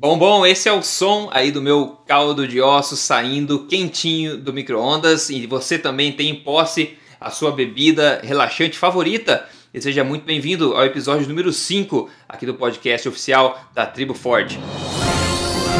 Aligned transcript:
Bom, 0.00 0.18
bom, 0.18 0.46
esse 0.46 0.66
é 0.66 0.72
o 0.72 0.82
som 0.82 1.28
aí 1.30 1.52
do 1.52 1.60
meu 1.60 1.88
caldo 2.06 2.48
de 2.48 2.58
ossos 2.58 3.00
saindo 3.00 3.66
quentinho 3.66 4.38
do 4.38 4.50
micro-ondas 4.50 5.28
e 5.28 5.46
você 5.46 5.78
também 5.78 6.10
tem 6.10 6.30
em 6.30 6.36
posse 6.36 6.96
a 7.20 7.30
sua 7.30 7.52
bebida 7.52 8.18
relaxante 8.24 8.78
favorita. 8.78 9.46
E 9.74 9.78
seja 9.78 10.02
muito 10.02 10.24
bem-vindo 10.24 10.74
ao 10.74 10.86
episódio 10.86 11.28
número 11.28 11.52
5 11.52 12.08
aqui 12.26 12.46
do 12.46 12.54
podcast 12.54 13.06
oficial 13.10 13.62
da 13.74 13.84
Tribo 13.84 14.14
Forte. 14.14 14.58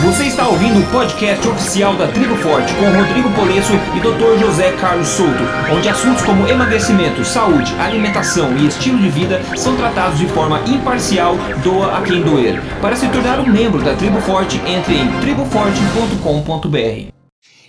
Você 0.02 0.24
está 0.24 0.48
ouvindo 0.48 0.80
o 0.80 0.90
podcast 0.90 1.46
oficial 1.46 1.94
da 1.94 2.08
Tribo 2.08 2.34
Forte 2.36 2.72
com 2.76 2.86
Rodrigo 2.86 3.30
Polesso 3.34 3.74
e 3.94 4.00
Dr. 4.00 4.38
José 4.40 4.72
Carlos 4.78 5.06
Souto, 5.06 5.42
onde 5.70 5.90
assuntos 5.90 6.22
como 6.24 6.48
emagrecimento, 6.48 7.22
saúde, 7.22 7.74
alimentação 7.74 8.56
e 8.56 8.66
estilo 8.66 8.96
de 8.96 9.10
vida 9.10 9.42
são 9.58 9.76
tratados 9.76 10.18
de 10.18 10.26
forma 10.28 10.58
imparcial, 10.66 11.36
doa 11.62 11.98
a 11.98 12.02
quem 12.02 12.22
doer. 12.22 12.62
Para 12.80 12.96
se 12.96 13.10
tornar 13.10 13.40
um 13.40 13.46
membro 13.46 13.82
da 13.82 13.94
Tribo 13.94 14.22
Forte, 14.22 14.56
entre 14.66 14.94
em 14.94 15.20
triboforte.com.br. 15.20 17.12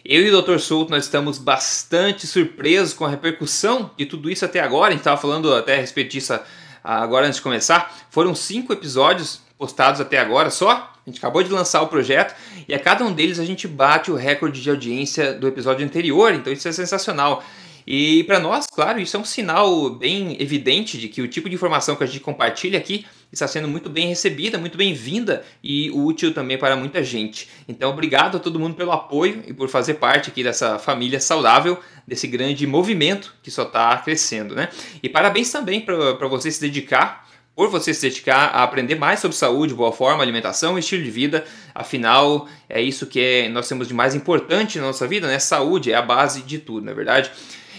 Eu 0.05 0.21
e 0.21 0.31
o 0.31 0.41
Dr. 0.41 0.57
Souto 0.59 0.89
nós 0.89 1.03
estamos 1.03 1.37
bastante 1.37 2.25
surpresos 2.25 2.93
com 2.93 3.05
a 3.05 3.09
repercussão 3.09 3.91
de 3.97 4.05
tudo 4.05 4.31
isso 4.31 4.45
até 4.45 4.61
agora. 4.61 4.87
A 4.87 4.91
gente 4.91 5.01
estava 5.01 5.19
falando 5.19 5.53
até 5.53 5.75
a 5.75 5.81
respeito 5.81 6.11
disso 6.11 6.39
agora 6.81 7.25
antes 7.25 7.37
de 7.37 7.43
começar. 7.43 7.93
Foram 8.09 8.33
cinco 8.33 8.71
episódios 8.71 9.41
postados 9.57 9.99
até 9.99 10.17
agora 10.17 10.49
só. 10.49 10.90
A 11.05 11.09
gente 11.09 11.17
acabou 11.17 11.41
de 11.41 11.49
lançar 11.49 11.81
o 11.81 11.87
projeto 11.87 12.35
e 12.67 12.73
a 12.73 12.79
cada 12.79 13.03
um 13.03 13.11
deles 13.11 13.39
a 13.39 13.45
gente 13.45 13.67
bate 13.67 14.11
o 14.11 14.15
recorde 14.15 14.61
de 14.61 14.69
audiência 14.69 15.33
do 15.33 15.47
episódio 15.47 15.85
anterior, 15.85 16.33
então 16.33 16.53
isso 16.53 16.67
é 16.67 16.71
sensacional. 16.71 17.43
E 17.87 18.23
para 18.25 18.39
nós, 18.39 18.67
claro, 18.67 18.99
isso 18.99 19.17
é 19.17 19.19
um 19.19 19.25
sinal 19.25 19.89
bem 19.89 20.37
evidente 20.39 20.99
de 20.99 21.07
que 21.07 21.21
o 21.21 21.27
tipo 21.27 21.49
de 21.49 21.55
informação 21.55 21.95
que 21.95 22.03
a 22.03 22.07
gente 22.07 22.19
compartilha 22.19 22.77
aqui 22.77 23.05
está 23.33 23.47
sendo 23.47 23.67
muito 23.67 23.89
bem 23.89 24.07
recebida, 24.07 24.59
muito 24.59 24.77
bem-vinda 24.77 25.43
e 25.63 25.89
útil 25.89 26.33
também 26.33 26.57
para 26.57 26.75
muita 26.75 27.03
gente. 27.03 27.49
Então, 27.67 27.89
obrigado 27.89 28.37
a 28.37 28.39
todo 28.39 28.59
mundo 28.59 28.75
pelo 28.75 28.91
apoio 28.91 29.43
e 29.47 29.53
por 29.53 29.67
fazer 29.69 29.95
parte 29.95 30.29
aqui 30.29 30.43
dessa 30.43 30.77
família 30.77 31.19
saudável, 31.19 31.79
desse 32.07 32.27
grande 32.27 32.67
movimento 32.67 33.33
que 33.41 33.49
só 33.49 33.63
está 33.63 33.97
crescendo, 33.97 34.53
né? 34.53 34.69
E 35.01 35.09
parabéns 35.09 35.51
também 35.51 35.81
para 35.81 36.27
você 36.27 36.51
se 36.51 36.61
dedicar 36.61 37.27
por 37.55 37.69
você 37.69 37.93
se 37.93 38.01
dedicar 38.01 38.47
a 38.47 38.63
aprender 38.63 38.95
mais 38.95 39.19
sobre 39.19 39.35
saúde, 39.35 39.73
boa 39.73 39.91
forma, 39.91 40.23
alimentação 40.23 40.77
e 40.77 40.79
estilo 40.79 41.03
de 41.03 41.11
vida. 41.11 41.45
Afinal, 41.75 42.47
é 42.69 42.81
isso 42.81 43.05
que 43.05 43.19
é, 43.19 43.49
nós 43.49 43.67
temos 43.67 43.87
de 43.87 43.93
mais 43.93 44.15
importante 44.15 44.79
na 44.79 44.87
nossa 44.87 45.07
vida, 45.07 45.27
né? 45.27 45.37
Saúde 45.37 45.91
é 45.91 45.95
a 45.95 46.01
base 46.01 46.41
de 46.41 46.59
tudo, 46.59 46.85
não 46.85 46.91
é 46.91 46.95
verdade? 46.95 47.31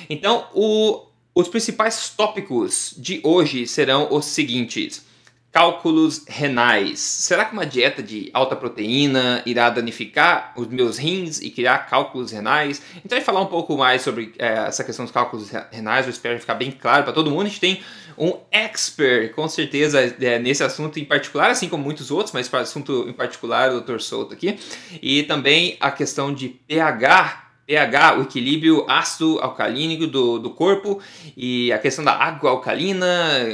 Então, 0.09 0.47
o, 0.55 1.06
os 1.34 1.48
principais 1.48 2.11
tópicos 2.11 2.95
de 2.97 3.20
hoje 3.25 3.67
serão 3.67 4.09
os 4.11 4.27
seguintes. 4.27 5.11
Cálculos 5.51 6.25
renais. 6.27 6.98
Será 6.98 7.45
que 7.45 7.53
uma 7.53 7.67
dieta 7.67 8.03
de 8.03 8.31
alta 8.33 8.57
proteína 8.57 9.42
irá 9.45 9.69
danificar 9.69 10.55
os 10.57 10.67
meus 10.67 10.97
rins 10.97 11.42
e 11.42 11.51
criar 11.51 11.79
cálculos 11.91 12.31
renais? 12.31 12.81
Então, 13.05 13.17
a 13.17 13.19
gente 13.19 13.27
falar 13.27 13.42
um 13.42 13.47
pouco 13.47 13.77
mais 13.77 14.01
sobre 14.01 14.33
é, 14.39 14.67
essa 14.67 14.83
questão 14.83 15.05
dos 15.05 15.12
cálculos 15.12 15.51
renais. 15.70 16.07
Eu 16.07 16.11
espero 16.11 16.41
ficar 16.41 16.55
bem 16.55 16.70
claro 16.70 17.05
para 17.05 17.12
todo 17.12 17.31
mundo. 17.31 17.42
A 17.42 17.48
gente 17.48 17.61
tem 17.61 17.83
um 18.23 18.39
expert, 18.53 19.34
com 19.34 19.48
certeza, 19.48 20.01
é, 20.20 20.39
nesse 20.39 20.62
assunto 20.62 21.01
em 21.01 21.05
particular, 21.05 21.51
assim 21.51 21.69
como 21.69 21.83
muitos 21.83 22.12
outros, 22.12 22.33
mas 22.33 22.48
para 22.48 22.61
o 22.61 22.62
assunto 22.62 23.05
em 23.09 23.12
particular, 23.12 23.73
o 23.73 23.81
Dr. 23.81 23.98
Souto 23.98 24.33
aqui. 24.33 24.61
E 25.03 25.25
também 25.25 25.77
a 25.81 25.91
questão 25.91 26.33
de 26.33 26.48
pH 26.48 27.42
pH, 27.64 28.19
o 28.19 28.23
equilíbrio 28.23 28.84
ácido 28.91 29.39
alcalínico 29.41 30.06
do, 30.06 30.39
do 30.39 30.51
corpo 30.51 31.01
e 31.37 31.73
a 31.73 31.79
questão 31.79 32.05
da 32.05 32.12
água 32.12 32.51
alcalina, 32.51 33.06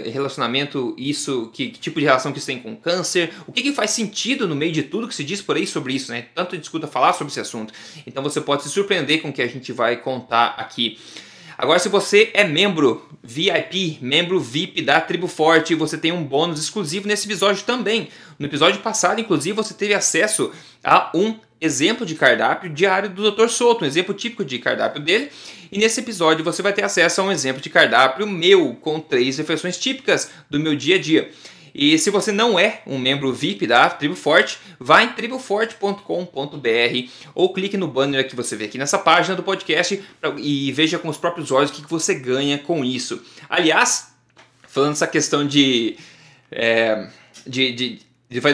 relacionamento, 0.06 0.94
isso, 0.98 1.50
que, 1.52 1.68
que 1.68 1.78
tipo 1.78 2.00
de 2.00 2.06
relação 2.06 2.32
que 2.32 2.38
isso 2.38 2.46
tem 2.46 2.58
com 2.58 2.74
câncer, 2.74 3.30
o 3.46 3.52
que, 3.52 3.62
que, 3.62 3.72
faz 3.72 3.90
sentido 3.90 4.48
no 4.48 4.56
meio 4.56 4.72
de 4.72 4.82
tudo 4.82 5.06
que 5.06 5.14
se 5.14 5.22
diz 5.22 5.42
por 5.42 5.56
aí 5.56 5.66
sobre 5.66 5.92
isso, 5.92 6.10
né? 6.10 6.26
Tanto 6.34 6.54
a 6.54 6.56
gente 6.56 6.64
escuta 6.64 6.86
falar 6.86 7.12
sobre 7.12 7.30
esse 7.30 7.38
assunto. 7.38 7.72
Então 8.06 8.22
você 8.22 8.40
pode 8.40 8.62
se 8.62 8.70
surpreender 8.70 9.20
com 9.20 9.28
o 9.28 9.32
que 9.32 9.42
a 9.42 9.46
gente 9.46 9.72
vai 9.72 9.96
contar 9.96 10.54
aqui. 10.58 10.98
Agora, 11.58 11.80
se 11.80 11.88
você 11.88 12.30
é 12.34 12.44
membro 12.44 13.04
VIP, 13.20 13.98
membro 14.00 14.38
VIP 14.38 14.80
da 14.80 15.00
Tribo 15.00 15.26
Forte, 15.26 15.74
você 15.74 15.98
tem 15.98 16.12
um 16.12 16.22
bônus 16.22 16.60
exclusivo 16.60 17.08
nesse 17.08 17.26
episódio 17.26 17.64
também. 17.64 18.10
No 18.38 18.46
episódio 18.46 18.80
passado, 18.80 19.20
inclusive, 19.20 19.56
você 19.56 19.74
teve 19.74 19.92
acesso 19.92 20.52
a 20.84 21.10
um 21.12 21.34
exemplo 21.60 22.06
de 22.06 22.14
cardápio 22.14 22.70
diário 22.70 23.10
do 23.10 23.32
Dr. 23.32 23.48
Souto, 23.48 23.84
um 23.84 23.88
exemplo 23.88 24.14
típico 24.14 24.44
de 24.44 24.60
cardápio 24.60 25.02
dele. 25.02 25.30
E 25.72 25.78
nesse 25.78 25.98
episódio 25.98 26.44
você 26.44 26.62
vai 26.62 26.72
ter 26.72 26.84
acesso 26.84 27.20
a 27.20 27.24
um 27.24 27.32
exemplo 27.32 27.60
de 27.60 27.68
cardápio 27.68 28.24
meu, 28.24 28.76
com 28.80 29.00
três 29.00 29.36
refeições 29.36 29.76
típicas 29.76 30.30
do 30.48 30.60
meu 30.60 30.76
dia 30.76 30.94
a 30.94 31.00
dia. 31.00 31.28
E 31.78 31.96
se 31.96 32.10
você 32.10 32.32
não 32.32 32.58
é 32.58 32.82
um 32.84 32.98
membro 32.98 33.32
VIP 33.32 33.64
da 33.64 33.88
Tribo 33.88 34.16
Forte, 34.16 34.58
vá 34.80 35.04
em 35.04 35.12
triboforte.com.br 35.12 37.08
ou 37.36 37.52
clique 37.52 37.76
no 37.76 37.86
banner 37.86 38.28
que 38.28 38.34
você 38.34 38.56
vê 38.56 38.64
aqui 38.64 38.76
nessa 38.76 38.98
página 38.98 39.36
do 39.36 39.44
podcast 39.44 40.02
e 40.38 40.72
veja 40.72 40.98
com 40.98 41.08
os 41.08 41.16
próprios 41.16 41.52
olhos 41.52 41.70
o 41.70 41.74
que 41.74 41.88
você 41.88 42.16
ganha 42.16 42.58
com 42.58 42.84
isso. 42.84 43.22
Aliás, 43.48 44.12
falando 44.66 44.94
essa 44.94 45.06
questão 45.06 45.46
de, 45.46 45.96
é, 46.50 47.08
de, 47.46 47.72
de 47.72 48.07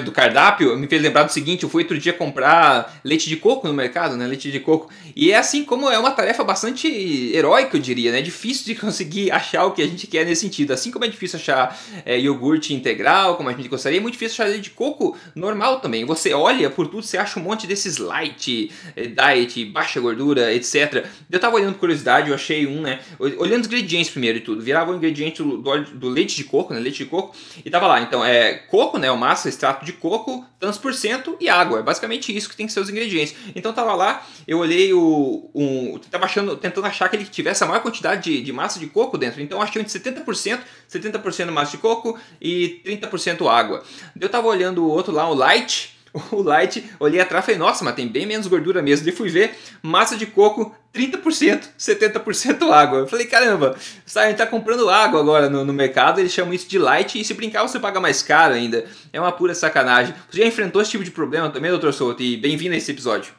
do 0.04 0.12
cardápio, 0.12 0.78
me 0.78 0.86
fez 0.86 1.02
lembrar 1.02 1.24
do 1.24 1.32
seguinte: 1.32 1.64
eu 1.64 1.68
fui 1.68 1.82
outro 1.82 1.98
dia 1.98 2.12
comprar 2.12 3.00
leite 3.02 3.28
de 3.28 3.36
coco 3.36 3.66
no 3.66 3.74
mercado, 3.74 4.16
né? 4.16 4.24
Leite 4.24 4.50
de 4.50 4.60
coco. 4.60 4.88
E 5.16 5.32
é 5.32 5.36
assim 5.36 5.64
como 5.64 5.90
é 5.90 5.98
uma 5.98 6.12
tarefa 6.12 6.44
bastante 6.44 6.86
heróica, 7.34 7.76
eu 7.76 7.80
diria, 7.80 8.12
né? 8.12 8.20
É 8.20 8.22
difícil 8.22 8.66
de 8.66 8.76
conseguir 8.80 9.32
achar 9.32 9.64
o 9.64 9.72
que 9.72 9.82
a 9.82 9.86
gente 9.86 10.06
quer 10.06 10.24
nesse 10.24 10.42
sentido. 10.42 10.72
Assim 10.72 10.92
como 10.92 11.04
é 11.04 11.08
difícil 11.08 11.40
achar 11.40 11.76
é, 12.06 12.18
iogurte 12.20 12.72
integral, 12.72 13.36
como 13.36 13.48
a 13.48 13.52
gente 13.52 13.68
gostaria, 13.68 13.98
é 13.98 14.00
muito 14.00 14.14
difícil 14.14 14.44
achar 14.44 14.50
leite 14.50 14.64
de 14.64 14.70
coco 14.70 15.16
normal 15.34 15.80
também. 15.80 16.04
Você 16.04 16.32
olha 16.32 16.70
por 16.70 16.86
tudo, 16.86 17.02
você 17.02 17.18
acha 17.18 17.40
um 17.40 17.42
monte 17.42 17.66
desses 17.66 17.98
light, 17.98 18.70
é, 18.94 19.06
diet, 19.06 19.64
baixa 19.64 20.00
gordura, 20.00 20.54
etc. 20.54 21.04
Eu 21.28 21.40
tava 21.40 21.56
olhando 21.56 21.72
por 21.72 21.80
curiosidade, 21.80 22.28
eu 22.28 22.34
achei 22.36 22.64
um, 22.64 22.80
né? 22.80 23.00
Olhando 23.18 23.62
os 23.62 23.66
ingredientes 23.66 24.10
primeiro 24.10 24.38
de 24.38 24.44
tudo. 24.44 24.62
Virava 24.62 24.92
o 24.92 24.94
ingrediente 24.94 25.42
do, 25.42 25.56
do, 25.56 26.08
leite 26.08 26.36
de 26.36 26.44
coco, 26.44 26.72
né? 26.72 26.78
Leite 26.78 26.98
de 26.98 27.06
coco. 27.06 27.34
E 27.64 27.68
tava 27.68 27.88
lá, 27.88 28.00
então, 28.00 28.24
é 28.24 28.54
coco, 28.54 28.98
né? 28.98 29.10
O 29.10 29.16
massa, 29.16 29.48
extrato 29.64 29.84
de 29.84 29.92
coco, 29.94 30.44
tantos 30.60 30.78
por 30.78 30.92
cento 30.92 31.36
e 31.40 31.48
água. 31.48 31.78
É 31.78 31.82
basicamente 31.82 32.36
isso 32.36 32.48
que 32.48 32.56
tem 32.56 32.66
que 32.66 32.72
ser 32.72 32.80
os 32.80 32.90
ingredientes. 32.90 33.34
Então 33.56 33.72
tava 33.72 33.94
lá, 33.94 34.24
eu 34.46 34.58
olhei 34.58 34.92
o. 34.92 35.50
Um, 35.54 35.98
tava 36.10 36.26
achando, 36.26 36.56
tentando 36.56 36.86
achar 36.86 37.08
que 37.08 37.16
ele 37.16 37.24
tivesse 37.24 37.64
a 37.64 37.66
maior 37.66 37.80
quantidade 37.80 38.24
de, 38.24 38.42
de 38.42 38.52
massa 38.52 38.78
de 38.78 38.86
coco 38.86 39.16
dentro. 39.16 39.40
Então 39.40 39.58
eu 39.58 39.62
achei 39.62 39.80
entre 39.80 39.98
70%, 39.98 40.60
70% 40.90 41.50
massa 41.50 41.72
de 41.72 41.78
coco 41.78 42.18
e 42.40 42.82
30% 42.84 43.48
água. 43.50 43.82
Eu 44.20 44.28
tava 44.28 44.46
olhando 44.46 44.84
o 44.84 44.88
outro 44.88 45.12
lá, 45.12 45.28
o 45.28 45.34
light 45.34 45.93
o 46.30 46.42
light, 46.42 46.84
olhei 47.00 47.20
atrás 47.20 47.44
e 47.44 47.46
falei, 47.46 47.58
nossa, 47.58 47.84
mas 47.84 47.94
tem 47.94 48.06
bem 48.06 48.24
menos 48.24 48.46
gordura 48.46 48.80
mesmo. 48.80 49.08
E 49.08 49.12
fui 49.12 49.28
ver, 49.28 49.56
massa 49.82 50.16
de 50.16 50.26
coco 50.26 50.74
30%, 50.94 51.70
70% 51.78 52.70
água. 52.70 53.00
Eu 53.00 53.06
falei, 53.08 53.26
caramba, 53.26 53.76
a 54.14 54.26
gente 54.26 54.36
tá 54.36 54.46
comprando 54.46 54.88
água 54.88 55.20
agora 55.20 55.50
no, 55.50 55.64
no, 55.64 55.72
mercado, 55.72 56.20
eles 56.20 56.32
chamam 56.32 56.54
isso 56.54 56.68
de 56.68 56.78
light 56.78 57.20
e 57.20 57.24
se 57.24 57.34
brincar 57.34 57.62
você 57.62 57.80
paga 57.80 58.00
mais 58.00 58.22
caro 58.22 58.54
ainda. 58.54 58.84
É 59.12 59.20
uma 59.20 59.32
pura 59.32 59.54
sacanagem. 59.54 60.14
Você 60.30 60.38
já 60.38 60.46
enfrentou 60.46 60.80
esse 60.80 60.92
tipo 60.92 61.02
de 61.02 61.10
problema 61.10 61.50
também, 61.50 61.70
doutor 61.70 61.92
Souto? 61.92 62.22
E 62.22 62.36
bem-vindo 62.36 62.74
a 62.74 62.78
esse 62.78 62.92
episódio. 62.92 63.32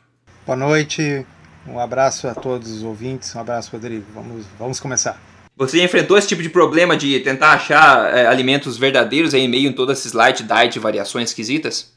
Boa 0.46 0.58
noite, 0.58 1.26
um 1.66 1.80
abraço 1.80 2.28
a 2.28 2.36
todos 2.36 2.70
os 2.72 2.84
ouvintes, 2.84 3.34
um 3.34 3.40
abraço, 3.40 3.72
Rodrigo. 3.72 4.06
Vamos, 4.14 4.46
vamos 4.60 4.80
começar. 4.80 5.20
Você 5.58 5.78
já 5.78 5.86
enfrentou 5.86 6.18
esse 6.18 6.28
tipo 6.28 6.44
de 6.44 6.50
problema 6.50 6.98
de 6.98 7.18
tentar 7.22 7.54
achar 7.54 8.14
é, 8.14 8.28
alimentos 8.28 8.78
verdadeiros 8.78 9.34
aí 9.34 9.40
em 9.40 9.48
meio 9.48 9.70
em 9.70 9.74
todas 9.74 10.00
esses 10.00 10.12
light, 10.12 10.44
diet, 10.44 10.78
variações 10.78 11.30
esquisitas? 11.30 11.95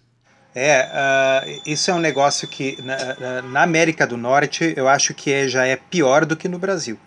É, 0.55 0.89
uh, 0.89 1.63
isso 1.67 1.91
é 1.91 1.95
um 1.95 1.99
negócio 1.99 2.49
que 2.49 2.79
na, 2.83 3.43
na, 3.43 3.63
América 3.63 4.07
do 4.07 4.17
Norte 4.17 4.73
eu 4.77 4.89
acho 4.89 5.15
que 5.15 5.33
é, 5.33 5.47
já 5.47 5.67
é 5.67 5.77
pior 5.77 6.25
do 6.25 6.37
que 6.37 6.49
no 6.49 6.59
Brasil. 6.59 6.99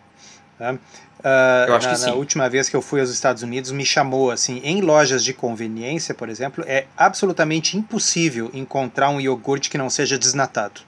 Tá? 0.57 0.73
Uh, 0.73 1.67
eu 1.67 1.75
acho 1.75 1.87
na, 1.87 1.93
que 1.93 1.99
sim. 1.99 2.05
na 2.07 2.13
última 2.13 2.49
vez 2.49 2.69
que 2.69 2.75
eu 2.75 2.81
fui 2.81 2.99
aos 2.99 3.09
Estados 3.09 3.43
Unidos 3.43 3.71
me 3.71 3.85
chamou 3.85 4.31
assim, 4.31 4.61
em 4.63 4.81
lojas 4.81 5.23
de 5.23 5.33
conveniência, 5.33 6.13
por 6.13 6.29
exemplo, 6.29 6.63
é 6.67 6.85
absolutamente 6.95 7.77
impossível 7.77 8.49
encontrar 8.53 9.09
um 9.09 9.19
iogurte 9.19 9.69
que 9.69 9.77
não 9.77 9.89
seja 9.89 10.17
desnatado. 10.17 10.81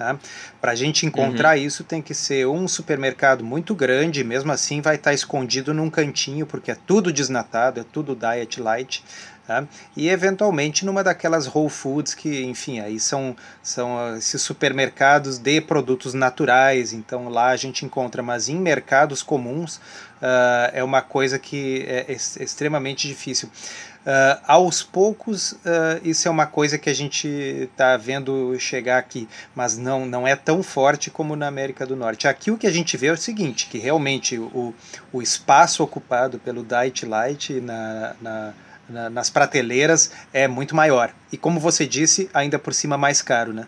Tá? 0.00 0.18
Para 0.60 0.72
a 0.72 0.74
gente 0.74 1.04
encontrar 1.04 1.58
uhum. 1.58 1.62
isso 1.62 1.84
tem 1.84 2.00
que 2.00 2.14
ser 2.14 2.46
um 2.46 2.66
supermercado 2.66 3.44
muito 3.44 3.74
grande, 3.74 4.24
mesmo 4.24 4.50
assim 4.50 4.80
vai 4.80 4.94
estar 4.94 5.10
tá 5.10 5.14
escondido 5.14 5.74
num 5.74 5.90
cantinho, 5.90 6.46
porque 6.46 6.70
é 6.70 6.74
tudo 6.74 7.12
desnatado, 7.12 7.80
é 7.80 7.84
tudo 7.84 8.16
diet 8.16 8.60
light. 8.62 9.04
Tá? 9.50 9.66
E 9.96 10.08
eventualmente 10.08 10.86
numa 10.86 11.02
daquelas 11.02 11.52
Whole 11.52 11.68
Foods 11.68 12.14
que, 12.14 12.44
enfim, 12.44 12.78
aí 12.78 13.00
são, 13.00 13.34
são 13.60 14.16
esses 14.16 14.40
supermercados 14.40 15.38
de 15.38 15.60
produtos 15.60 16.14
naturais, 16.14 16.92
então 16.92 17.28
lá 17.28 17.48
a 17.48 17.56
gente 17.56 17.84
encontra, 17.84 18.22
mas 18.22 18.48
em 18.48 18.54
mercados 18.54 19.24
comuns 19.24 19.78
uh, 19.78 20.70
é 20.72 20.84
uma 20.84 21.02
coisa 21.02 21.36
que 21.36 21.84
é, 21.88 22.12
extremamente 22.12 23.08
difícil. 23.08 23.48
Uh, 23.48 24.40
aos 24.46 24.84
poucos, 24.84 25.50
uh, 25.50 26.00
isso 26.04 26.28
é 26.28 26.30
uma 26.30 26.46
coisa 26.46 26.78
que 26.78 26.88
a 26.88 26.94
gente 26.94 27.26
está 27.26 27.96
vendo 27.96 28.56
chegar 28.56 28.98
aqui, 28.98 29.28
mas 29.52 29.76
não, 29.76 30.06
não 30.06 30.28
é 30.28 30.36
tão 30.36 30.62
forte 30.62 31.10
como 31.10 31.34
na 31.34 31.48
América 31.48 31.84
do 31.84 31.96
Norte. 31.96 32.28
Aqui 32.28 32.52
o 32.52 32.56
que 32.56 32.68
a 32.68 32.72
gente 32.72 32.96
vê 32.96 33.08
é 33.08 33.12
o 33.12 33.16
seguinte, 33.16 33.66
que 33.66 33.78
realmente 33.78 34.38
o, 34.38 34.72
o 35.12 35.20
espaço 35.20 35.82
ocupado 35.82 36.38
pelo 36.38 36.62
Diet 36.62 37.04
Light 37.04 37.60
na, 37.60 38.14
na 38.22 38.54
na, 38.90 39.08
nas 39.08 39.30
prateleiras 39.30 40.12
é 40.32 40.46
muito 40.48 40.74
maior. 40.74 41.12
E 41.32 41.36
como 41.36 41.60
você 41.60 41.86
disse, 41.86 42.28
ainda 42.34 42.58
por 42.58 42.74
cima 42.74 42.98
mais 42.98 43.22
caro, 43.22 43.52
né? 43.52 43.66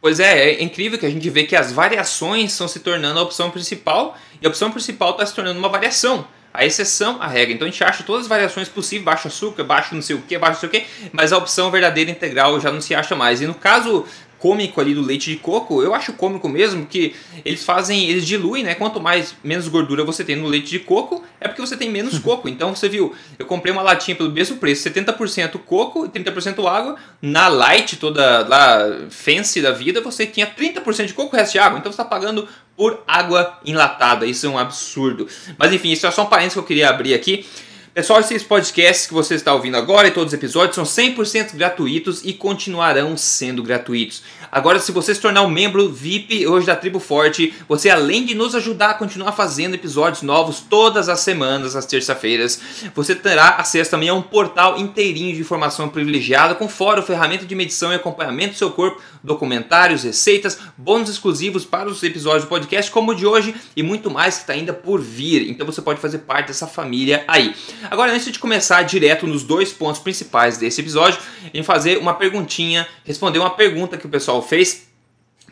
Pois 0.00 0.18
é, 0.18 0.50
é 0.50 0.62
incrível 0.62 0.98
que 0.98 1.06
a 1.06 1.10
gente 1.10 1.30
vê 1.30 1.44
que 1.44 1.54
as 1.54 1.70
variações 1.70 2.50
estão 2.50 2.66
se 2.66 2.80
tornando 2.80 3.20
a 3.20 3.22
opção 3.22 3.52
principal 3.52 4.18
e 4.40 4.46
a 4.46 4.48
opção 4.48 4.72
principal 4.72 5.12
está 5.12 5.24
se 5.24 5.32
tornando 5.32 5.60
uma 5.60 5.68
variação. 5.68 6.26
A 6.52 6.66
exceção, 6.66 7.22
a 7.22 7.26
regra. 7.28 7.54
Então 7.54 7.66
a 7.66 7.70
gente 7.70 7.82
acha 7.82 8.02
todas 8.02 8.22
as 8.22 8.28
variações 8.28 8.68
possíveis, 8.68 9.04
baixo 9.04 9.28
açúcar, 9.28 9.64
baixo 9.64 9.94
não 9.94 10.02
sei 10.02 10.16
o 10.16 10.20
que, 10.20 10.36
baixo 10.36 10.54
não 10.54 10.60
sei 10.60 10.68
o 10.68 10.72
que, 10.84 11.10
mas 11.12 11.32
a 11.32 11.38
opção 11.38 11.70
verdadeira 11.70 12.10
integral 12.10 12.60
já 12.60 12.70
não 12.70 12.80
se 12.80 12.94
acha 12.94 13.14
mais. 13.14 13.40
E 13.40 13.46
no 13.46 13.54
caso 13.54 14.04
cômico 14.42 14.80
ali 14.80 14.92
do 14.92 15.02
leite 15.02 15.30
de 15.30 15.36
coco, 15.36 15.84
eu 15.84 15.94
acho 15.94 16.12
cômico 16.14 16.48
mesmo 16.48 16.84
que 16.84 17.14
eles 17.44 17.64
fazem, 17.64 18.10
eles 18.10 18.26
diluem, 18.26 18.64
né? 18.64 18.74
Quanto 18.74 19.00
mais 19.00 19.36
menos 19.44 19.68
gordura 19.68 20.02
você 20.02 20.24
tem 20.24 20.34
no 20.34 20.48
leite 20.48 20.68
de 20.68 20.80
coco, 20.80 21.22
é 21.40 21.46
porque 21.46 21.60
você 21.60 21.76
tem 21.76 21.88
menos 21.88 22.18
coco. 22.20 22.48
Então 22.48 22.74
você 22.74 22.88
viu, 22.88 23.14
eu 23.38 23.46
comprei 23.46 23.72
uma 23.72 23.82
latinha 23.82 24.16
pelo 24.16 24.32
mesmo 24.32 24.56
preço, 24.56 24.88
70% 24.90 25.60
coco 25.64 26.06
e 26.06 26.08
30% 26.08 26.66
água. 26.68 26.96
Na 27.22 27.46
light 27.46 27.96
toda 27.98 28.44
lá 28.48 29.06
fancy 29.10 29.62
da 29.62 29.70
vida, 29.70 30.00
você 30.00 30.26
tinha 30.26 30.48
30% 30.48 31.06
de 31.06 31.14
coco 31.14 31.36
e 31.36 31.38
resto 31.38 31.52
de 31.52 31.60
água. 31.60 31.78
Então 31.78 31.92
você 31.92 32.02
está 32.02 32.04
pagando 32.04 32.48
por 32.76 33.00
água 33.06 33.60
enlatada. 33.64 34.26
Isso 34.26 34.44
é 34.44 34.48
um 34.48 34.58
absurdo. 34.58 35.28
Mas 35.56 35.72
enfim, 35.72 35.92
isso 35.92 36.04
é 36.04 36.10
só 36.10 36.24
um 36.24 36.26
parênteses 36.26 36.54
que 36.54 36.58
eu 36.58 36.64
queria 36.64 36.88
abrir 36.88 37.14
aqui. 37.14 37.46
Pessoal, 37.94 38.20
esses 38.20 38.42
podcasts 38.42 39.06
que 39.06 39.12
você 39.12 39.34
está 39.34 39.52
ouvindo 39.52 39.76
agora 39.76 40.08
e 40.08 40.12
todos 40.12 40.32
os 40.32 40.38
episódios 40.38 40.74
são 40.74 40.84
100% 40.84 41.54
gratuitos 41.54 42.22
e 42.24 42.32
continuarão 42.32 43.18
sendo 43.18 43.62
gratuitos. 43.62 44.22
Agora, 44.50 44.78
se 44.78 44.90
você 44.90 45.14
se 45.14 45.20
tornar 45.20 45.42
um 45.42 45.50
membro 45.50 45.90
VIP 45.90 46.46
hoje 46.46 46.66
da 46.66 46.74
Tribo 46.74 46.98
Forte, 46.98 47.52
você 47.68 47.90
além 47.90 48.24
de 48.24 48.34
nos 48.34 48.54
ajudar 48.54 48.90
a 48.90 48.94
continuar 48.94 49.32
fazendo 49.32 49.74
episódios 49.74 50.22
novos 50.22 50.60
todas 50.60 51.10
as 51.10 51.20
semanas, 51.20 51.76
às 51.76 51.84
terça-feiras, 51.84 52.58
você 52.94 53.14
terá 53.14 53.56
acesso 53.56 53.90
também 53.90 54.08
a 54.08 54.14
um 54.14 54.22
portal 54.22 54.78
inteirinho 54.78 55.34
de 55.34 55.42
informação 55.42 55.86
privilegiada 55.90 56.54
com 56.54 56.70
fórum, 56.70 57.02
ferramenta 57.02 57.44
de 57.44 57.54
medição 57.54 57.92
e 57.92 57.96
acompanhamento 57.96 58.52
do 58.52 58.58
seu 58.58 58.70
corpo, 58.70 59.02
documentários, 59.22 60.02
receitas, 60.02 60.58
bônus 60.78 61.10
exclusivos 61.10 61.66
para 61.66 61.90
os 61.90 62.02
episódios 62.02 62.44
do 62.44 62.48
podcast 62.48 62.90
como 62.90 63.12
o 63.12 63.14
de 63.14 63.26
hoje 63.26 63.54
e 63.76 63.82
muito 63.82 64.10
mais 64.10 64.36
que 64.36 64.40
está 64.40 64.54
ainda 64.54 64.72
por 64.72 64.98
vir. 64.98 65.50
Então 65.50 65.66
você 65.66 65.82
pode 65.82 66.00
fazer 66.00 66.18
parte 66.20 66.46
dessa 66.48 66.66
família 66.66 67.22
aí. 67.28 67.54
Agora, 67.90 68.12
antes 68.12 68.30
de 68.30 68.38
começar 68.38 68.82
direto 68.82 69.26
nos 69.26 69.42
dois 69.42 69.72
pontos 69.72 70.00
principais 70.00 70.56
desse 70.58 70.80
episódio, 70.80 71.20
em 71.52 71.62
fazer 71.62 71.98
uma 71.98 72.14
perguntinha, 72.14 72.86
responder 73.04 73.38
uma 73.38 73.50
pergunta 73.50 73.96
que 73.96 74.06
o 74.06 74.08
pessoal 74.08 74.42
fez 74.42 74.88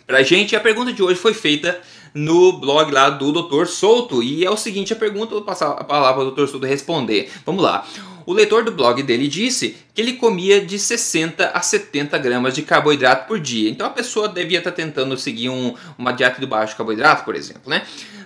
pra 0.07 0.23
gente. 0.23 0.57
A 0.57 0.61
pergunta 0.61 0.93
de 0.93 1.03
hoje 1.03 1.19
foi 1.19 1.35
feita 1.35 1.81
no 2.13 2.55
blog 2.55 2.91
lá 2.91 3.11
do 3.11 3.33
Dr. 3.33 3.67
Souto. 3.67 4.23
E 4.23 4.45
é 4.45 4.51
o 4.51 4.57
seguinte, 4.57 4.93
a 4.93 4.97
pergunta, 4.97 5.33
vou 5.33 5.43
passar 5.43 5.71
a 5.71 5.85
palavra 5.85 6.25
para 6.25 6.33
o 6.43 6.47
Dr. 6.47 6.51
Souto 6.51 6.67
responder. 6.67 7.31
Vamos 7.47 7.63
lá. 7.63 7.87
O 8.27 8.33
leitor 8.33 8.65
do 8.65 8.73
blog 8.73 9.03
dele 9.03 9.29
disse 9.29 9.77
que 9.95 10.01
ele 10.01 10.15
comia 10.15 10.65
de 10.65 10.79
60 10.79 11.49
a 11.49 11.61
70 11.61 12.17
gramas 12.19 12.55
de 12.55 12.63
carboidrato 12.63 13.27
por 13.27 13.39
dia. 13.39 13.71
Então 13.71 13.87
a 13.87 13.91
pessoa 13.91 14.29
devia 14.29 14.59
estar 14.59 14.73
tentando 14.73 15.17
seguir 15.17 15.49
um, 15.49 15.75
uma 15.99 16.13
dieta 16.13 16.41
de 16.41 16.47
baixo 16.47 16.77
carboidrato, 16.77 17.25
por 17.25 17.35
exemplo, 17.35 17.69
né? 17.69 17.83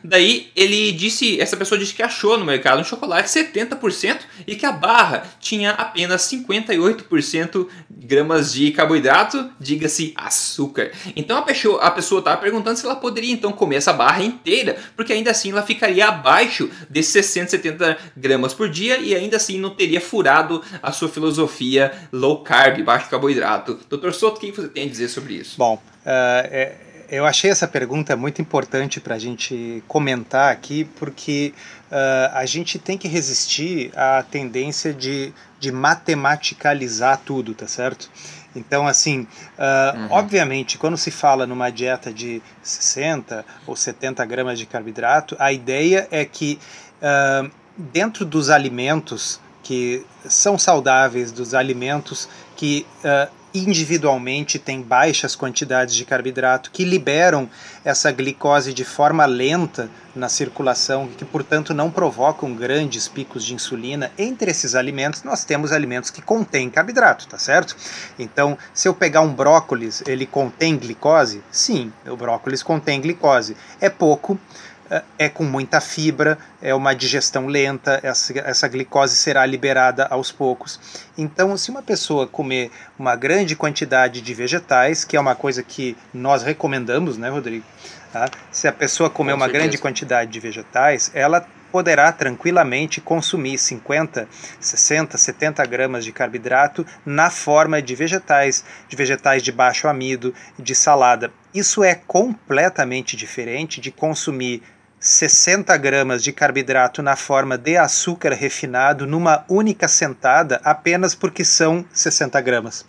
Daí 0.07 0.51
ele 0.55 0.93
disse, 0.93 1.41
essa 1.41 1.57
pessoa 1.57 1.79
disse 1.79 1.95
que 1.95 2.03
achou 2.03 2.37
no 2.37 2.45
mercado 2.45 2.79
um 2.79 2.85
chocolate 2.85 3.27
70% 3.27 4.21
e 4.47 4.55
que 4.55 4.67
a 4.67 4.73
barra 4.73 5.27
tinha 5.41 5.71
apenas 5.71 6.31
58% 6.31 7.67
gramas 7.89 8.53
de 8.53 8.71
carboidrato, 8.71 9.51
diga-se 9.59 10.13
açúcar. 10.15 10.91
Então 11.17 11.39
a 11.39 11.43
pessoa 11.43 11.81
a 11.81 11.91
pessoa 11.91 12.19
estava 12.19 12.39
perguntando 12.39 12.79
se 12.79 12.85
ela 12.85 12.97
poderia 12.97 13.33
então 13.33 13.51
comer 13.51 13.77
essa 13.77 13.95
barra 13.95 14.23
inteira, 14.23 14.77
porque 14.95 15.13
ainda 15.13 15.31
assim 15.31 15.53
ela 15.53 15.63
ficaria 15.63 16.07
abaixo 16.07 16.69
de 16.91 17.03
60, 17.03 17.51
70 17.51 17.99
gramas 18.15 18.53
por 18.53 18.69
dia 18.69 18.99
e 18.99 19.15
ainda 19.15 19.39
assim 19.39 19.59
não 19.59 19.71
teria 19.71 20.03
furado 20.03 20.63
a 20.83 20.93
sua 20.93 21.09
filosofia 21.09 21.64
low 22.13 22.43
carb, 22.43 22.83
baixo 22.83 23.09
carboidrato. 23.09 23.79
Doutor 23.89 24.13
Soto, 24.13 24.37
o 24.37 24.41
que 24.41 24.53
você 24.53 24.69
tem 24.69 24.87
a 24.87 24.89
dizer 24.89 25.09
sobre 25.09 25.35
isso? 25.35 25.57
Bom, 25.59 25.75
uh, 25.75 25.81
é, 26.07 26.73
eu 27.09 27.27
achei 27.27 27.51
essa 27.51 27.69
pergunta 27.69 28.17
muito 28.17 28.41
importante 28.41 29.01
para 29.01 29.15
a 29.15 29.19
gente 29.19 29.83
comentar 29.87 30.53
aqui, 30.53 30.85
porque 30.99 31.53
uh, 31.91 32.35
a 32.35 32.47
gente 32.47 32.79
tem 32.79 32.97
que 32.97 33.09
resistir 33.09 33.93
à 33.97 34.23
tendência 34.23 34.93
de, 34.93 35.33
de 35.61 35.71
matematicalizar 35.71 37.21
tudo, 37.25 37.55
tá 37.55 37.67
certo? 37.67 38.11
Então, 38.57 38.87
assim, 38.87 39.21
uh, 39.59 39.99
uhum. 39.99 40.09
obviamente, 40.11 40.79
quando 40.79 40.97
se 40.97 41.11
fala 41.11 41.47
numa 41.47 41.71
dieta 41.71 42.13
de 42.13 42.41
60 42.63 43.45
ou 43.67 43.75
70 43.75 44.25
gramas 44.25 44.59
de 44.59 44.67
carboidrato, 44.67 45.37
a 45.39 45.53
ideia 45.53 46.07
é 46.11 46.25
que 46.25 46.59
uh, 47.03 47.51
dentro 47.77 48.25
dos 48.25 48.51
alimentos 48.51 49.41
que 49.65 50.07
são 50.29 50.57
saudáveis, 50.57 51.33
dos 51.33 51.55
alimentos 51.55 52.29
que 52.55 52.87
uh, 53.03 53.33
individualmente 53.55 54.59
têm 54.59 54.83
baixas 54.83 55.37
quantidades 55.37 55.95
de 55.95 56.05
carboidrato, 56.05 56.73
que 56.73 56.85
liberam 56.85 57.49
essa 57.85 58.11
glicose 58.11 58.75
de 58.75 58.85
forma 58.85 59.25
lenta 59.25 59.89
na 60.15 60.29
circulação, 60.29 61.09
que 61.09 61.25
portanto 61.25 61.73
não 61.73 61.89
provocam 61.89 62.53
grandes 62.53 63.07
picos 63.07 63.45
de 63.45 63.55
insulina. 63.55 64.11
Entre 64.19 64.51
esses 64.51 64.75
alimentos, 64.75 65.23
nós 65.23 65.45
temos 65.45 65.71
alimentos 65.71 66.11
que 66.11 66.21
contêm 66.21 66.69
carboidrato, 66.69 67.29
tá 67.29 67.39
certo? 67.39 67.77
Então, 68.19 68.59
se 68.73 68.89
eu 68.89 68.95
pegar 68.95 69.21
um 69.21 69.33
brócolis, 69.33 70.03
ele 70.07 70.27
contém 70.27 70.77
glicose? 70.77 71.41
Sim, 71.51 71.93
o 72.07 72.17
brócolis 72.17 72.63
contém 72.63 73.01
glicose. 73.01 73.57
É 73.81 73.89
pouco, 73.89 74.39
é 75.19 75.29
com 75.29 75.45
muita 75.45 75.81
fibra, 75.81 76.39
é 76.61 76.75
uma 76.75 76.95
digestão 76.95 77.47
lenta, 77.47 78.01
essa, 78.03 78.39
essa 78.41 78.69
glicose 78.69 79.17
será 79.17 79.45
liberada 79.47 80.07
aos 80.07 80.31
poucos. 80.31 80.81
Então, 81.17 81.57
se 81.57 81.71
uma 81.71 81.83
pessoa 81.83 82.27
comer 82.27 82.71
uma 82.99 83.17
grande 83.17 83.57
quantidade 83.57 84.21
de 84.21 84.35
vegetais, 84.35 85.05
que 85.05 85.17
é 85.17 85.21
uma 85.21 85.35
coisa 85.35 85.63
que 85.63 85.97
nós 86.13 86.43
recomendamos, 86.43 87.17
né, 87.17 87.29
Rodrigo? 87.29 87.65
Tá? 88.13 88.29
Se 88.51 88.69
a 88.69 88.73
pessoa 88.73 89.11
comer 89.11 89.33
com 89.33 89.39
uma 89.39 89.47
certeza. 89.47 89.63
grande 89.63 89.79
quantidade 89.79 90.31
de 90.31 90.41
vegetais, 90.41 91.11
ela 91.15 91.47
poderá 91.75 92.13
tranquilamente 92.13 93.01
consumir 93.01 93.59
50, 93.59 94.29
60, 94.61 95.19
70 95.19 95.67
gramas 95.67 96.05
de 96.05 96.13
carboidrato 96.13 96.87
na 97.05 97.31
forma 97.31 97.83
de 97.83 97.97
vegetais, 97.97 98.65
de 98.89 98.95
vegetais 98.95 99.43
de 99.43 99.51
baixo 99.51 99.89
amido, 99.89 100.33
de 100.57 100.73
salada. 100.73 101.33
Isso 101.53 101.83
é 101.83 101.97
completamente 101.97 103.17
diferente 103.17 103.81
de 103.81 103.91
consumir 103.91 104.63
60 105.05 105.77
gramas 105.77 106.25
de 106.25 106.33
carboidrato 106.33 107.03
na 107.03 107.15
forma 107.15 107.59
de 107.59 107.77
açúcar 107.77 108.33
refinado 108.33 109.07
numa 109.07 109.45
única 109.51 109.87
sentada, 109.87 110.63
apenas 110.65 111.15
porque 111.15 111.45
são 111.45 111.85
60 111.93 112.41
gramas. 112.41 112.87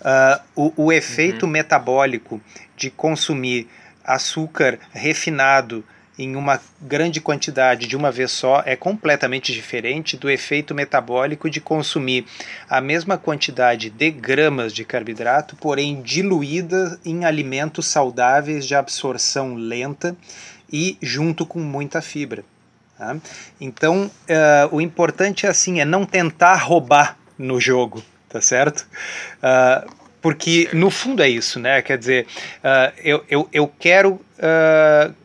Uh, 0.00 0.72
o, 0.76 0.84
o, 0.86 0.92
efeito 0.92 1.44
uhum. 1.44 1.52
metabólico 1.52 2.40
de 2.74 2.88
consumir 2.88 3.68
açúcar 4.02 4.78
refinado 4.94 5.84
em 6.18 6.36
uma 6.36 6.58
grande 6.80 7.20
quantidade 7.20 7.86
de 7.86 7.96
uma 7.96 8.10
vez 8.10 8.30
só 8.30 8.62
é 8.64 8.74
completamente 8.74 9.52
diferente 9.52 10.16
do 10.16 10.30
efeito 10.30 10.74
metabólico 10.74 11.50
de 11.50 11.60
consumir 11.60 12.24
a 12.68 12.80
mesma 12.80 13.18
quantidade 13.18 13.90
de 13.90 14.10
gramas 14.10 14.72
de 14.72 14.84
carboidrato, 14.86 15.54
porém 15.56 16.00
diluída 16.00 16.98
em 17.04 17.26
alimentos 17.26 17.86
saudáveis 17.86 18.66
de 18.66 18.74
absorção 18.74 19.54
lenta 19.54 20.16
e 20.72 20.96
junto 21.02 21.44
com 21.44 21.60
muita 21.60 22.00
fibra. 22.00 22.44
Tá? 22.96 23.16
Então, 23.60 24.10
uh, 24.28 24.74
o 24.74 24.80
importante 24.80 25.46
é 25.46 25.48
assim, 25.48 25.80
é 25.80 25.84
não 25.84 26.06
tentar 26.06 26.56
roubar 26.56 27.18
no 27.38 27.60
jogo, 27.60 28.02
tá 28.28 28.40
certo? 28.40 28.86
Uh, 29.38 29.90
porque 30.20 30.68
no 30.72 30.88
fundo 30.88 31.20
é 31.20 31.28
isso, 31.28 31.58
né? 31.58 31.82
Quer 31.82 31.98
dizer, 31.98 32.26
uh, 32.58 32.92
eu, 33.02 33.24
eu, 33.28 33.48
eu 33.52 33.72
quero 33.78 34.20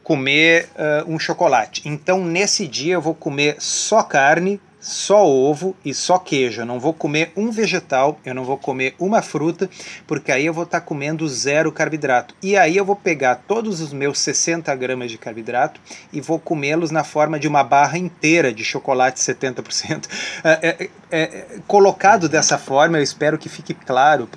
comer 0.04 0.70
um 1.08 1.18
chocolate. 1.18 1.82
Então, 1.86 2.24
nesse 2.24 2.68
dia, 2.68 2.94
eu 2.94 3.02
vou 3.02 3.16
comer 3.16 3.56
só 3.58 4.04
carne 4.04 4.62
só 4.88 5.28
ovo 5.28 5.76
e 5.84 5.94
só 5.94 6.18
queijo. 6.18 6.62
Eu 6.62 6.66
não 6.66 6.80
vou 6.80 6.94
comer 6.94 7.34
um 7.36 7.52
vegetal, 7.52 8.18
eu 8.24 8.34
não 8.34 8.46
vou 8.46 8.58
comer 8.58 8.96
uma 8.98 9.22
fruta, 9.22 9.70
porque 10.08 10.32
aí 10.32 10.46
eu 10.46 10.54
vou 10.54 10.64
estar 10.64 10.80
tá 10.80 10.86
comendo 10.86 11.28
zero 11.28 11.74
carboidrato. 11.74 12.34
E 12.42 12.56
aí 12.56 12.78
eu 12.78 12.86
vou 12.86 12.96
pegar 12.96 13.36
todos 13.36 13.82
os 13.82 13.92
meus 13.92 14.18
60 14.20 14.74
gramas 14.76 15.12
de 15.12 15.18
carboidrato 15.18 15.82
e 16.14 16.22
vou 16.22 16.40
comê-los 16.40 16.90
na 16.90 17.04
forma 17.04 17.38
de 17.38 17.50
uma 17.50 17.66
barra 17.66 17.98
inteira 17.98 18.54
de 18.54 18.64
chocolate 18.64 19.20
70%. 19.20 20.08
É, 20.44 20.68
é, 20.68 20.90
é, 21.12 21.46
colocado 21.68 22.30
dessa 22.30 22.58
forma, 22.58 22.98
eu 22.98 23.04
espero 23.04 23.38
que 23.38 23.50
fique 23.50 23.74
claro 23.74 24.30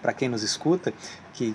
para 0.00 0.12
quem 0.14 0.28
nos 0.28 0.42
escuta 0.42 0.92
que, 1.34 1.54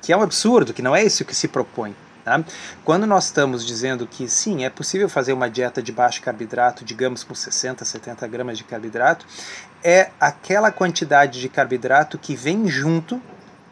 que 0.00 0.12
é 0.12 0.16
um 0.16 0.22
absurdo, 0.22 0.72
que 0.72 0.80
não 0.80 0.96
é 0.96 1.04
isso 1.04 1.24
que 1.26 1.34
se 1.34 1.46
propõe. 1.46 1.94
Tá? 2.24 2.42
Quando 2.84 3.06
nós 3.06 3.26
estamos 3.26 3.66
dizendo 3.66 4.06
que 4.06 4.28
sim, 4.28 4.64
é 4.64 4.70
possível 4.70 5.08
fazer 5.08 5.32
uma 5.32 5.50
dieta 5.50 5.82
de 5.82 5.92
baixo 5.92 6.22
carboidrato, 6.22 6.84
digamos 6.84 7.24
com 7.24 7.34
60, 7.34 7.84
70 7.84 8.26
gramas 8.28 8.58
de 8.58 8.64
carboidrato, 8.64 9.26
é 9.82 10.10
aquela 10.20 10.70
quantidade 10.70 11.40
de 11.40 11.48
carboidrato 11.48 12.18
que 12.18 12.36
vem 12.36 12.68
junto 12.68 13.20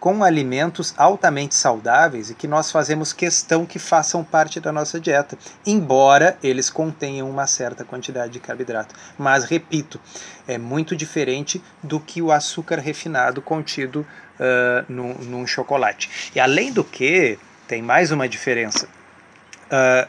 com 0.00 0.24
alimentos 0.24 0.94
altamente 0.96 1.54
saudáveis 1.54 2.30
e 2.30 2.34
que 2.34 2.48
nós 2.48 2.72
fazemos 2.72 3.12
questão 3.12 3.66
que 3.66 3.78
façam 3.78 4.24
parte 4.24 4.58
da 4.58 4.72
nossa 4.72 4.98
dieta, 4.98 5.36
embora 5.64 6.38
eles 6.42 6.70
contenham 6.70 7.28
uma 7.28 7.46
certa 7.46 7.84
quantidade 7.84 8.32
de 8.32 8.40
carboidrato. 8.40 8.94
Mas, 9.18 9.44
repito, 9.44 10.00
é 10.48 10.56
muito 10.56 10.96
diferente 10.96 11.62
do 11.82 12.00
que 12.00 12.22
o 12.22 12.32
açúcar 12.32 12.78
refinado 12.78 13.42
contido 13.42 14.06
uh, 14.40 14.84
num, 14.88 15.12
num 15.18 15.46
chocolate. 15.46 16.32
E 16.34 16.40
além 16.40 16.72
do 16.72 16.82
que, 16.82 17.38
tem 17.70 17.80
mais 17.80 18.10
uma 18.10 18.28
diferença. 18.28 18.88
Uh, 19.70 20.08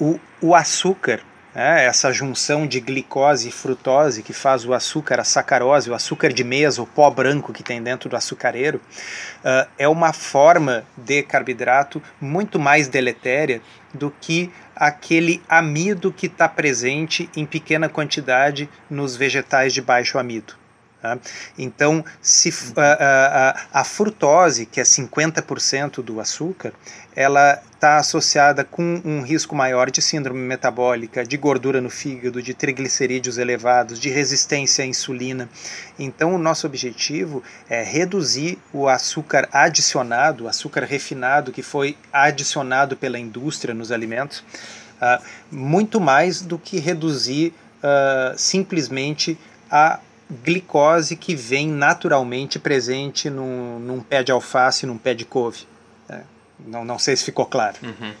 o, 0.00 0.20
o 0.48 0.52
açúcar 0.52 1.20
é, 1.54 1.86
essa 1.86 2.12
junção 2.12 2.66
de 2.66 2.80
glicose 2.80 3.48
e 3.48 3.52
frutose 3.52 4.22
que 4.22 4.32
faz 4.32 4.64
o 4.64 4.74
açúcar, 4.74 5.20
a 5.20 5.24
sacarose, 5.24 5.88
o 5.88 5.94
açúcar 5.94 6.32
de 6.32 6.42
mesa, 6.42 6.82
o 6.82 6.86
pó 6.86 7.08
branco 7.08 7.52
que 7.52 7.62
tem 7.62 7.80
dentro 7.80 8.08
do 8.10 8.16
açucareiro, 8.16 8.78
uh, 8.78 9.68
é 9.78 9.88
uma 9.88 10.12
forma 10.12 10.84
de 10.96 11.22
carboidrato 11.22 12.02
muito 12.20 12.58
mais 12.58 12.88
deletéria 12.88 13.62
do 13.94 14.12
que 14.20 14.52
aquele 14.74 15.40
amido 15.48 16.12
que 16.12 16.26
está 16.26 16.48
presente 16.48 17.30
em 17.36 17.46
pequena 17.46 17.88
quantidade 17.88 18.68
nos 18.90 19.14
vegetais 19.14 19.72
de 19.72 19.80
baixo 19.80 20.18
amido. 20.18 20.54
Tá? 21.00 21.16
Então, 21.56 22.04
se 22.20 22.52
a, 22.76 23.60
a, 23.72 23.80
a, 23.80 23.84
frutose, 23.84 24.66
que 24.66 24.80
é 24.80 24.82
50% 24.82 26.02
do 26.02 26.20
açúcar, 26.20 26.72
ela 27.14 27.62
está 27.72 27.98
associada 27.98 28.64
com 28.64 29.00
um 29.04 29.22
risco 29.22 29.54
maior 29.54 29.92
de 29.92 30.02
síndrome 30.02 30.40
metabólica, 30.40 31.24
de 31.24 31.36
gordura 31.36 31.80
no 31.80 31.88
fígado, 31.88 32.42
de 32.42 32.52
triglicerídeos 32.52 33.38
elevados, 33.38 34.00
de 34.00 34.10
resistência 34.10 34.82
à 34.82 34.88
insulina. 34.88 35.48
Então, 35.96 36.34
o 36.34 36.38
nosso 36.38 36.66
objetivo 36.66 37.44
é 37.70 37.84
reduzir 37.84 38.58
o 38.72 38.88
açúcar 38.88 39.48
adicionado, 39.52 40.44
o 40.44 40.48
açúcar 40.48 40.82
refinado 40.82 41.52
que 41.52 41.62
foi 41.62 41.96
adicionado 42.12 42.96
pela 42.96 43.20
indústria 43.20 43.72
nos 43.72 43.92
alimentos, 43.92 44.40
uh, 44.40 45.22
muito 45.48 46.00
mais 46.00 46.42
do 46.42 46.58
que 46.58 46.80
reduzir 46.80 47.54
uh, 47.84 48.36
simplesmente 48.36 49.38
a 49.70 50.00
glicose 50.30 51.16
que 51.16 51.34
vem 51.34 51.68
naturalmente 51.68 52.58
presente 52.58 53.30
num, 53.30 53.78
num 53.78 54.00
pé 54.00 54.22
de 54.22 54.30
alface, 54.30 54.86
num 54.86 54.98
pé 54.98 55.14
de 55.14 55.24
couve. 55.24 55.66
É, 56.08 56.20
não, 56.66 56.84
não 56.84 56.98
sei 56.98 57.16
se 57.16 57.24
ficou 57.24 57.46
claro. 57.46 57.76
Uhum. 57.82 58.12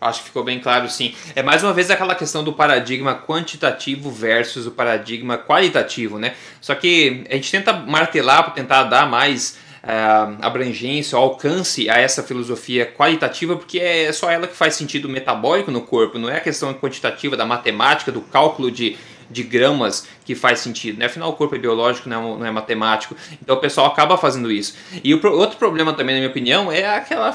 Acho 0.00 0.20
que 0.20 0.26
ficou 0.26 0.44
bem 0.44 0.60
claro, 0.60 0.88
sim. 0.88 1.14
É 1.34 1.42
mais 1.42 1.62
uma 1.62 1.72
vez 1.72 1.90
aquela 1.90 2.14
questão 2.14 2.44
do 2.44 2.52
paradigma 2.52 3.14
quantitativo 3.14 4.10
versus 4.10 4.66
o 4.66 4.70
paradigma 4.70 5.38
qualitativo, 5.38 6.18
né? 6.18 6.34
Só 6.60 6.74
que 6.74 7.24
a 7.30 7.34
gente 7.34 7.50
tenta 7.50 7.72
martelar 7.72 8.44
para 8.44 8.52
tentar 8.52 8.84
dar 8.84 9.08
mais 9.08 9.58
uh, 9.82 10.36
abrangência, 10.42 11.16
alcance 11.16 11.88
a 11.88 11.98
essa 11.98 12.22
filosofia 12.22 12.84
qualitativa, 12.86 13.56
porque 13.56 13.78
é 13.78 14.12
só 14.12 14.30
ela 14.30 14.46
que 14.46 14.54
faz 14.54 14.74
sentido 14.74 15.08
metabólico 15.08 15.70
no 15.70 15.80
corpo, 15.80 16.18
não 16.18 16.28
é 16.28 16.36
a 16.36 16.40
questão 16.40 16.74
quantitativa 16.74 17.34
da 17.34 17.46
matemática, 17.46 18.12
do 18.12 18.20
cálculo 18.20 18.70
de 18.70 18.98
de 19.30 19.42
gramas 19.42 20.06
que 20.24 20.34
faz 20.34 20.60
sentido. 20.60 20.98
Né? 20.98 21.06
Afinal, 21.06 21.30
o 21.30 21.32
corpo 21.34 21.54
é 21.54 21.58
biológico, 21.58 22.08
não 22.08 22.34
é, 22.34 22.38
não 22.38 22.46
é 22.46 22.50
matemático. 22.50 23.16
Então 23.42 23.56
o 23.56 23.60
pessoal 23.60 23.86
acaba 23.86 24.16
fazendo 24.16 24.50
isso. 24.50 24.74
E 25.02 25.14
o 25.14 25.26
outro 25.32 25.56
problema 25.56 25.92
também, 25.92 26.14
na 26.14 26.20
minha 26.20 26.30
opinião, 26.30 26.70
é 26.70 26.86
aquela, 26.86 27.28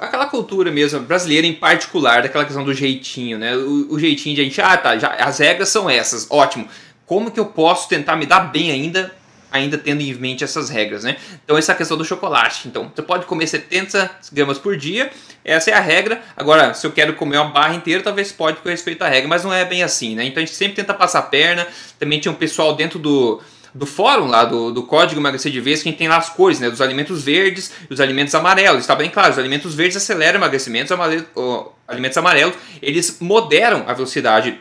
aquela 0.00 0.26
cultura 0.26 0.70
mesmo, 0.70 1.00
brasileira 1.00 1.46
em 1.46 1.54
particular, 1.54 2.22
daquela 2.22 2.44
questão 2.44 2.64
do 2.64 2.74
jeitinho. 2.74 3.38
Né? 3.38 3.56
O, 3.56 3.94
o 3.94 3.98
jeitinho 3.98 4.34
de 4.34 4.40
a 4.40 4.44
gente, 4.44 4.60
ah 4.60 4.76
tá, 4.76 4.96
já, 4.98 5.08
as 5.14 5.38
regras 5.38 5.68
são 5.68 5.88
essas, 5.88 6.26
ótimo. 6.30 6.68
Como 7.06 7.30
que 7.30 7.40
eu 7.40 7.46
posso 7.46 7.88
tentar 7.88 8.16
me 8.16 8.26
dar 8.26 8.40
bem 8.40 8.70
ainda 8.70 9.17
ainda 9.50 9.78
tendo 9.78 10.00
em 10.00 10.12
mente 10.14 10.44
essas 10.44 10.68
regras, 10.68 11.04
né? 11.04 11.16
Então 11.44 11.56
essa 11.56 11.72
é 11.72 11.74
a 11.74 11.76
questão 11.76 11.96
do 11.96 12.04
chocolate. 12.04 12.68
Então 12.68 12.90
você 12.94 13.02
pode 13.02 13.26
comer 13.26 13.46
70 13.46 14.10
gramas 14.32 14.58
por 14.58 14.76
dia, 14.76 15.10
essa 15.44 15.70
é 15.70 15.74
a 15.74 15.80
regra. 15.80 16.20
Agora, 16.36 16.74
se 16.74 16.86
eu 16.86 16.92
quero 16.92 17.14
comer 17.14 17.38
uma 17.38 17.50
barra 17.50 17.74
inteira, 17.74 18.02
talvez 18.02 18.30
pode 18.32 18.58
com 18.58 18.68
respeito 18.68 19.02
à 19.02 19.08
regra, 19.08 19.28
mas 19.28 19.44
não 19.44 19.52
é 19.52 19.64
bem 19.64 19.82
assim, 19.82 20.14
né? 20.14 20.24
Então 20.24 20.42
a 20.42 20.46
gente 20.46 20.54
sempre 20.54 20.76
tenta 20.76 20.92
passar 20.92 21.20
a 21.20 21.22
perna. 21.22 21.66
Também 21.98 22.20
tinha 22.20 22.32
um 22.32 22.36
pessoal 22.36 22.74
dentro 22.74 22.98
do 22.98 23.40
do 23.74 23.86
fórum 23.86 24.26
lá 24.26 24.44
do, 24.44 24.72
do 24.72 24.82
código 24.82 25.20
emagrecer 25.20 25.52
de 25.52 25.60
vez 25.60 25.82
que 25.82 25.88
a 25.88 25.90
gente 25.90 25.98
tem 25.98 26.08
lá 26.08 26.16
as 26.16 26.30
cores, 26.30 26.58
né, 26.58 26.70
dos 26.70 26.80
alimentos 26.80 27.22
verdes 27.22 27.70
e 27.88 27.92
os 27.92 28.00
alimentos 28.00 28.34
amarelos. 28.34 28.80
Está 28.80 28.94
bem 28.94 29.10
claro, 29.10 29.32
os 29.32 29.38
alimentos 29.38 29.74
verdes 29.74 29.96
aceleram 29.96 30.38
o 30.38 30.42
emagrecimento, 30.42 30.92
os 30.94 31.70
alimentos 31.86 32.16
amarelos 32.16 32.54
eles 32.80 33.18
moderam 33.20 33.84
a 33.86 33.92
velocidade 33.92 34.58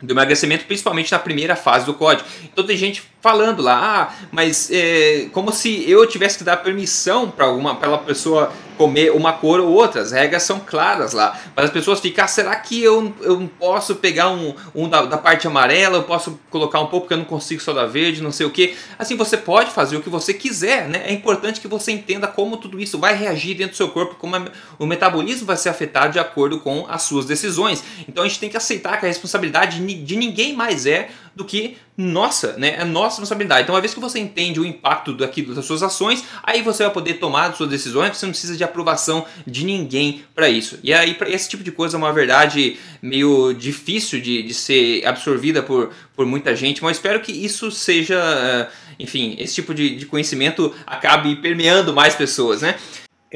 do 0.00 0.12
emagrecimento, 0.12 0.64
principalmente 0.64 1.10
na 1.10 1.18
primeira 1.18 1.56
fase 1.56 1.86
do 1.86 1.94
código. 1.94 2.28
Então 2.44 2.64
tem 2.64 2.76
gente 2.76 3.02
falando 3.24 3.62
lá, 3.62 4.02
ah, 4.12 4.26
mas 4.30 4.68
é, 4.70 5.30
como 5.32 5.50
se 5.50 5.90
eu 5.90 6.06
tivesse 6.06 6.36
que 6.36 6.44
dar 6.44 6.58
permissão 6.58 7.30
para 7.30 7.46
alguma 7.46 7.72
aquela 7.72 7.96
pessoa 7.96 8.52
comer 8.76 9.12
uma 9.12 9.32
cor 9.32 9.60
ou 9.60 9.72
outra. 9.72 10.02
As 10.02 10.12
regras 10.12 10.42
são 10.42 10.60
claras 10.60 11.12
lá. 11.12 11.38
Mas 11.54 11.66
as 11.66 11.70
pessoas 11.70 12.00
ficam, 12.00 12.24
ah, 12.24 12.28
será 12.28 12.54
que 12.56 12.82
eu, 12.82 13.14
eu 13.20 13.50
posso 13.58 13.96
pegar 13.96 14.30
um, 14.30 14.54
um 14.74 14.88
da, 14.88 15.02
da, 15.02 15.18
parte 15.18 15.46
amarela, 15.46 15.98
eu 15.98 16.02
posso 16.02 16.38
colocar 16.50 16.80
um 16.80 16.86
pouco 16.86 17.06
porque 17.06 17.14
eu 17.14 17.18
não 17.18 17.24
consigo 17.24 17.62
só 17.62 17.72
da 17.72 17.86
verde, 17.86 18.22
não 18.22 18.32
sei 18.32 18.46
o 18.46 18.50
que. 18.50 18.76
Assim, 18.98 19.16
você 19.16 19.36
pode 19.36 19.70
fazer 19.70 19.96
o 19.96 20.02
que 20.02 20.10
você 20.10 20.34
quiser, 20.34 20.88
né? 20.88 21.04
É 21.06 21.12
importante 21.12 21.60
que 21.60 21.68
você 21.68 21.92
entenda 21.92 22.26
como 22.26 22.56
tudo 22.56 22.80
isso 22.80 22.98
vai 22.98 23.14
reagir 23.16 23.56
dentro 23.56 23.72
do 23.72 23.76
seu 23.76 23.88
corpo, 23.88 24.16
como 24.16 24.36
a, 24.36 24.44
o 24.78 24.86
metabolismo 24.86 25.46
vai 25.46 25.56
ser 25.56 25.68
afetado 25.68 26.12
de 26.12 26.18
acordo 26.18 26.60
com 26.60 26.86
as 26.88 27.02
suas 27.02 27.26
decisões. 27.26 27.82
Então 28.08 28.24
a 28.24 28.28
gente 28.28 28.40
tem 28.40 28.50
que 28.50 28.56
aceitar 28.56 28.98
que 28.98 29.06
a 29.06 29.08
responsabilidade 29.08 29.80
de 29.80 30.16
ninguém 30.16 30.54
mais 30.54 30.86
é 30.86 31.10
do 31.34 31.44
que 31.44 31.76
nossa, 31.96 32.54
né? 32.56 32.76
É 32.78 32.84
nossa 32.84 33.13
responsabilidade. 33.14 33.62
Então, 33.62 33.74
uma 33.74 33.80
vez 33.80 33.94
que 33.94 34.00
você 34.00 34.18
entende 34.18 34.60
o 34.60 34.64
impacto 34.64 35.12
daquilo, 35.14 35.54
das 35.54 35.64
suas 35.64 35.82
ações, 35.82 36.24
aí 36.42 36.62
você 36.62 36.84
vai 36.84 36.92
poder 36.92 37.14
tomar 37.14 37.50
as 37.50 37.56
suas 37.56 37.68
decisões, 37.68 38.16
você 38.16 38.26
não 38.26 38.32
precisa 38.32 38.56
de 38.56 38.64
aprovação 38.64 39.24
de 39.46 39.64
ninguém 39.64 40.24
para 40.34 40.48
isso. 40.48 40.78
E 40.82 40.92
aí, 40.92 41.16
esse 41.26 41.48
tipo 41.48 41.62
de 41.62 41.72
coisa, 41.72 41.96
é 41.96 41.98
uma 41.98 42.12
verdade 42.12 42.76
meio 43.00 43.52
difícil 43.52 44.20
de, 44.20 44.42
de 44.42 44.54
ser 44.54 45.06
absorvida 45.06 45.62
por, 45.62 45.90
por 46.16 46.26
muita 46.26 46.54
gente, 46.54 46.82
mas 46.82 46.96
espero 46.96 47.20
que 47.20 47.32
isso 47.32 47.70
seja, 47.70 48.16
eh, 48.16 48.68
enfim, 48.98 49.36
esse 49.38 49.54
tipo 49.54 49.74
de, 49.74 49.96
de 49.96 50.06
conhecimento 50.06 50.74
acabe 50.86 51.36
permeando 51.36 51.92
mais 51.92 52.14
pessoas, 52.14 52.62
né? 52.62 52.76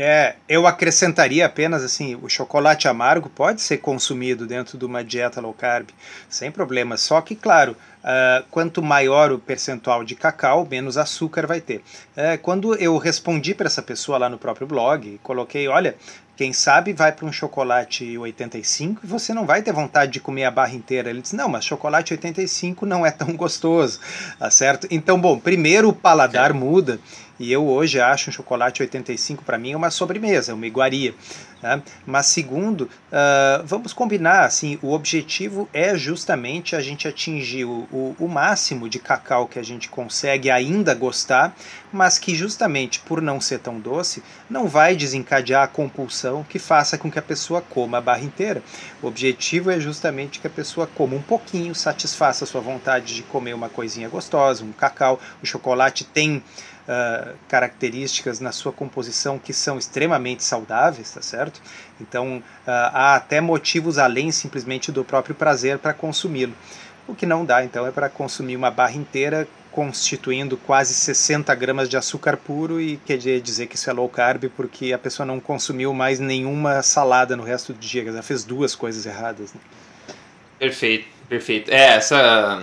É, 0.01 0.37
eu 0.49 0.65
acrescentaria 0.65 1.45
apenas 1.45 1.83
assim, 1.83 2.17
o 2.23 2.29
chocolate 2.29 2.87
amargo 2.87 3.29
pode 3.29 3.61
ser 3.61 3.79
consumido 3.79 4.47
dentro 4.47 4.79
de 4.79 4.85
uma 4.85 5.03
dieta 5.03 5.41
low 5.41 5.53
carb, 5.53 5.89
sem 6.29 6.53
problema. 6.53 6.97
Só 6.97 7.21
que, 7.21 7.35
claro, 7.35 7.73
uh, 7.73 8.47
quanto 8.49 8.81
maior 8.81 9.33
o 9.33 9.41
percentual 9.41 10.05
de 10.05 10.15
cacau, 10.15 10.65
menos 10.71 10.97
açúcar 10.97 11.49
vai 11.49 11.61
ter. 11.61 11.79
Uh, 12.17 12.39
quando 12.43 12.77
eu 12.77 12.97
respondi 12.97 13.57
para 13.57 13.67
essa 13.67 13.83
pessoa 13.83 14.19
lá 14.19 14.29
no 14.29 14.39
próprio 14.39 14.69
blog, 14.69 15.19
coloquei, 15.21 15.67
olha, 15.67 15.97
quem 16.37 16.53
sabe 16.53 16.93
vai 16.93 17.11
para 17.11 17.27
um 17.27 17.33
chocolate 17.33 18.17
85 18.17 19.01
e 19.03 19.07
você 19.09 19.35
não 19.35 19.45
vai 19.45 19.61
ter 19.61 19.73
vontade 19.73 20.13
de 20.13 20.21
comer 20.21 20.45
a 20.45 20.51
barra 20.53 20.75
inteira. 20.75 21.11
Ele 21.11 21.21
disse: 21.21 21.35
Não, 21.35 21.49
mas 21.49 21.65
chocolate 21.65 22.13
85 22.13 22.87
não 22.87 23.05
é 23.05 23.11
tão 23.11 23.35
gostoso, 23.35 23.99
tá 24.39 24.49
certo? 24.49 24.87
Então, 24.89 25.21
bom, 25.21 25.37
primeiro 25.37 25.89
o 25.89 25.93
paladar 25.93 26.55
muda 26.55 27.01
e 27.39 27.53
eu 27.53 27.67
hoje 27.67 28.01
acho 28.01 28.31
um 28.31 28.33
chocolate 28.33 28.83
85 28.83 29.45
para 29.45 29.59
mim 29.59 29.75
uma 29.75 29.91
sobremesa, 29.91 30.55
uma 30.55 30.67
iguaria. 30.67 31.15
Né? 31.63 31.83
Mas 32.07 32.27
segundo, 32.27 32.83
uh, 32.83 33.65
vamos 33.65 33.93
combinar, 33.93 34.45
assim, 34.45 34.79
o 34.81 34.93
objetivo 34.93 35.69
é 35.73 35.97
justamente 35.97 36.77
a 36.77 36.81
gente 36.81 37.09
atingir 37.09 37.65
o, 37.65 37.89
o, 37.91 38.17
o, 38.19 38.29
máximo 38.29 38.89
de 38.89 39.01
cacau 39.01 39.49
que 39.49 39.59
a 39.59 39.63
gente 39.63 39.89
consegue 39.89 40.51
ainda 40.51 40.95
gostar, 40.95 41.57
mas 41.93 42.17
que 42.17 42.35
justamente 42.35 43.01
por 43.01 43.21
não 43.21 43.41
ser 43.41 43.59
tão 43.59 43.81
doce, 43.81 44.23
não 44.49 44.69
vai 44.69 44.95
desencadear 44.95 45.65
a 45.65 45.69
compulsão 45.69 46.45
que 46.49 46.59
faça 46.59 46.97
com 46.97 47.11
que 47.11 47.19
a 47.19 47.23
pessoa 47.23 47.61
coma 47.61 47.99
a 47.99 48.01
barra 48.01 48.23
inteira. 48.23 48.63
O 49.03 49.09
objetivo 49.09 49.71
é 49.71 49.81
justamente 49.81 50.39
que 50.39 50.47
a 50.47 50.51
pessoa 50.51 50.87
coma 50.87 51.17
um 51.17 51.23
pouquinho, 51.23 51.75
satisfaça 51.75 52.45
a 52.45 52.47
sua 52.47 52.61
vontade 52.61 53.15
de 53.15 53.23
comer 53.23 53.55
uma 53.55 53.69
coisinha 53.69 54.09
gostosa, 54.09 54.65
um 54.65 54.73
cacau. 54.73 55.19
O 55.43 55.47
chocolate 55.47 56.05
tem 56.05 56.43
uh, 56.89 57.35
características 57.49 58.41
na 58.41 58.51
sua 58.51 58.73
composição 58.73 59.39
que 59.39 59.53
são 59.53 59.79
extremamente 59.79 60.43
saudáveis, 60.43 61.11
tá 61.13 61.23
certo? 61.23 61.61
Então 62.01 62.39
uh, 62.39 62.43
há 62.67 63.15
até 63.15 63.41
motivos 63.41 63.99
além 63.99 64.33
simplesmente 64.33 64.91
do 64.91 65.05
próprio 65.05 65.35
prazer 65.35 65.79
para 65.79 65.93
consumi-lo. 65.93 66.55
O 67.07 67.15
que 67.15 67.25
não 67.25 67.43
dá, 67.43 67.65
então, 67.65 67.87
é 67.87 67.91
para 67.91 68.11
consumir 68.11 68.55
uma 68.55 68.71
barra 68.71 68.93
inteira 68.93 69.49
constituindo 69.73 70.57
quase 70.57 70.93
60 70.93 71.55
gramas 71.55 71.89
de 71.89 71.97
açúcar 71.97 72.37
puro 72.37 72.81
e 72.81 72.97
quer 72.99 73.17
dizer 73.17 73.67
que 73.67 73.77
isso 73.77 73.89
é 73.89 73.93
low 73.93 74.09
carb 74.09 74.45
porque 74.57 74.93
a 74.93 74.99
pessoa 74.99 75.25
não 75.25 75.41
consumiu 75.41 75.95
mais 75.95 76.19
nenhuma 76.19 76.83
salada 76.83 77.37
no 77.37 77.43
resto 77.43 77.73
do 77.73 77.79
dia, 77.79 78.07
ela 78.07 78.23
fez 78.23 78.45
duas 78.45 78.75
coisas 78.75 79.07
erradas. 79.07 79.55
Né? 79.55 79.61
Perfeito, 80.59 81.07
perfeito. 81.29 81.71
É, 81.71 81.97
essa 81.97 82.63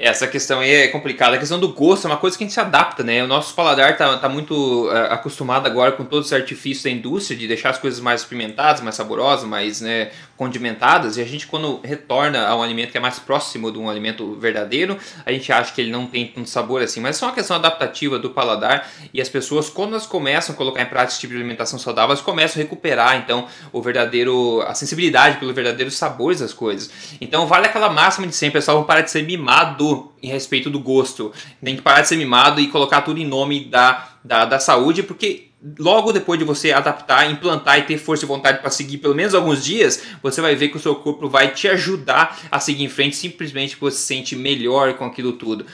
Essa 0.00 0.28
questão 0.28 0.60
aí 0.60 0.70
é 0.70 0.88
complicada. 0.88 1.34
A 1.34 1.38
questão 1.40 1.58
do 1.58 1.70
gosto 1.70 2.06
é 2.06 2.10
uma 2.10 2.16
coisa 2.16 2.38
que 2.38 2.44
a 2.44 2.46
gente 2.46 2.54
se 2.54 2.60
adapta, 2.60 3.02
né? 3.02 3.24
O 3.24 3.26
nosso 3.26 3.52
paladar 3.52 3.96
tá, 3.96 4.16
tá 4.16 4.28
muito 4.28 4.86
uh, 4.86 5.12
acostumado 5.12 5.66
agora 5.66 5.90
com 5.90 6.04
todos 6.04 6.28
os 6.28 6.32
artifícios 6.32 6.84
da 6.84 6.90
indústria 6.90 7.36
de 7.36 7.48
deixar 7.48 7.70
as 7.70 7.78
coisas 7.78 7.98
mais 7.98 8.24
pimentadas, 8.24 8.80
mais 8.80 8.94
saborosas, 8.94 9.44
mais 9.44 9.80
né, 9.80 10.12
condimentadas. 10.36 11.16
E 11.16 11.20
a 11.20 11.24
gente, 11.24 11.48
quando 11.48 11.80
retorna 11.82 12.46
a 12.46 12.54
um 12.54 12.62
alimento 12.62 12.92
que 12.92 12.96
é 12.96 13.00
mais 13.00 13.18
próximo 13.18 13.72
de 13.72 13.78
um 13.80 13.90
alimento 13.90 14.36
verdadeiro, 14.36 14.96
a 15.26 15.32
gente 15.32 15.50
acha 15.50 15.74
que 15.74 15.80
ele 15.80 15.90
não 15.90 16.06
tem 16.06 16.28
tanto 16.28 16.48
sabor 16.48 16.80
assim. 16.80 17.00
Mas 17.00 17.16
é 17.16 17.18
só 17.18 17.26
uma 17.26 17.34
questão 17.34 17.56
adaptativa 17.56 18.20
do 18.20 18.30
paladar. 18.30 18.88
E 19.12 19.20
as 19.20 19.28
pessoas, 19.28 19.68
quando 19.68 19.94
elas 19.94 20.06
começam 20.06 20.54
a 20.54 20.56
colocar 20.56 20.80
em 20.80 20.86
prática 20.86 21.14
esse 21.14 21.20
tipo 21.22 21.32
de 21.32 21.40
alimentação 21.40 21.76
saudável, 21.76 22.10
elas 22.10 22.20
começam 22.20 22.60
a 22.60 22.62
recuperar, 22.62 23.16
então, 23.16 23.48
o 23.72 23.82
verdadeiro, 23.82 24.62
a 24.62 24.74
sensibilidade 24.74 25.38
pelo 25.38 25.52
verdadeiro 25.52 25.90
sabores 25.90 26.38
das 26.38 26.52
coisas. 26.52 26.88
Então, 27.20 27.48
vale 27.48 27.66
aquela 27.66 27.90
máxima 27.90 28.28
de 28.28 28.36
sempre, 28.36 28.60
pessoal, 28.60 28.76
vão 28.76 28.86
parar 28.86 29.00
de 29.00 29.10
ser 29.10 29.24
mimado 29.24 29.87
em 30.22 30.28
respeito 30.28 30.70
do 30.70 30.80
gosto. 30.80 31.32
Tem 31.62 31.76
que 31.76 31.82
parar 31.82 32.02
de 32.02 32.08
ser 32.08 32.16
mimado 32.16 32.60
e 32.60 32.68
colocar 32.68 33.02
tudo 33.02 33.20
em 33.20 33.26
nome 33.26 33.64
da, 33.64 34.08
da, 34.24 34.44
da 34.44 34.58
saúde, 34.58 35.02
porque 35.02 35.48
logo 35.78 36.12
depois 36.12 36.38
de 36.38 36.44
você 36.44 36.72
adaptar, 36.72 37.30
implantar 37.30 37.78
e 37.78 37.82
ter 37.82 37.98
força 37.98 38.24
e 38.24 38.28
vontade 38.28 38.60
para 38.60 38.70
seguir 38.70 38.98
pelo 38.98 39.14
menos 39.14 39.34
alguns 39.34 39.64
dias, 39.64 40.02
você 40.22 40.40
vai 40.40 40.54
ver 40.54 40.68
que 40.68 40.76
o 40.76 40.80
seu 40.80 40.94
corpo 40.94 41.28
vai 41.28 41.52
te 41.52 41.68
ajudar 41.68 42.38
a 42.50 42.60
seguir 42.60 42.84
em 42.84 42.88
frente, 42.88 43.16
simplesmente 43.16 43.76
porque 43.76 43.92
você 43.92 43.98
se 43.98 44.06
sente 44.06 44.36
melhor 44.36 44.94
com 44.94 45.04
aquilo 45.04 45.32
tudo. 45.32 45.66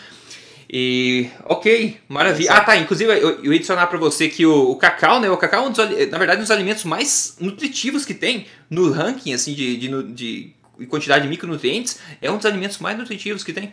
E 0.68 1.28
ok, 1.44 1.98
maravilha. 2.08 2.50
Ah, 2.50 2.60
tá. 2.60 2.76
Inclusive, 2.76 3.12
eu, 3.12 3.44
eu 3.44 3.52
ia 3.52 3.58
adicionar 3.58 3.86
para 3.86 3.98
você 3.98 4.28
que 4.28 4.44
o, 4.44 4.70
o, 4.70 4.76
cacau, 4.76 5.20
né? 5.20 5.30
O 5.30 5.36
cacau 5.36 5.64
é 5.64 5.68
um 5.68 5.70
dos, 5.70 5.78
na 5.78 6.18
verdade, 6.18 6.38
um 6.38 6.42
dos 6.42 6.50
alimentos 6.50 6.84
mais 6.84 7.36
nutritivos 7.38 8.04
que 8.04 8.14
tem 8.14 8.46
no 8.68 8.90
ranking, 8.90 9.34
assim, 9.34 9.54
de, 9.54 9.76
de, 9.76 10.02
de 10.12 10.54
quantidade 10.88 11.22
de 11.22 11.28
micronutrientes. 11.28 12.00
É 12.20 12.30
um 12.30 12.38
dos 12.38 12.46
alimentos 12.46 12.78
mais 12.78 12.98
nutritivos 12.98 13.44
que 13.44 13.52
tem 13.52 13.72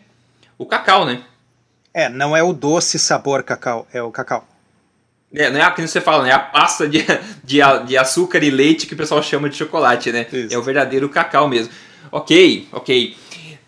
o 0.62 0.65
cacau, 0.68 1.06
né? 1.06 1.24
É, 1.91 2.08
não 2.08 2.38
é 2.38 2.44
o 2.44 2.53
doce 2.53 3.00
sabor 3.00 3.41
cacau, 3.41 3.88
é 3.91 4.01
o 4.01 4.12
cacau. 4.12 4.48
É, 5.34 5.50
não 5.50 5.60
é 5.60 5.63
aquilo 5.63 5.88
que 5.88 5.91
você 5.91 6.00
fala, 6.00 6.24
né? 6.24 6.30
É 6.30 6.34
a 6.34 6.39
pasta 6.39 6.88
de, 6.88 7.03
de, 7.44 7.60
de 7.88 7.98
açúcar 7.98 8.44
e 8.44 8.51
leite 8.51 8.86
que 8.86 8.94
o 8.94 8.98
pessoal 8.98 9.24
chama 9.24 9.50
de 9.50 9.56
chocolate, 9.56 10.12
né? 10.12 10.27
Isso. 10.32 10.53
É 10.53 10.58
o 10.58 10.62
verdadeiro 10.62 11.10
cacau 11.10 11.48
mesmo. 11.48 11.74
Ok, 12.12 12.68
ok. 12.72 13.18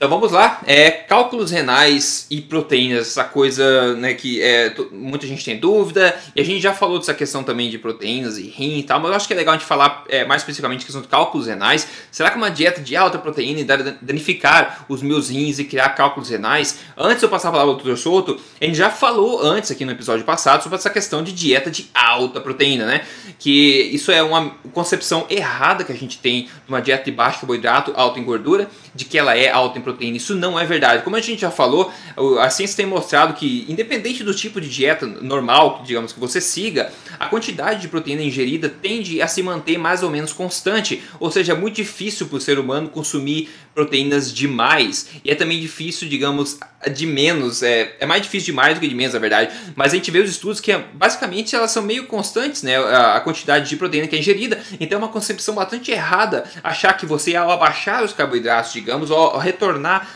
Então 0.03 0.19
vamos 0.19 0.33
lá, 0.33 0.59
é, 0.65 0.91
cálculos 0.91 1.49
renais 1.49 2.27
e 2.29 2.41
proteínas, 2.41 3.07
essa 3.07 3.23
coisa 3.23 3.95
né, 3.95 4.13
que 4.13 4.41
é, 4.41 4.75
muita 4.91 5.25
gente 5.25 5.45
tem 5.45 5.57
dúvida, 5.57 6.13
e 6.35 6.41
a 6.41 6.43
gente 6.43 6.59
já 6.59 6.73
falou 6.73 6.99
dessa 6.99 7.13
questão 7.13 7.41
também 7.41 7.69
de 7.69 7.77
proteínas 7.77 8.37
e 8.37 8.49
rim 8.49 8.79
e 8.79 8.83
tal, 8.83 8.99
mas 8.99 9.11
eu 9.11 9.15
acho 9.15 9.27
que 9.27 9.33
é 9.33 9.37
legal 9.37 9.53
a 9.53 9.57
gente 9.57 9.65
falar 9.65 10.03
é, 10.09 10.25
mais 10.25 10.41
especificamente 10.41 10.83
questão 10.83 11.01
de 11.01 11.07
cálculos 11.07 11.47
renais. 11.47 11.87
Será 12.11 12.29
que 12.31 12.35
uma 12.35 12.51
dieta 12.51 12.81
de 12.81 12.97
alta 12.97 13.17
proteína 13.17 13.61
irá 13.61 13.77
danificar 14.01 14.85
os 14.89 15.01
meus 15.01 15.29
rins 15.29 15.57
e 15.59 15.63
criar 15.63 15.87
cálculos 15.91 16.27
renais? 16.27 16.79
Antes 16.97 17.19
de 17.19 17.25
eu 17.25 17.29
passar 17.29 17.47
a 17.47 17.51
palavra 17.53 17.71
ao 17.71 17.79
Dr. 17.79 17.95
Souto, 17.95 18.37
a 18.59 18.65
gente 18.65 18.75
já 18.75 18.89
falou 18.89 19.41
antes 19.41 19.71
aqui 19.71 19.85
no 19.85 19.93
episódio 19.93 20.25
passado 20.25 20.63
sobre 20.63 20.77
essa 20.77 20.89
questão 20.89 21.23
de 21.23 21.31
dieta 21.31 21.71
de 21.71 21.89
alta 21.93 22.41
proteína, 22.41 22.85
né? 22.85 23.05
Que 23.39 23.83
isso 23.83 24.11
é 24.11 24.21
uma 24.21 24.49
concepção 24.73 25.25
errada 25.29 25.85
que 25.85 25.93
a 25.93 25.95
gente 25.95 26.17
tem 26.17 26.43
de 26.43 26.67
uma 26.67 26.81
dieta 26.81 27.05
de 27.05 27.11
baixo 27.13 27.39
carboidrato, 27.39 27.93
alta 27.95 28.19
em 28.19 28.23
gordura, 28.25 28.69
de 28.93 29.05
que 29.05 29.17
ela 29.17 29.37
é 29.37 29.49
alta 29.49 29.79
em 29.79 29.81
proteína 29.81 29.92
proteína. 29.93 30.17
Isso 30.17 30.35
não 30.35 30.59
é 30.59 30.65
verdade. 30.65 31.03
Como 31.03 31.15
a 31.15 31.21
gente 31.21 31.41
já 31.41 31.51
falou, 31.51 31.91
a 32.39 32.49
ciência 32.49 32.77
tem 32.77 32.85
mostrado 32.85 33.33
que, 33.33 33.65
independente 33.69 34.23
do 34.23 34.33
tipo 34.33 34.59
de 34.59 34.69
dieta 34.69 35.05
normal, 35.05 35.83
digamos, 35.85 36.11
que 36.11 36.19
você 36.19 36.41
siga, 36.41 36.91
a 37.19 37.27
quantidade 37.27 37.81
de 37.81 37.87
proteína 37.87 38.21
ingerida 38.21 38.69
tende 38.69 39.21
a 39.21 39.27
se 39.27 39.41
manter 39.41 39.77
mais 39.77 40.03
ou 40.03 40.09
menos 40.09 40.33
constante. 40.33 41.01
Ou 41.19 41.31
seja, 41.31 41.53
é 41.53 41.55
muito 41.55 41.75
difícil 41.75 42.27
para 42.27 42.37
o 42.37 42.41
ser 42.41 42.59
humano 42.59 42.89
consumir 42.89 43.49
proteínas 43.73 44.33
demais. 44.33 45.07
E 45.23 45.31
é 45.31 45.35
também 45.35 45.59
difícil, 45.59 46.07
digamos, 46.07 46.59
de 46.93 47.05
menos. 47.05 47.63
É, 47.63 47.95
é 47.99 48.05
mais 48.05 48.21
difícil 48.21 48.47
de 48.47 48.53
mais 48.53 48.75
do 48.75 48.81
que 48.81 48.87
de 48.87 48.95
menos, 48.95 49.13
na 49.13 49.19
verdade. 49.19 49.53
Mas 49.75 49.93
a 49.93 49.95
gente 49.95 50.11
vê 50.11 50.19
os 50.19 50.29
estudos 50.29 50.59
que, 50.59 50.75
basicamente, 50.93 51.55
elas 51.55 51.71
são 51.71 51.83
meio 51.83 52.05
constantes, 52.05 52.63
né? 52.63 52.77
A, 52.77 53.19
quantidade 53.23 53.69
de 53.69 53.77
proteína 53.77 54.07
que 54.07 54.15
é 54.15 54.19
ingerida. 54.19 54.61
Então 54.79 54.97
é 54.97 55.01
uma 55.01 55.07
concepção 55.07 55.55
bastante 55.55 55.91
errada 55.91 56.43
achar 56.63 56.93
que 56.93 57.05
você, 57.05 57.35
ao 57.35 57.49
abaixar 57.49 58.03
os 58.03 58.13
carboidratos, 58.13 58.73
digamos, 58.73 59.09
ao 59.11 59.37
retornar 59.37 59.72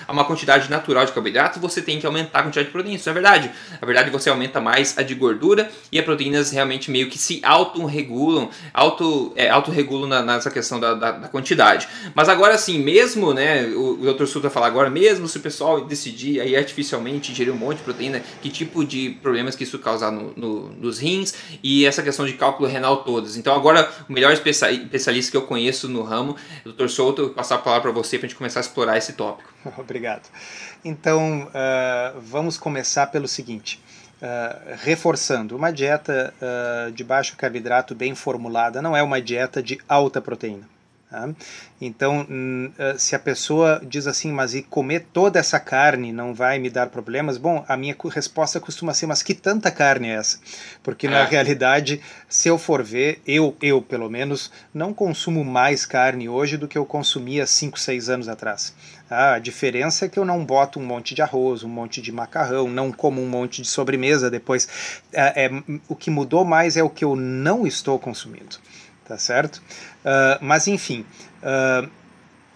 a 0.08 0.12
uma 0.12 0.26
quantidade 0.26 0.70
natural 0.70 1.06
de 1.06 1.12
carboidratos, 1.12 1.62
você 1.62 1.82
tem 1.82 2.00
que 2.00 2.06
aumentar 2.06 2.40
a 2.40 2.44
quantidade 2.44 2.68
de 2.68 2.72
proteína. 2.72 2.98
Isso 2.98 3.10
é 3.10 3.14
verdade. 3.14 3.52
Na 3.80 3.86
verdade, 3.86 4.10
você 4.10 4.30
aumenta 4.30 4.60
mais 4.60 4.98
a 4.98 5.04
de 5.04 5.16
gordura 5.16 5.70
e 5.92 6.00
as 6.00 6.06
proteínas 6.06 6.52
realmente 6.52 6.92
meio 6.92 7.10
que 7.10 7.18
se 7.18 7.40
auto-regulam, 7.44 8.50
auto, 8.74 9.34
é, 9.36 9.50
auto-regulam 9.50 10.08
na, 10.08 10.22
nessa 10.22 10.52
questão 10.52 10.80
da, 10.80 10.94
da, 10.94 11.12
da, 11.12 11.28
quantidade. 11.28 11.88
Mas 12.14 12.30
agora 12.30 12.58
sim, 12.58 12.80
mesmo, 12.80 13.34
né, 13.34 13.64
o, 13.68 14.02
o 14.02 14.14
Dr. 14.14 14.26
Suta 14.26 14.50
falar 14.50 14.68
agora, 14.68 14.90
mesmo 14.90 15.28
se 15.28 15.38
o 15.38 15.42
pessoal 15.42 15.82
decidir 15.82 16.40
aí 16.42 16.56
artificialmente 16.56 17.32
ingerir 17.32 17.54
um 17.54 17.58
monte 17.58 17.78
de 17.78 17.84
proteína, 17.84 18.22
que 18.42 18.50
tipo 18.50 18.84
de 18.86 19.18
problemas 19.22 19.56
que 19.56 19.64
isso 19.64 19.80
causa 19.80 20.12
no, 20.12 20.34
no, 20.36 20.70
nos 20.74 21.00
rins 21.00 21.34
e 21.64 21.86
essa 21.86 22.02
questão 22.02 22.26
de 22.26 22.34
cálculo 22.34 22.70
renal 22.70 22.98
todas. 22.98 23.38
Então 23.38 23.56
agora 23.56 23.90
o 24.08 24.14
melhor 24.14 24.34
especialista 24.34 25.32
que 25.32 25.38
eu 25.38 25.42
conheço 25.44 25.88
no 25.88 26.04
ramo, 26.04 26.36
Dr. 26.66 26.88
Souto, 26.88 27.30
passar 27.30 27.56
a 27.56 27.60
palavra 27.60 27.92
para 27.92 28.02
você 28.02 28.18
para 28.18 28.26
a 28.26 28.30
gente 28.30 28.38
começar 28.38 28.60
a 28.60 28.62
explorar 28.62 28.98
esse 28.98 29.14
tópico. 29.14 29.57
Obrigado. 29.78 30.30
Então 30.84 31.44
uh, 31.44 32.22
vamos 32.22 32.58
começar 32.58 33.08
pelo 33.08 33.28
seguinte. 33.28 33.82
Uh, 34.20 34.76
reforçando, 34.84 35.56
uma 35.56 35.72
dieta 35.72 36.34
uh, 36.42 36.92
de 36.92 37.04
baixo 37.04 37.38
carboidrato 37.38 37.94
bem 37.94 38.16
formulada 38.16 38.82
não 38.82 38.98
é 38.98 39.04
uma 39.04 39.22
dieta 39.22 39.62
de 39.62 39.80
alta 39.88 40.20
proteína. 40.20 40.68
Tá? 41.10 41.30
Então, 41.80 42.28
hum, 42.30 42.70
se 42.98 43.16
a 43.16 43.20
pessoa 43.20 43.82
diz 43.82 44.08
assim, 44.08 44.30
mas 44.30 44.54
e 44.54 44.62
comer 44.62 45.06
toda 45.14 45.40
essa 45.40 45.58
carne 45.58 46.12
não 46.12 46.34
vai 46.34 46.60
me 46.60 46.70
dar 46.70 46.88
problemas? 46.90 47.38
Bom, 47.38 47.64
a 47.66 47.78
minha 47.78 47.96
resposta 48.12 48.60
costuma 48.60 48.94
ser, 48.94 49.06
mas 49.06 49.24
que 49.24 49.34
tanta 49.34 49.72
carne 49.72 50.10
é 50.10 50.16
essa? 50.16 50.38
Porque 50.84 51.08
na 51.08 51.20
é. 51.20 51.26
realidade, 51.26 52.02
se 52.28 52.50
eu 52.50 52.58
for 52.58 52.84
ver, 52.84 53.22
eu, 53.26 53.56
eu 53.62 53.82
pelo 53.82 54.10
menos, 54.10 54.52
não 54.74 54.94
consumo 54.94 55.46
mais 55.46 55.86
carne 55.86 56.28
hoje 56.28 56.58
do 56.58 56.68
que 56.68 56.78
eu 56.78 56.86
consumia 56.86 57.48
5, 57.48 57.80
6 57.80 58.10
anos 58.10 58.28
atrás. 58.28 58.74
A 59.10 59.40
diferença 59.40 60.06
é 60.06 60.10
que 60.10 60.20
eu 60.20 60.26
não 60.26 60.44
boto 60.44 60.80
um 60.80 60.86
monte 60.86 61.16
de 61.16 61.22
arroz, 61.22 61.64
um 61.64 61.70
monte 61.70 62.02
de 62.02 62.12
macarrão, 62.12 62.68
não 62.68 62.92
como 62.92 63.22
um 63.22 63.30
monte 63.30 63.62
de 63.62 63.68
sobremesa 63.68 64.30
depois. 64.30 65.02
É, 65.14 65.46
é, 65.46 65.52
o 65.88 65.96
que 65.96 66.10
mudou 66.10 66.44
mais 66.44 66.76
é 66.76 66.84
o 66.84 66.90
que 66.90 67.06
eu 67.06 67.16
não 67.16 67.66
estou 67.66 67.98
consumindo 67.98 68.58
tá 69.08 69.18
certo? 69.18 69.58
Uh, 70.04 70.38
mas 70.42 70.68
enfim, 70.68 71.06
uh, 71.42 71.90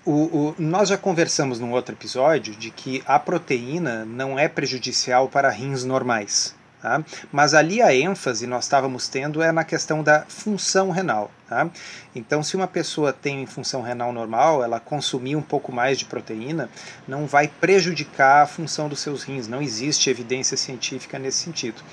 o, 0.06 0.12
o, 0.12 0.56
nós 0.60 0.90
já 0.90 0.98
conversamos 0.98 1.60
num 1.60 1.72
outro 1.72 1.96
episódio 1.96 2.54
de 2.56 2.70
que 2.70 3.02
a 3.06 3.18
proteína 3.18 4.04
não 4.04 4.38
é 4.38 4.48
prejudicial 4.48 5.30
para 5.30 5.50
rins 5.50 5.84
normais. 5.84 6.54
Tá? 6.82 7.04
Mas 7.32 7.54
ali 7.54 7.80
a 7.80 7.94
ênfase 7.94 8.48
nós 8.48 8.64
estávamos 8.64 9.08
tendo 9.08 9.42
é 9.42 9.52
na 9.52 9.64
questão 9.64 10.02
da 10.02 10.26
função 10.28 10.90
renal. 10.90 11.30
Tá? 11.48 11.70
Então, 12.16 12.42
se 12.42 12.56
uma 12.56 12.68
pessoa 12.68 13.14
tem 13.14 13.46
função 13.46 13.82
renal 13.84 14.12
normal, 14.12 14.64
ela 14.64 14.80
consumir 14.80 15.36
um 15.36 15.42
pouco 15.44 15.72
mais 15.72 16.00
de 16.00 16.06
proteína, 16.06 16.70
não 17.08 17.28
vai 17.28 17.48
prejudicar 17.48 18.44
a 18.44 18.48
função 18.48 18.90
dos 18.90 19.00
seus 19.00 19.24
rins. 19.24 19.48
Não 19.48 19.62
existe 19.62 20.10
evidência 20.10 20.58
científica 20.58 21.20
nesse 21.20 21.38
sentido. 21.38 21.84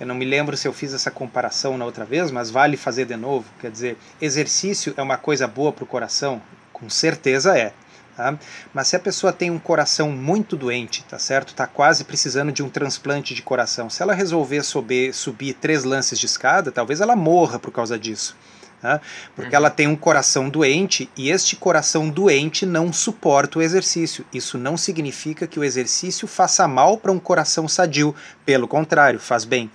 Eu 0.00 0.06
não 0.06 0.14
me 0.14 0.24
lembro 0.24 0.56
se 0.56 0.66
eu 0.66 0.72
fiz 0.72 0.94
essa 0.94 1.10
comparação 1.10 1.76
na 1.76 1.84
outra 1.84 2.06
vez, 2.06 2.30
mas 2.30 2.50
vale 2.50 2.78
fazer 2.78 3.04
de 3.04 3.16
novo. 3.16 3.44
Quer 3.60 3.70
dizer, 3.70 3.98
exercício 4.18 4.94
é 4.96 5.02
uma 5.02 5.18
coisa 5.18 5.46
boa 5.46 5.70
para 5.70 5.84
o 5.84 5.86
coração? 5.86 6.40
Com 6.72 6.88
certeza 6.88 7.58
é. 7.58 7.74
Tá? 8.20 8.38
Mas 8.74 8.88
se 8.88 8.96
a 8.96 9.00
pessoa 9.00 9.32
tem 9.32 9.50
um 9.50 9.58
coração 9.58 10.10
muito 10.10 10.54
doente, 10.54 11.02
tá 11.04 11.18
certo? 11.18 11.48
Está 11.48 11.66
quase 11.66 12.04
precisando 12.04 12.52
de 12.52 12.62
um 12.62 12.68
transplante 12.68 13.34
de 13.34 13.40
coração. 13.40 13.88
Se 13.88 14.02
ela 14.02 14.12
resolver 14.12 14.62
subir, 14.62 15.14
subir 15.14 15.54
três 15.54 15.84
lances 15.84 16.18
de 16.18 16.26
escada, 16.26 16.70
talvez 16.70 17.00
ela 17.00 17.16
morra 17.16 17.58
por 17.58 17.70
causa 17.70 17.98
disso. 17.98 18.36
Né? 18.82 19.00
Porque 19.34 19.56
ela 19.56 19.70
tem 19.70 19.86
um 19.86 19.96
coração 19.96 20.50
doente 20.50 21.08
e 21.16 21.30
este 21.30 21.56
coração 21.56 22.10
doente 22.10 22.66
não 22.66 22.92
suporta 22.92 23.58
o 23.58 23.62
exercício. 23.62 24.24
Isso 24.34 24.58
não 24.58 24.76
significa 24.76 25.46
que 25.46 25.58
o 25.58 25.64
exercício 25.64 26.28
faça 26.28 26.68
mal 26.68 26.98
para 26.98 27.12
um 27.12 27.18
coração 27.18 27.66
sadio, 27.66 28.14
pelo 28.44 28.68
contrário, 28.68 29.18
faz 29.18 29.46
bem. 29.46 29.70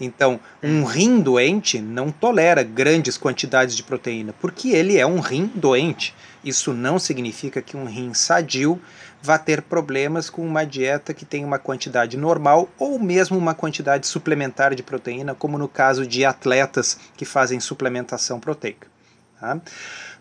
Então, 0.00 0.40
um 0.60 0.82
rim 0.82 1.20
doente 1.20 1.80
não 1.80 2.10
tolera 2.10 2.64
grandes 2.64 3.16
quantidades 3.16 3.76
de 3.76 3.84
proteína, 3.84 4.34
porque 4.40 4.70
ele 4.70 4.98
é 4.98 5.06
um 5.06 5.20
rim 5.20 5.48
doente. 5.54 6.12
Isso 6.44 6.72
não 6.72 6.98
significa 6.98 7.62
que 7.62 7.76
um 7.76 7.86
rim 7.86 8.12
sadio 8.12 8.80
vá 9.22 9.38
ter 9.38 9.62
problemas 9.62 10.28
com 10.28 10.46
uma 10.46 10.64
dieta 10.64 11.14
que 11.14 11.24
tem 11.24 11.44
uma 11.44 11.58
quantidade 11.58 12.16
normal 12.16 12.68
ou 12.78 12.98
mesmo 12.98 13.38
uma 13.38 13.54
quantidade 13.54 14.06
suplementar 14.06 14.74
de 14.74 14.82
proteína, 14.82 15.34
como 15.34 15.56
no 15.56 15.66
caso 15.66 16.06
de 16.06 16.24
atletas 16.24 16.98
que 17.16 17.24
fazem 17.24 17.58
suplementação 17.58 18.38
proteica. 18.38 18.86
Tá? 19.40 19.58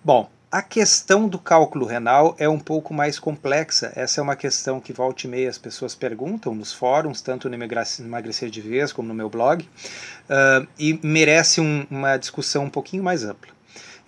Bom, 0.02 0.30
a 0.54 0.62
questão 0.62 1.28
do 1.28 1.40
cálculo 1.40 1.84
renal 1.84 2.36
é 2.38 2.48
um 2.48 2.60
pouco 2.60 2.94
mais 2.94 3.18
complexa. 3.18 3.92
Essa 3.96 4.22
é 4.22 4.24
uma 4.24 4.36
questão 4.36 4.80
que 4.80 4.94
volta 4.94 5.26
e 5.26 5.30
meia 5.30 5.50
as 5.50 5.58
pessoas 5.58 5.96
perguntam 5.96 6.54
nos 6.54 6.72
fóruns, 6.72 7.22
tanto 7.22 7.50
no 7.50 7.56
Emagrecer 7.56 8.52
de 8.52 8.62
Vez 8.62 8.94
como 8.94 9.08
no 9.08 9.16
meu 9.16 9.32
blog, 9.32 9.64
uh, 9.64 10.68
e 10.78 11.00
merece 11.02 11.60
um, 11.60 11.88
uma 11.90 12.18
discussão 12.18 12.66
um 12.66 12.70
pouquinho 12.70 13.04
mais 13.04 13.24
ampla. 13.24 13.52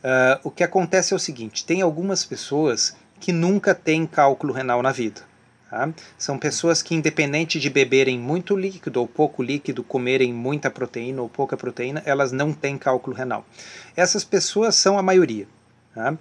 Uh, 0.05 0.39
o 0.43 0.51
que 0.51 0.63
acontece 0.63 1.13
é 1.13 1.15
o 1.15 1.19
seguinte: 1.19 1.65
tem 1.65 1.81
algumas 1.81 2.23
pessoas 2.23 2.95
que 3.19 3.31
nunca 3.33 3.73
têm 3.73 4.05
cálculo 4.05 4.53
renal 4.53 4.83
na 4.83 4.91
vida. 4.91 5.21
Tá? 5.67 5.89
São 6.15 6.37
pessoas 6.37 6.83
que, 6.83 6.93
independente 6.93 7.59
de 7.59 7.71
beberem 7.71 8.19
muito 8.19 8.55
líquido 8.55 8.99
ou 8.99 9.07
pouco 9.07 9.41
líquido, 9.41 9.83
comerem 9.83 10.31
muita 10.31 10.69
proteína 10.69 11.23
ou 11.23 11.27
pouca 11.27 11.57
proteína, 11.57 12.03
elas 12.05 12.31
não 12.31 12.53
têm 12.53 12.77
cálculo 12.77 13.15
renal. 13.15 13.43
Essas 13.95 14.23
pessoas 14.23 14.75
são 14.75 14.95
a 14.95 15.01
maioria. 15.01 15.47
Tá? 15.95 16.15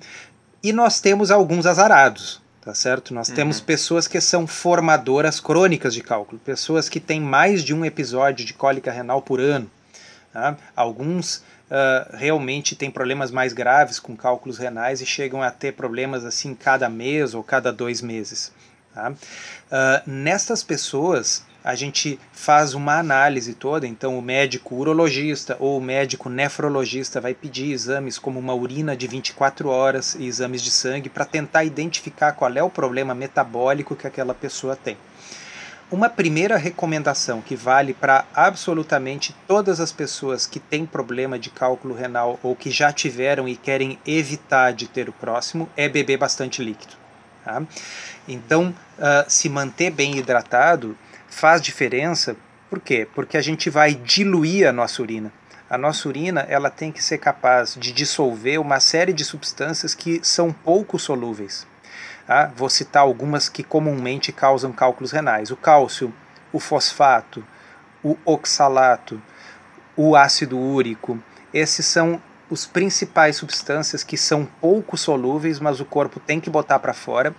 E 0.63 0.73
nós 0.73 0.99
temos 0.99 1.31
alguns 1.31 1.67
azarados, 1.67 2.41
tá 2.63 2.73
certo? 2.73 3.13
Nós 3.13 3.29
uhum. 3.29 3.35
temos 3.35 3.61
pessoas 3.61 4.09
que 4.09 4.19
são 4.19 4.47
formadoras 4.47 5.41
crônicas 5.41 5.93
de 5.93 6.03
cálculo, 6.03 6.41
pessoas 6.43 6.89
que 6.89 6.99
têm 6.99 7.21
mais 7.21 7.63
de 7.63 7.75
um 7.75 7.85
episódio 7.85 8.47
de 8.47 8.55
cólica 8.55 8.91
renal 8.91 9.21
por 9.21 9.41
ano. 9.41 9.71
Tá? 10.33 10.57
Alguns 10.75 11.45
uh, 11.71 12.17
realmente 12.17 12.77
têm 12.77 12.91
problemas 12.91 13.31
mais 13.31 13.53
graves 13.53 13.99
com 13.99 14.17
cálculos 14.17 14.59
renais 14.59 15.01
e 15.01 15.07
chegam 15.07 15.43
a 15.43 15.51
ter 15.51 15.73
problemas 15.73 16.25
assim 16.25 16.55
cada 16.55 16.89
mês 16.89 17.35
ou 17.35 17.43
cada 17.43 17.73
dois 17.73 18.01
meses. 18.01 18.53
Tá? 18.95 19.11
Uh, 19.11 20.11
nestas 20.11 20.63
pessoas, 20.63 21.45
a 21.65 21.75
gente 21.75 22.21
faz 22.31 22.75
uma 22.75 22.99
análise 22.99 23.55
toda, 23.55 23.87
então 23.87 24.19
o 24.19 24.23
médico 24.23 24.75
urologista 24.75 25.57
ou 25.59 25.79
o 25.79 25.81
médico 25.81 26.29
nefrologista 26.29 27.23
vai 27.23 27.33
pedir 27.33 27.73
exames 27.73 28.19
como 28.19 28.39
uma 28.39 28.55
urina 28.55 28.95
de 28.95 29.07
24 29.07 29.71
horas 29.71 30.15
e 30.15 30.27
exames 30.27 30.63
de 30.63 30.71
sangue 30.71 31.09
para 31.09 31.25
tentar 31.25 31.65
identificar 31.65 32.33
qual 32.33 32.53
é 32.53 32.63
o 32.63 32.69
problema 32.69 33.15
metabólico 33.15 33.97
que 33.97 34.07
aquela 34.07 34.35
pessoa 34.35 34.77
tem. 34.77 34.99
Uma 35.95 36.11
primeira 36.11 36.57
recomendação 36.57 37.41
que 37.41 37.55
vale 37.55 37.95
para 37.95 38.25
absolutamente 38.35 39.33
todas 39.47 39.79
as 39.79 39.93
pessoas 39.93 40.45
que 40.45 40.59
têm 40.59 40.85
problema 40.85 41.39
de 41.39 41.51
cálculo 41.51 41.95
renal 41.95 42.37
ou 42.43 42.57
que 42.57 42.69
já 42.69 42.93
tiveram 42.93 43.49
e 43.49 43.55
querem 43.55 43.97
evitar 44.05 44.73
de 44.73 44.89
ter 44.89 45.09
o 45.09 45.13
próximo 45.13 45.71
é 45.77 45.89
beber 45.89 46.17
bastante 46.17 46.65
líquido. 46.65 46.95
Tá? 47.45 47.63
Então, 48.27 48.75
uh, 48.99 49.25
se 49.29 49.49
manter 49.49 49.93
bem 49.93 50.19
hidratado 50.19 50.99
faz 51.29 51.63
diferença. 51.63 52.35
Por 52.69 52.81
quê? 52.81 53.07
Porque 53.15 53.37
a 53.37 53.41
gente 53.41 53.71
vai 53.71 53.95
diluir 53.95 54.69
a 54.69 54.73
nossa 54.73 55.01
urina. 55.01 55.33
A 55.71 55.79
nossa 55.79 56.09
urina 56.09 56.41
ela 56.49 56.71
tem 56.71 56.91
que 56.91 57.05
ser 57.05 57.19
capaz 57.19 57.77
de 57.79 57.93
dissolver 57.93 58.61
uma 58.61 58.81
série 58.81 59.13
de 59.13 59.25
substâncias 59.25 59.95
que 59.95 60.19
são 60.25 60.53
pouco 60.53 60.99
solúveis. 60.99 61.65
Tá? 62.27 62.51
Vou 62.57 62.71
citar 62.71 63.03
algumas 63.03 63.49
que 63.49 63.63
comumente 63.63 64.33
causam 64.33 64.73
cálculos 64.73 65.13
renais: 65.13 65.51
o 65.51 65.57
cálcio, 65.57 66.13
o 66.53 66.59
fosfato, 66.59 67.45
o 68.03 68.17
oxalato, 68.25 69.21
o 69.97 70.17
ácido 70.17 70.59
úrico. 70.59 71.19
Esses 71.53 71.87
são 71.87 72.21
os 72.51 72.67
principais 72.67 73.37
substâncias 73.37 74.05
que 74.05 74.17
são 74.17 74.47
pouco 74.61 74.97
solúveis, 74.97 75.59
mas 75.61 75.81
o 75.81 75.85
corpo 75.85 76.21
tem 76.21 76.41
que 76.41 76.51
botar 76.51 76.79
para 76.79 76.95
fora. 76.95 77.35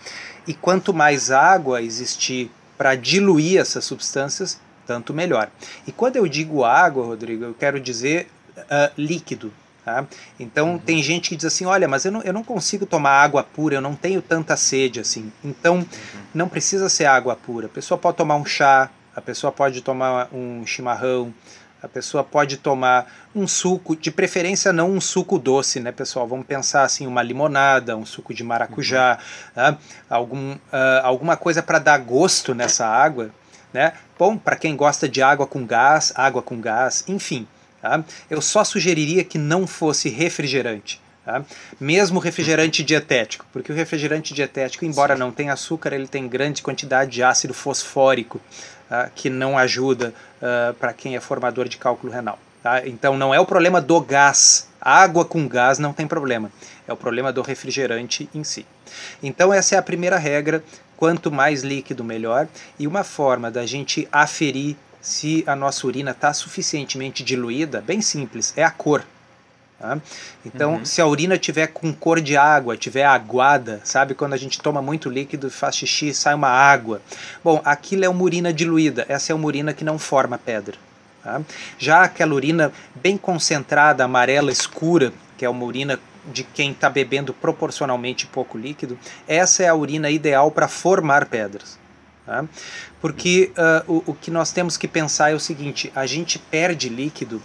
E 0.48 0.54
quanto 0.54 0.94
mais 0.94 1.32
água 1.32 1.82
existir 1.82 2.52
para 2.78 2.96
diluir 2.96 3.60
essas 3.60 3.86
substâncias, 3.86 4.60
tanto 4.86 5.14
melhor. 5.14 5.50
E 5.88 5.92
quando 5.92 6.18
eu 6.18 6.28
digo 6.28 6.64
água, 6.64 7.06
Rodrigo, 7.06 7.44
eu 7.44 7.54
quero 7.54 7.80
dizer 7.80 8.28
uh, 8.58 8.92
líquido. 8.98 9.52
Tá? 9.86 10.04
Então 10.40 10.72
uhum. 10.72 10.78
tem 10.80 11.04
gente 11.04 11.30
que 11.30 11.36
diz 11.36 11.46
assim, 11.46 11.64
olha, 11.68 11.88
mas 11.88 12.06
eu 12.06 12.12
não, 12.12 12.22
eu 12.24 12.34
não 12.34 12.44
consigo 12.44 12.88
tomar 12.88 13.12
água 13.12 13.44
pura, 13.44 13.76
eu 13.76 13.82
não 13.82 13.94
tenho 13.94 14.20
tanta 14.20 14.58
sede 14.58 15.00
assim. 15.00 15.32
Então 15.44 15.76
uhum. 15.76 15.86
não 16.34 16.50
precisa 16.50 16.90
ser 16.90 17.06
água 17.06 17.36
pura. 17.36 17.68
A 17.68 17.70
pessoa 17.70 17.96
pode 17.96 18.18
tomar 18.18 18.36
um 18.36 18.44
chá, 18.44 18.90
a 19.16 19.22
pessoa 19.22 19.52
pode 19.52 19.82
tomar 19.82 20.28
um 20.34 20.66
chimarrão, 20.66 21.32
a 21.84 21.88
pessoa 21.88 22.24
pode 22.24 22.58
tomar 22.58 23.06
um 23.36 23.48
suco, 23.48 23.96
de 23.96 24.10
preferência 24.10 24.74
não 24.74 24.90
um 24.90 25.00
suco 25.00 25.38
doce, 25.38 25.80
né, 25.80 25.92
pessoal? 25.92 26.28
Vamos 26.28 26.48
pensar 26.48 26.82
assim, 26.82 27.06
uma 27.06 27.22
limonada, 27.22 27.96
um 27.96 28.08
suco 28.08 28.34
de 28.34 28.44
maracujá, 28.44 29.20
uhum. 29.56 29.62
né? 29.62 29.78
Algum, 30.10 30.54
uh, 30.54 30.60
alguma 31.04 31.38
coisa 31.38 31.62
para 31.62 31.78
dar 31.78 32.00
gosto 32.00 32.56
nessa 32.56 32.88
água, 32.88 33.30
né? 33.72 33.94
Bom, 34.18 34.36
para 34.36 34.56
quem 34.56 34.76
gosta 34.76 35.08
de 35.08 35.22
água 35.22 35.46
com 35.46 35.64
gás, 35.64 36.12
água 36.16 36.42
com 36.42 36.60
gás, 36.60 37.04
enfim. 37.08 37.48
Tá? 37.86 38.04
Eu 38.32 38.42
só 38.42 38.64
sugeriria 38.64 39.24
que 39.24 39.38
não 39.38 39.68
fosse 39.68 40.10
refrigerante. 40.10 41.00
Tá? 41.24 41.44
Mesmo 41.80 42.20
refrigerante 42.20 42.84
dietético, 42.84 43.46
porque 43.54 43.72
o 43.72 43.76
refrigerante 43.76 44.34
dietético, 44.34 44.86
embora 44.86 45.14
Sim. 45.14 45.20
não 45.20 45.32
tenha 45.32 45.54
açúcar, 45.54 45.94
ele 45.94 46.08
tem 46.08 46.28
grande 46.28 46.64
quantidade 46.64 47.12
de 47.12 47.22
ácido 47.22 47.54
fosfórico, 47.54 48.42
uh, 48.90 49.12
que 49.14 49.30
não 49.30 49.56
ajuda 49.56 50.16
uh, 50.42 50.74
para 50.74 50.94
quem 50.94 51.16
é 51.16 51.20
formador 51.20 51.68
de 51.68 51.78
cálculo 51.78 52.12
renal. 52.12 52.40
Tá? 52.64 52.88
Então 52.88 53.16
não 53.16 53.32
é 53.32 53.40
o 53.40 53.46
problema 53.46 53.80
do 53.80 54.02
gás. 54.02 54.68
Água 54.82 55.24
com 55.24 55.48
gás 55.48 55.78
não 55.78 55.94
tem 55.94 56.08
problema. 56.08 56.52
É 56.88 56.94
o 56.94 56.98
problema 56.98 57.32
do 57.32 57.44
refrigerante 57.44 58.28
em 58.34 58.44
si. 58.44 58.66
Então 59.22 59.54
essa 59.54 59.76
é 59.76 59.78
a 59.78 59.84
primeira 59.84 60.18
regra. 60.18 60.64
Quanto 60.98 61.32
mais 61.32 61.62
líquido, 61.62 62.04
melhor. 62.04 62.48
E 62.80 62.88
uma 62.88 63.04
forma 63.04 63.52
da 63.52 63.64
gente 63.64 64.08
aferir 64.12 64.76
se 65.06 65.44
a 65.46 65.56
nossa 65.56 65.86
urina 65.86 66.10
está 66.10 66.34
suficientemente 66.34 67.24
diluída, 67.24 67.80
bem 67.80 68.02
simples, 68.02 68.52
é 68.58 68.64
a 68.64 68.72
cor. 68.72 69.06
Tá? 69.80 70.00
Então, 70.44 70.78
uhum. 70.78 70.86
se 70.86 71.00
a 71.00 71.06
urina 71.06 71.38
tiver 71.38 71.68
com 71.68 71.94
cor 71.94 72.20
de 72.20 72.36
água, 72.36 72.76
tiver 72.76 73.06
aguada, 73.06 73.80
sabe 73.84 74.16
quando 74.16 74.34
a 74.34 74.38
gente 74.38 74.60
toma 74.60 74.82
muito 74.82 75.08
líquido, 75.08 75.52
faz 75.52 75.76
xixi, 75.76 76.12
sai 76.12 76.34
uma 76.34 76.48
água. 76.48 77.04
Bom, 77.44 77.62
aquilo 77.64 78.04
é 78.04 78.10
uma 78.10 78.24
urina 78.24 78.52
diluída. 78.52 79.06
Essa 79.08 79.32
é 79.32 79.36
uma 79.36 79.46
urina 79.46 79.76
que 79.76 79.84
não 79.84 80.00
forma 80.00 80.40
pedra. 80.40 80.76
Tá? 81.24 81.40
Já 81.78 82.06
aquela 82.06 82.34
urina 82.34 82.74
bem 82.96 83.16
concentrada, 83.16 84.04
amarela 84.04 84.52
escura, 84.52 85.14
que 85.38 85.46
é 85.46 85.50
uma 85.50 85.66
urina 85.66 86.00
de 86.34 86.44
quem 86.44 86.72
está 86.72 86.90
bebendo 86.90 87.32
proporcionalmente 87.32 88.26
pouco 88.26 88.58
líquido, 88.58 88.98
essa 89.28 89.62
é 89.62 89.68
a 89.68 89.76
urina 89.76 90.10
ideal 90.10 90.50
para 90.50 90.68
formar 90.68 91.26
pedras. 91.26 91.78
Tá? 92.26 92.44
Porque 93.06 93.52
uh, 93.56 94.02
o, 94.08 94.12
o 94.14 94.14
que 94.16 94.32
nós 94.32 94.52
temos 94.52 94.78
que 94.78 94.88
pensar 94.88 95.32
é 95.32 95.36
o 95.36 95.40
seguinte: 95.40 95.94
a 95.96 96.08
gente 96.08 96.40
perde 96.40 96.90
líquido 96.90 97.40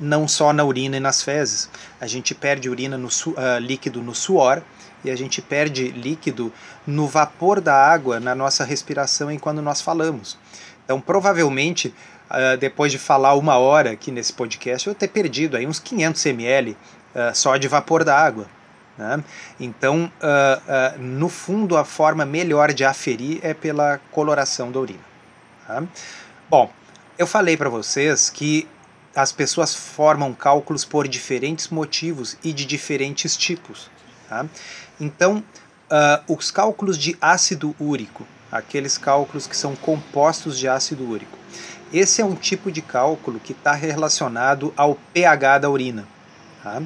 não 0.00 0.26
só 0.26 0.52
na 0.52 0.64
urina 0.64 0.96
e 0.96 1.00
nas 1.00 1.22
fezes. 1.22 1.70
A 2.00 2.08
gente 2.08 2.34
perde 2.34 2.68
urina 2.68 2.98
no 2.98 3.06
uh, 3.06 3.60
líquido 3.60 4.02
no 4.02 4.12
suor 4.12 4.60
e 5.04 5.10
a 5.12 5.14
gente 5.14 5.40
perde 5.40 5.92
líquido 5.92 6.52
no 6.84 7.06
vapor 7.06 7.60
da 7.60 7.72
água 7.72 8.18
na 8.18 8.34
nossa 8.34 8.64
respiração 8.64 9.30
enquanto 9.30 9.62
nós 9.62 9.80
falamos. 9.80 10.36
Então, 10.84 11.00
provavelmente, 11.00 11.94
uh, 12.28 12.56
depois 12.58 12.90
de 12.90 12.98
falar 12.98 13.34
uma 13.34 13.58
hora 13.58 13.92
aqui 13.92 14.10
nesse 14.10 14.32
podcast, 14.32 14.88
eu 14.88 14.96
ter 14.96 15.06
perdido 15.06 15.56
aí 15.56 15.64
uns 15.64 15.78
500 15.78 16.26
ml 16.26 16.72
uh, 16.72 16.76
só 17.34 17.56
de 17.56 17.68
vapor 17.68 18.02
da 18.02 18.18
água. 18.18 18.48
Né? 19.02 19.24
Então, 19.58 20.10
no 20.98 21.28
fundo, 21.28 21.76
a 21.76 21.84
forma 21.84 22.24
melhor 22.24 22.72
de 22.72 22.84
aferir 22.84 23.40
é 23.42 23.52
pela 23.52 23.98
coloração 24.12 24.70
da 24.70 24.78
urina. 24.78 25.04
Tá? 25.66 25.82
Bom, 26.48 26.70
eu 27.18 27.26
falei 27.26 27.56
para 27.56 27.68
vocês 27.68 28.30
que 28.30 28.68
as 29.14 29.32
pessoas 29.32 29.74
formam 29.74 30.32
cálculos 30.32 30.84
por 30.84 31.06
diferentes 31.06 31.68
motivos 31.68 32.36
e 32.44 32.52
de 32.52 32.64
diferentes 32.64 33.36
tipos. 33.36 33.90
Tá? 34.28 34.46
Então, 35.00 35.42
uh, 35.90 36.32
os 36.32 36.50
cálculos 36.50 36.96
de 36.96 37.16
ácido 37.20 37.74
úrico, 37.78 38.26
aqueles 38.50 38.96
cálculos 38.96 39.46
que 39.46 39.56
são 39.56 39.74
compostos 39.74 40.58
de 40.58 40.68
ácido 40.68 41.08
úrico, 41.08 41.36
esse 41.92 42.22
é 42.22 42.24
um 42.24 42.34
tipo 42.34 42.72
de 42.72 42.80
cálculo 42.80 43.38
que 43.38 43.52
está 43.52 43.72
relacionado 43.72 44.72
ao 44.76 44.94
pH 45.12 45.58
da 45.58 45.70
urina. 45.70 46.06
Tá? 46.62 46.80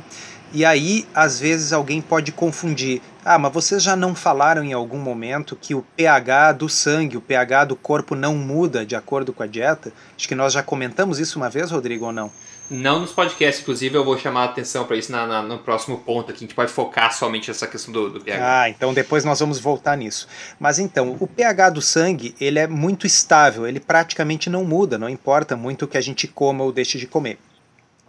E 0.53 0.65
aí, 0.65 1.07
às 1.15 1.41
vezes, 1.41 1.73
alguém 1.73 2.01
pode 2.01 2.33
confundir. 2.33 3.03
Ah, 3.25 3.39
mas 3.39 3.53
vocês 3.53 3.83
já 3.83 3.97
não 3.97 4.15
falaram 4.15 4.63
em 4.63 4.73
algum 4.73 4.99
momento 4.99 5.57
que 5.57 5.75
o 5.75 5.85
pH 5.97 6.53
do 6.53 6.69
sangue, 6.69 7.17
o 7.17 7.21
pH 7.21 7.65
do 7.65 7.77
corpo 7.77 8.15
não 8.15 8.37
muda 8.37 8.87
de 8.87 8.95
acordo 8.95 9.33
com 9.33 9.43
a 9.43 9.47
dieta? 9.47 9.93
Acho 10.17 10.29
que 10.29 10.35
nós 10.35 10.53
já 10.53 10.63
comentamos 10.63 11.19
isso 11.19 11.39
uma 11.39 11.51
vez, 11.51 11.71
Rodrigo, 11.71 12.07
ou 12.07 12.13
não? 12.13 12.31
Não 12.69 13.01
nos 13.01 13.13
podcasts, 13.13 13.63
inclusive 13.63 13.97
eu 13.97 14.05
vou 14.05 14.19
chamar 14.19 14.43
a 14.43 14.45
atenção 14.47 14.85
para 14.85 14.97
isso 14.97 15.13
na, 15.13 15.25
na, 15.25 15.41
no 15.41 15.59
próximo 15.59 15.99
ponto 15.99 16.31
aqui, 16.31 16.39
a 16.39 16.47
gente 16.47 16.55
pode 16.55 16.73
focar 16.73 17.13
somente 17.13 17.49
nessa 17.49 17.67
questão 17.67 17.93
do, 17.93 18.11
do, 18.11 18.21
pH. 18.21 18.63
Ah, 18.63 18.69
então 18.69 18.93
depois 18.93 19.25
nós 19.25 19.39
vamos 19.39 19.61
voltar 19.61 19.97
nisso. 19.97 20.27
Mas 20.59 20.81
então, 20.81 21.17
o 21.21 21.29
pH 21.29 21.71
do 21.71 21.81
sangue, 21.81 22.35
ele 22.41 22.59
é 22.59 22.67
muito 22.67 23.07
estável, 23.07 23.69
ele 23.69 23.79
praticamente 23.79 24.51
não 24.51 24.65
muda, 24.65 24.99
não 24.99 25.09
importa 25.09 25.55
muito 25.55 25.85
o 25.85 25.89
que 25.89 25.97
a 25.97 26.01
gente 26.01 26.27
coma 26.27 26.65
ou 26.65 26.73
deixe 26.73 26.99
de 26.99 27.07
comer. 27.07 27.39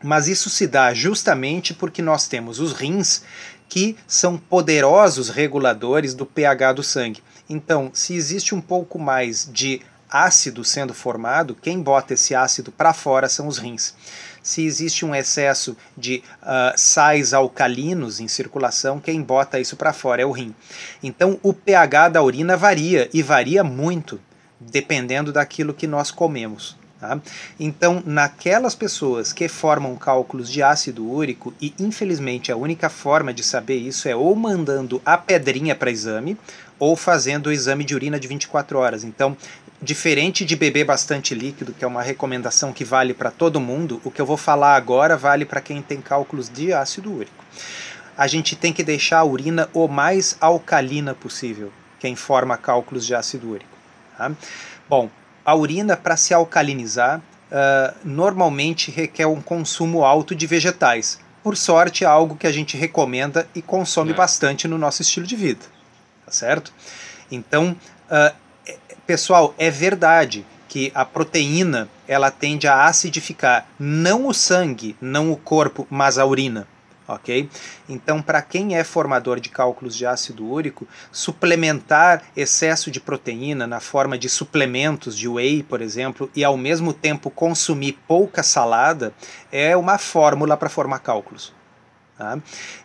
Mas 0.03 0.27
isso 0.27 0.49
se 0.49 0.67
dá 0.67 0.93
justamente 0.93 1.73
porque 1.73 2.01
nós 2.01 2.27
temos 2.27 2.59
os 2.59 2.73
rins 2.73 3.23
que 3.69 3.97
são 4.07 4.37
poderosos 4.37 5.29
reguladores 5.29 6.13
do 6.13 6.25
pH 6.25 6.73
do 6.73 6.83
sangue. 6.83 7.21
Então, 7.49 7.91
se 7.93 8.13
existe 8.13 8.53
um 8.53 8.61
pouco 8.61 8.99
mais 8.99 9.49
de 9.51 9.81
ácido 10.09 10.63
sendo 10.63 10.93
formado, 10.93 11.55
quem 11.55 11.81
bota 11.81 12.13
esse 12.13 12.33
ácido 12.33 12.71
para 12.71 12.93
fora 12.93 13.27
são 13.27 13.47
os 13.47 13.57
rins. 13.57 13.93
Se 14.41 14.65
existe 14.65 15.03
um 15.03 15.13
excesso 15.13 15.75
de 15.97 16.23
uh, 16.41 16.73
sais 16.77 17.33
alcalinos 17.33 18.21
em 18.21 18.27
circulação, 18.27 18.99
quem 18.99 19.21
bota 19.21 19.59
isso 19.59 19.75
para 19.75 19.91
fora 19.91 20.21
é 20.21 20.25
o 20.25 20.31
rim. 20.31 20.55
Então, 21.03 21.37
o 21.43 21.51
pH 21.53 22.09
da 22.09 22.23
urina 22.23 22.55
varia 22.55 23.09
e 23.13 23.21
varia 23.21 23.63
muito, 23.63 24.21
dependendo 24.59 25.33
daquilo 25.33 25.73
que 25.73 25.85
nós 25.85 26.11
comemos. 26.11 26.77
Tá? 26.99 27.19
Então, 27.59 28.01
naquelas 28.05 28.73
pessoas 28.73 29.31
que 29.31 29.47
formam 29.47 29.95
cálculos 29.95 30.49
de 30.49 30.63
ácido 30.63 31.07
úrico, 31.07 31.53
e 31.61 31.73
infelizmente 31.79 32.51
a 32.51 32.57
única 32.57 32.89
forma 32.89 33.33
de 33.33 33.43
saber 33.43 33.77
isso 33.77 34.07
é 34.07 34.15
ou 34.15 34.35
mandando 34.35 35.01
a 35.05 35.17
pedrinha 35.17 35.75
para 35.75 35.91
exame, 35.91 36.37
ou 36.79 36.95
fazendo 36.95 37.47
o 37.47 37.51
exame 37.51 37.83
de 37.83 37.93
urina 37.93 38.19
de 38.19 38.27
24 38.27 38.79
horas. 38.79 39.03
Então, 39.03 39.37
diferente 39.81 40.43
de 40.43 40.55
beber 40.55 40.85
bastante 40.85 41.35
líquido, 41.35 41.73
que 41.73 41.85
é 41.85 41.87
uma 41.87 42.01
recomendação 42.01 42.73
que 42.73 42.83
vale 42.83 43.13
para 43.13 43.29
todo 43.29 43.59
mundo, 43.59 44.01
o 44.03 44.09
que 44.09 44.21
eu 44.21 44.25
vou 44.25 44.37
falar 44.37 44.75
agora 44.75 45.15
vale 45.15 45.45
para 45.45 45.61
quem 45.61 45.81
tem 45.81 46.01
cálculos 46.01 46.49
de 46.49 46.73
ácido 46.73 47.13
úrico. 47.13 47.45
A 48.17 48.25
gente 48.25 48.55
tem 48.55 48.73
que 48.73 48.83
deixar 48.83 49.19
a 49.19 49.23
urina 49.23 49.69
o 49.73 49.87
mais 49.87 50.35
alcalina 50.41 51.13
possível, 51.13 51.71
quem 51.99 52.15
forma 52.15 52.57
cálculos 52.57 53.05
de 53.05 53.13
ácido 53.13 53.51
úrico. 53.51 53.77
Tá? 54.17 54.31
Bom, 54.89 55.11
a 55.47 55.55
urina, 55.55 55.95
para 55.95 56.17
se 56.17 56.33
alcalinizar, 56.33 57.19
uh, 57.19 57.95
normalmente 58.03 58.91
requer 58.91 59.27
um 59.27 59.39
consumo 59.39 60.03
alto 60.03 60.35
de 60.35 60.45
vegetais. 60.45 61.21
Por 61.41 61.55
sorte, 61.55 62.03
é 62.03 62.07
algo 62.07 62.35
que 62.35 62.45
a 62.45 62.51
gente 62.51 62.75
recomenda 62.75 63.47
e 63.55 63.61
consome 63.61 64.11
é. 64.11 64.13
bastante 64.13 64.67
no 64.67 64.77
nosso 64.77 65.01
estilo 65.01 65.25
de 65.25 65.37
vida. 65.37 65.63
Tá 66.25 66.33
certo? 66.33 66.73
Então, 67.31 67.73
uh, 68.11 68.35
pessoal, 69.05 69.55
é 69.57 69.71
verdade 69.71 70.45
que 70.67 70.91
a 70.93 71.05
proteína 71.05 71.87
ela 72.09 72.29
tende 72.29 72.67
a 72.67 72.83
acidificar 72.83 73.67
não 73.79 74.27
o 74.27 74.33
sangue, 74.33 74.97
não 74.99 75.31
o 75.31 75.37
corpo, 75.37 75.87
mas 75.89 76.17
a 76.17 76.25
urina 76.25 76.67
ok? 77.07 77.49
Então, 77.87 78.21
para 78.21 78.41
quem 78.41 78.75
é 78.75 78.83
formador 78.83 79.39
de 79.39 79.49
cálculos 79.49 79.95
de 79.95 80.05
ácido 80.05 80.45
úrico, 80.45 80.87
suplementar 81.11 82.23
excesso 82.35 82.91
de 82.91 82.99
proteína 82.99 83.65
na 83.65 83.79
forma 83.79 84.17
de 84.17 84.27
suplementos 84.27 85.17
de 85.17 85.27
whey, 85.27 85.63
por 85.63 85.81
exemplo, 85.81 86.29
e 86.35 86.43
ao 86.43 86.57
mesmo 86.57 86.93
tempo 86.93 87.29
consumir 87.29 87.97
pouca 88.07 88.43
salada, 88.43 89.13
é 89.51 89.75
uma 89.77 89.97
fórmula 89.97 90.57
para 90.57 90.69
formar 90.69 90.99
cálculos. 90.99 91.53
Tá? 92.17 92.39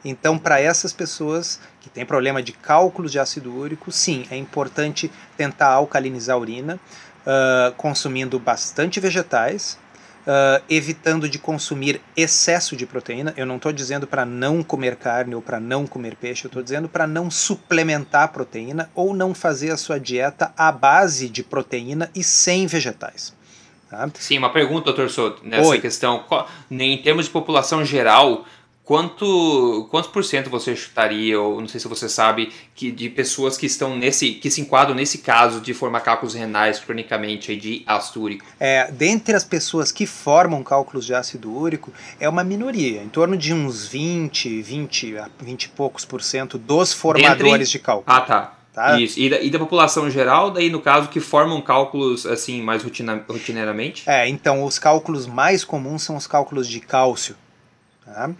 Então, 0.04 0.38
para 0.38 0.61
essas 0.61 0.92
pessoas 0.92 1.58
que 1.80 1.88
têm 1.88 2.04
problema 2.04 2.42
de 2.42 2.52
cálculos 2.52 3.11
de 3.11 3.18
ácido 3.18 3.54
úrico, 3.54 3.90
sim, 3.90 4.26
é 4.30 4.37
importante 4.37 5.11
tentar 5.38 5.68
alcalinizar 5.68 6.37
a 6.37 6.38
urina, 6.38 6.78
uh, 7.26 7.72
consumindo 7.76 8.38
bastante 8.38 9.00
vegetais, 9.00 9.78
uh, 10.26 10.62
evitando 10.68 11.28
de 11.28 11.38
consumir 11.38 12.00
excesso 12.16 12.76
de 12.76 12.87
proteína. 12.87 13.32
Eu 13.37 13.46
não 13.46 13.56
estou 13.56 13.72
dizendo 13.72 14.06
para 14.06 14.24
não 14.24 14.62
comer 14.62 14.96
carne 14.96 15.35
ou 15.35 15.42
para 15.42 15.61
não 15.61 15.87
comer 15.87 16.16
peixe, 16.16 16.44
eu 16.44 16.48
estou 16.48 16.62
dizendo 16.62 16.88
para 16.88 17.06
não 17.06 17.30
suplementar 17.30 18.32
proteína 18.32 18.90
ou 18.94 19.14
não 19.14 19.35
fazer 19.35 19.70
a 19.70 19.76
sua 19.76 19.98
dieta 19.98 20.52
à 20.56 20.70
base 20.70 21.28
de 21.28 21.42
proteína 21.42 22.11
e 22.14 22.22
sem 22.22 22.66
vegetais. 22.66 23.35
Tá? 23.90 24.08
Sim, 24.14 24.38
uma 24.38 24.50
pergunta, 24.50 24.87
doutor 24.87 25.11
Souto, 25.11 25.46
nessa 25.46 25.68
Oi. 25.68 25.80
questão. 25.80 26.24
Em 26.70 26.96
termos 27.02 27.26
de 27.26 27.30
população 27.30 27.85
geral, 27.85 28.46
Quanto, 28.85 29.87
quantos 29.92 30.11
por 30.11 30.25
cento 30.25 30.51
você 30.51 30.75
chutaria, 30.75 31.40
ou 31.40 31.61
não 31.61 31.68
sei 31.68 31.79
se 31.79 31.87
você 31.87 32.09
sabe, 32.09 32.53
que 32.75 32.90
de 32.90 33.09
pessoas 33.09 33.57
que 33.57 33.64
estão 33.64 33.97
nesse, 33.97 34.33
que 34.33 34.51
se 34.51 34.61
enquadram 34.61 34.92
nesse 34.92 35.18
caso 35.18 35.61
de 35.61 35.73
formar 35.73 36.01
cálculos 36.01 36.35
renais 36.35 36.81
cronicamente 36.81 37.55
de 37.55 37.85
ácido 37.87 38.23
úrico? 38.23 38.45
É, 38.59 38.90
dentre 38.90 39.37
as 39.37 39.45
pessoas 39.45 39.92
que 39.92 40.05
formam 40.05 40.64
cálculos 40.64 41.07
de 41.07 41.14
ácido 41.14 41.57
úrico, 41.57 41.92
é 42.18 42.29
uma 42.29 42.42
minoria, 42.42 43.03
em 43.03 43.09
torno 43.09 43.37
de 43.37 43.55
uns 43.55 43.87
20, 43.87 44.61
20, 44.61 45.14
20 45.40 45.62
e 45.62 45.68
poucos 45.68 46.05
por 46.05 46.21
cento 46.21 46.59
dos 46.59 46.92
formadores 46.92 47.53
Dentre... 47.53 47.64
de 47.64 47.79
cálculo. 47.79 48.16
Ah, 48.16 48.21
tá. 48.21 48.59
Tá? 48.73 48.99
Isso. 48.99 49.21
E 49.21 49.29
da, 49.29 49.38
e 49.38 49.51
da, 49.51 49.59
população 49.59 50.11
geral, 50.11 50.51
daí 50.51 50.71
no 50.71 50.81
caso, 50.81 51.09
que 51.09 51.21
formam 51.21 51.61
cálculos 51.61 52.25
assim 52.25 52.62
mais 52.62 52.83
rotineiramente? 52.83 54.09
É, 54.09 54.27
então 54.27 54.64
os 54.64 54.79
cálculos 54.79 55.27
mais 55.27 55.62
comuns 55.62 56.03
são 56.03 56.16
os 56.16 56.27
cálculos 56.27 56.66
de 56.66 56.81
cálcio. 56.81 57.37
Tá? 58.05 58.31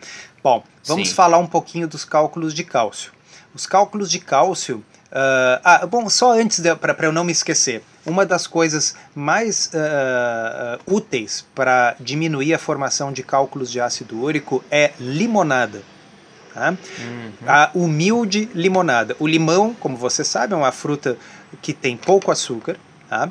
Bom, 0.43 0.63
vamos 0.85 1.09
Sim. 1.09 1.15
falar 1.15 1.39
um 1.39 1.47
pouquinho 1.47 1.87
dos 1.87 2.05
cálculos 2.05 2.53
de 2.53 2.65
cálcio. 2.65 3.13
Os 3.55 3.67
cálculos 3.67 4.11
de 4.11 4.19
cálcio. 4.19 4.85
Uh, 5.13 5.61
ah, 5.63 5.87
bom, 5.87 6.09
só 6.09 6.33
antes 6.33 6.61
para 6.81 6.97
eu 7.05 7.13
não 7.13 7.23
me 7.23 7.33
esquecer, 7.33 7.83
uma 8.05 8.25
das 8.25 8.47
coisas 8.47 8.97
mais 9.15 9.71
uh, 9.75 10.81
úteis 10.87 11.47
para 11.55 11.95
diminuir 12.01 12.55
a 12.55 12.59
formação 12.59 13.13
de 13.13 13.23
cálculos 13.23 13.71
de 13.71 13.79
ácido 13.79 14.19
úrico 14.21 14.65
é 14.71 14.93
limonada. 14.99 15.83
Tá? 16.55 16.71
Uhum. 16.71 17.33
A 17.47 17.71
humilde 17.75 18.49
limonada. 18.55 19.15
O 19.19 19.27
limão, 19.27 19.75
como 19.79 19.97
você 19.97 20.25
sabe, 20.25 20.55
é 20.55 20.57
uma 20.57 20.73
fruta 20.73 21.17
que 21.61 21.73
tem 21.73 21.97
pouco 21.97 22.31
açúcar. 22.31 22.77
Tá? 23.09 23.31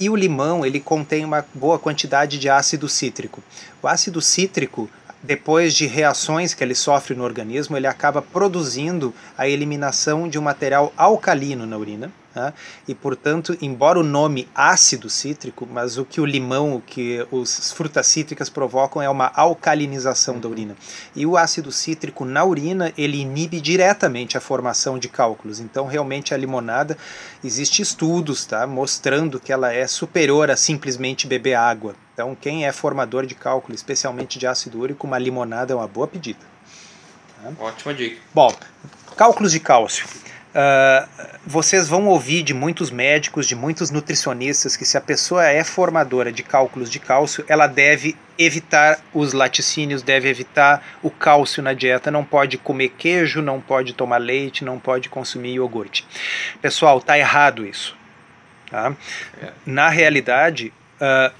E 0.00 0.08
o 0.08 0.16
limão 0.16 0.64
ele 0.64 0.78
contém 0.78 1.24
uma 1.24 1.44
boa 1.52 1.78
quantidade 1.78 2.38
de 2.38 2.48
ácido 2.48 2.88
cítrico. 2.88 3.42
O 3.82 3.88
ácido 3.88 4.20
cítrico 4.20 4.88
depois 5.22 5.74
de 5.74 5.86
reações 5.86 6.54
que 6.54 6.62
ele 6.62 6.74
sofre 6.74 7.14
no 7.14 7.24
organismo, 7.24 7.76
ele 7.76 7.86
acaba 7.86 8.22
produzindo 8.22 9.12
a 9.36 9.48
eliminação 9.48 10.28
de 10.28 10.38
um 10.38 10.42
material 10.42 10.92
alcalino 10.96 11.66
na 11.66 11.76
urina. 11.76 12.12
Né? 12.34 12.52
E, 12.86 12.94
portanto, 12.94 13.56
embora 13.60 13.98
o 13.98 14.04
nome 14.04 14.48
ácido 14.54 15.10
cítrico, 15.10 15.66
mas 15.70 15.98
o 15.98 16.04
que 16.04 16.20
o 16.20 16.24
limão, 16.24 16.76
o 16.76 16.80
que 16.80 17.26
as 17.32 17.72
frutas 17.72 18.06
cítricas 18.06 18.48
provocam 18.48 19.02
é 19.02 19.08
uma 19.08 19.32
alcalinização 19.34 20.38
da 20.38 20.48
urina. 20.48 20.76
E 21.16 21.26
o 21.26 21.36
ácido 21.36 21.72
cítrico 21.72 22.24
na 22.24 22.44
urina, 22.44 22.92
ele 22.96 23.18
inibe 23.18 23.60
diretamente 23.60 24.36
a 24.36 24.40
formação 24.40 24.98
de 24.98 25.08
cálculos. 25.08 25.58
Então, 25.58 25.86
realmente, 25.86 26.32
a 26.32 26.36
limonada, 26.36 26.96
existe 27.42 27.82
estudos 27.82 28.46
tá, 28.46 28.66
mostrando 28.66 29.40
que 29.40 29.52
ela 29.52 29.72
é 29.72 29.86
superior 29.86 30.50
a 30.50 30.56
simplesmente 30.56 31.26
beber 31.26 31.54
água. 31.54 31.96
Então, 32.18 32.34
quem 32.34 32.66
é 32.66 32.72
formador 32.72 33.24
de 33.26 33.36
cálculo, 33.36 33.76
especialmente 33.76 34.40
de 34.40 34.46
ácido 34.48 34.80
úrico, 34.80 35.06
uma 35.06 35.16
limonada 35.20 35.72
é 35.72 35.76
uma 35.76 35.86
boa 35.86 36.08
pedida. 36.08 36.40
Tá? 37.40 37.52
Ótima 37.60 37.94
dica. 37.94 38.20
Bom, 38.34 38.52
cálculos 39.16 39.52
de 39.52 39.60
cálcio. 39.60 40.04
Uh, 40.48 41.08
vocês 41.46 41.86
vão 41.86 42.08
ouvir 42.08 42.42
de 42.42 42.52
muitos 42.52 42.90
médicos, 42.90 43.46
de 43.46 43.54
muitos 43.54 43.92
nutricionistas, 43.92 44.76
que 44.76 44.84
se 44.84 44.98
a 44.98 45.00
pessoa 45.00 45.46
é 45.46 45.62
formadora 45.62 46.32
de 46.32 46.42
cálculos 46.42 46.90
de 46.90 46.98
cálcio, 46.98 47.44
ela 47.46 47.68
deve 47.68 48.16
evitar 48.36 48.98
os 49.14 49.32
laticínios, 49.32 50.02
deve 50.02 50.28
evitar 50.28 50.98
o 51.00 51.12
cálcio 51.12 51.62
na 51.62 51.72
dieta, 51.72 52.10
não 52.10 52.24
pode 52.24 52.58
comer 52.58 52.88
queijo, 52.98 53.40
não 53.40 53.60
pode 53.60 53.92
tomar 53.92 54.18
leite, 54.18 54.64
não 54.64 54.80
pode 54.80 55.08
consumir 55.08 55.52
iogurte. 55.52 56.04
Pessoal, 56.60 57.00
tá 57.00 57.16
errado 57.16 57.64
isso. 57.64 57.96
Tá? 58.68 58.92
É. 59.40 59.52
Na 59.64 59.88
realidade, 59.88 60.72
uh, 61.00 61.32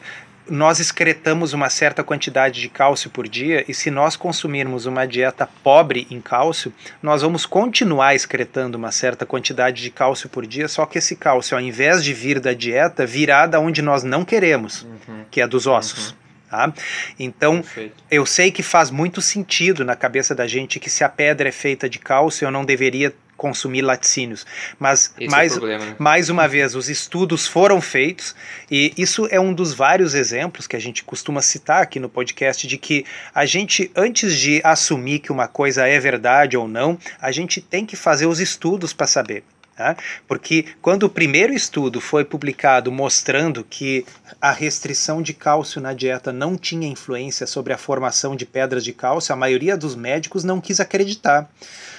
nós 0.51 0.81
excretamos 0.81 1.53
uma 1.53 1.69
certa 1.69 2.03
quantidade 2.03 2.61
de 2.61 2.69
cálcio 2.69 3.11
por 3.11 3.29
dia 3.29 3.65
e 3.69 3.75
se 3.75 3.91
nós 3.91 4.17
consumirmos 4.17 4.87
uma 4.87 5.07
dieta 5.07 5.49
pobre 5.63 6.07
em 6.11 6.21
cálcio, 6.21 6.73
nós 7.03 7.23
vamos 7.23 7.47
continuar 7.47 8.15
excretando 8.15 8.79
uma 8.79 8.91
certa 8.91 9.27
quantidade 9.27 9.83
de 9.83 9.91
cálcio 9.91 10.29
por 10.29 10.47
dia, 10.47 10.69
só 10.69 10.87
que 10.87 10.99
esse 10.99 11.17
cálcio, 11.17 11.57
ao 11.57 11.63
invés 11.63 12.03
de 12.03 12.13
vir 12.13 12.41
da 12.41 12.53
dieta, 12.53 13.07
virá 13.07 13.47
da 13.47 13.61
onde 13.61 13.83
nós 13.83 14.03
não 14.03 14.25
queremos, 14.25 14.83
uhum. 14.83 15.25
que 15.31 15.41
é 15.41 15.47
dos 15.47 15.67
ossos. 15.67 16.11
Uhum. 16.11 16.17
Tá? 16.51 16.73
Então, 17.19 17.57
Perfeito. 17.57 18.03
eu 18.11 18.25
sei 18.25 18.51
que 18.51 18.63
faz 18.63 18.91
muito 18.91 19.21
sentido 19.21 19.85
na 19.85 19.95
cabeça 19.95 20.35
da 20.35 20.47
gente 20.47 20.81
que 20.81 20.89
se 20.89 21.05
a 21.05 21.09
pedra 21.09 21.51
é 21.51 21.53
feita 21.53 21.91
de 21.91 21.99
cálcio, 21.99 22.47
eu 22.47 22.51
não 22.51 22.65
deveria 22.65 23.15
consumir 23.39 23.81
laticínios. 23.81 24.45
Mas, 24.79 25.15
Esse 25.19 25.31
mais, 25.31 25.53
é 25.53 25.57
problema, 25.57 25.85
né? 25.87 25.97
mais 25.99 26.29
uma 26.29 26.47
vez, 26.47 26.75
os 26.75 26.91
estudos 26.91 27.47
foram 27.47 27.81
feitos, 27.81 28.35
e 28.71 28.93
isso 28.99 29.27
é 29.31 29.41
um 29.41 29.55
dos 29.55 29.73
vários 29.73 30.13
exemplos 30.13 30.67
que 30.67 30.77
a 30.77 30.81
gente 30.81 31.05
costuma 31.05 31.41
citar 31.41 31.81
aqui 31.81 31.99
no 31.99 32.09
podcast 32.09 32.67
de 32.67 32.77
que 32.77 33.07
a 33.35 33.47
gente, 33.47 33.91
antes 33.97 34.37
de 34.37 34.61
assumir 34.65 35.21
que 35.21 35.33
uma 35.33 35.49
coisa 35.49 35.87
é 35.87 35.99
verdade 35.99 36.57
ou 36.57 36.69
não, 36.69 36.99
a 37.21 37.31
gente 37.31 37.63
tem 37.63 37.87
que 37.87 37.97
fazer 37.97 38.27
os 38.27 38.41
estudos 38.41 38.93
para 38.93 39.07
saber. 39.07 39.45
Tá? 39.79 39.97
Porque 40.27 40.65
quando 40.83 41.05
o 41.05 41.09
primeiro 41.09 41.53
estudo 41.53 42.01
foi 42.01 42.25
publicado 42.25 42.91
mostrando 42.91 43.63
que 43.63 44.05
a 44.41 44.51
restrição 44.51 45.23
de 45.23 45.33
cálcio 45.33 45.81
na 45.81 45.93
dieta 45.93 46.33
não 46.33 46.57
tinha 46.57 46.89
influência 46.89 47.47
sobre 47.47 47.73
a 47.73 47.79
formação 47.79 48.35
de 48.35 48.45
pedras 48.45 48.83
de 48.83 48.93
cálcio, 48.93 49.33
a 49.33 49.37
maioria 49.37 49.77
dos 49.77 49.95
médicos 49.95 50.43
não 50.43 50.61
quis 50.61 50.81
acreditar. 50.81 51.49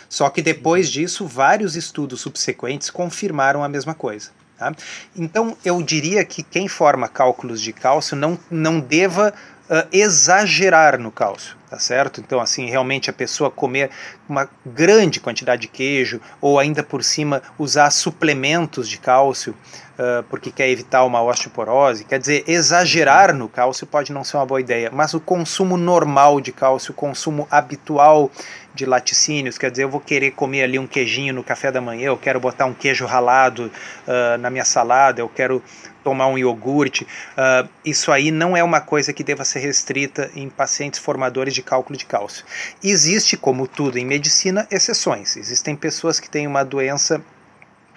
Só 0.09 0.29
que 0.29 0.41
depois 0.41 0.89
disso, 0.89 1.27
vários 1.27 1.75
estudos 1.75 2.21
subsequentes 2.21 2.89
confirmaram 2.89 3.63
a 3.63 3.69
mesma 3.69 3.93
coisa. 3.93 4.31
Tá? 4.57 4.73
Então, 5.15 5.55
eu 5.63 5.81
diria 5.81 6.25
que 6.25 6.43
quem 6.43 6.67
forma 6.67 7.07
cálculos 7.07 7.61
de 7.61 7.71
cálcio 7.71 8.17
não, 8.17 8.37
não 8.51 8.79
deva 8.79 9.33
uh, 9.69 9.87
exagerar 9.91 10.99
no 10.99 11.11
cálcio, 11.11 11.55
tá 11.69 11.79
certo? 11.79 12.19
Então, 12.19 12.41
assim, 12.41 12.65
realmente 12.65 13.09
a 13.09 13.13
pessoa 13.13 13.51
comer 13.51 13.89
uma 14.27 14.49
grande 14.65 15.19
quantidade 15.19 15.61
de 15.61 15.67
queijo 15.67 16.19
ou 16.41 16.59
ainda 16.59 16.83
por 16.83 17.03
cima 17.03 17.41
usar 17.57 17.89
suplementos 17.91 18.89
de 18.89 18.97
cálcio 18.97 19.55
uh, 19.99 20.23
porque 20.23 20.51
quer 20.51 20.69
evitar 20.69 21.03
uma 21.03 21.21
osteoporose, 21.21 22.05
quer 22.05 22.19
dizer, 22.19 22.43
exagerar 22.47 23.33
no 23.33 23.47
cálcio 23.47 23.85
pode 23.85 24.11
não 24.11 24.23
ser 24.23 24.37
uma 24.37 24.45
boa 24.45 24.59
ideia, 24.59 24.89
mas 24.91 25.13
o 25.13 25.19
consumo 25.19 25.77
normal 25.77 26.41
de 26.41 26.51
cálcio, 26.51 26.91
o 26.91 26.95
consumo 26.95 27.47
habitual 27.51 28.31
de 28.79 28.85
laticínios, 28.85 29.57
quer 29.57 29.69
dizer, 29.69 29.83
eu 29.83 29.89
vou 29.89 29.99
querer 29.99 30.31
comer 30.31 30.63
ali 30.63 30.79
um 30.79 30.87
queijinho 30.87 31.33
no 31.33 31.43
café 31.43 31.69
da 31.69 31.81
manhã, 31.81 32.05
eu 32.05 32.17
quero 32.17 32.39
botar 32.39 32.65
um 32.65 32.73
queijo 32.73 33.05
ralado 33.05 33.69
uh, 34.07 34.37
na 34.39 34.49
minha 34.49 34.63
salada, 34.63 35.19
eu 35.19 35.27
quero 35.27 35.61
tomar 36.01 36.27
um 36.27 36.37
iogurte. 36.37 37.03
Uh, 37.03 37.67
isso 37.83 38.09
aí 38.09 38.31
não 38.31 38.55
é 38.55 38.63
uma 38.63 38.79
coisa 38.79 39.11
que 39.11 39.21
deva 39.21 39.43
ser 39.43 39.59
restrita 39.59 40.31
em 40.33 40.49
pacientes 40.49 40.97
formadores 40.97 41.53
de 41.53 41.61
cálculo 41.61 41.97
de 41.97 42.05
cálcio. 42.05 42.45
Existe, 42.81 43.35
como 43.35 43.67
tudo 43.67 43.97
em 43.97 44.05
medicina, 44.05 44.65
exceções. 44.71 45.35
Existem 45.35 45.75
pessoas 45.75 46.17
que 46.17 46.29
têm 46.29 46.47
uma 46.47 46.63
doença 46.63 47.21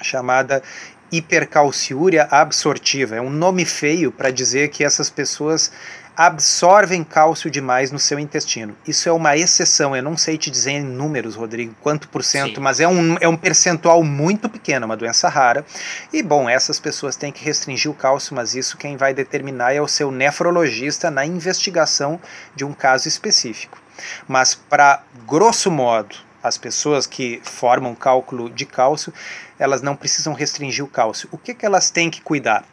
chamada 0.03 0.63
hipercalciúria 1.13 2.27
absortiva. 2.29 3.15
É 3.15 3.21
um 3.21 3.31
nome 3.31 3.65
feio 3.65 4.11
para 4.11 4.31
dizer 4.31 4.71
que 4.71 4.83
essas 4.83 5.09
pessoas 5.09 5.71
absorvem 6.17 7.03
cálcio 7.03 7.51
demais 7.51 7.91
no 7.91 7.99
seu 7.99 8.19
intestino. 8.19 8.77
Isso 8.87 9.09
é 9.09 9.13
uma 9.13 9.37
exceção, 9.37 9.97
eu 9.97 10.03
não 10.03 10.17
sei 10.17 10.37
te 10.37 10.51
dizer 10.51 10.73
em 10.73 10.83
números, 10.83 11.35
Rodrigo, 11.35 11.75
quanto 11.81 12.09
por 12.09 12.23
cento, 12.23 12.57
Sim. 12.57 12.61
mas 12.61 12.81
é 12.81 12.89
um, 12.89 13.17
é 13.21 13.29
um 13.29 13.37
percentual 13.37 14.03
muito 14.03 14.49
pequeno, 14.49 14.87
uma 14.87 14.97
doença 14.97 15.29
rara. 15.29 15.65
E, 16.13 16.23
bom, 16.23 16.49
essas 16.49 16.79
pessoas 16.79 17.17
têm 17.17 17.33
que 17.33 17.45
restringir 17.45 17.91
o 17.91 17.95
cálcio, 17.95 18.35
mas 18.35 18.55
isso 18.55 18.77
quem 18.77 18.97
vai 18.97 19.15
determinar 19.15 19.73
é 19.73 19.81
o 19.81 19.89
seu 19.89 20.11
nefrologista 20.11 21.11
na 21.11 21.25
investigação 21.25 22.21
de 22.55 22.65
um 22.65 22.73
caso 22.73 23.09
específico. 23.09 23.79
Mas, 24.29 24.55
para 24.55 25.03
grosso 25.27 25.71
modo, 25.71 26.17
as 26.43 26.59
pessoas 26.59 27.07
que 27.07 27.41
formam 27.45 27.95
cálculo 27.95 28.51
de 28.51 28.67
cálcio, 28.67 29.13
elas 29.63 29.81
não 29.81 29.95
precisam 29.95 30.33
restringir 30.33 30.85
o 30.85 30.89
cálcio. 30.89 31.29
O 31.31 31.39
que, 31.39 31.55
que 31.55 31.65
elas 31.65 31.91
têm 31.91 32.11
que 32.11 32.21
cuidar? 32.21 32.65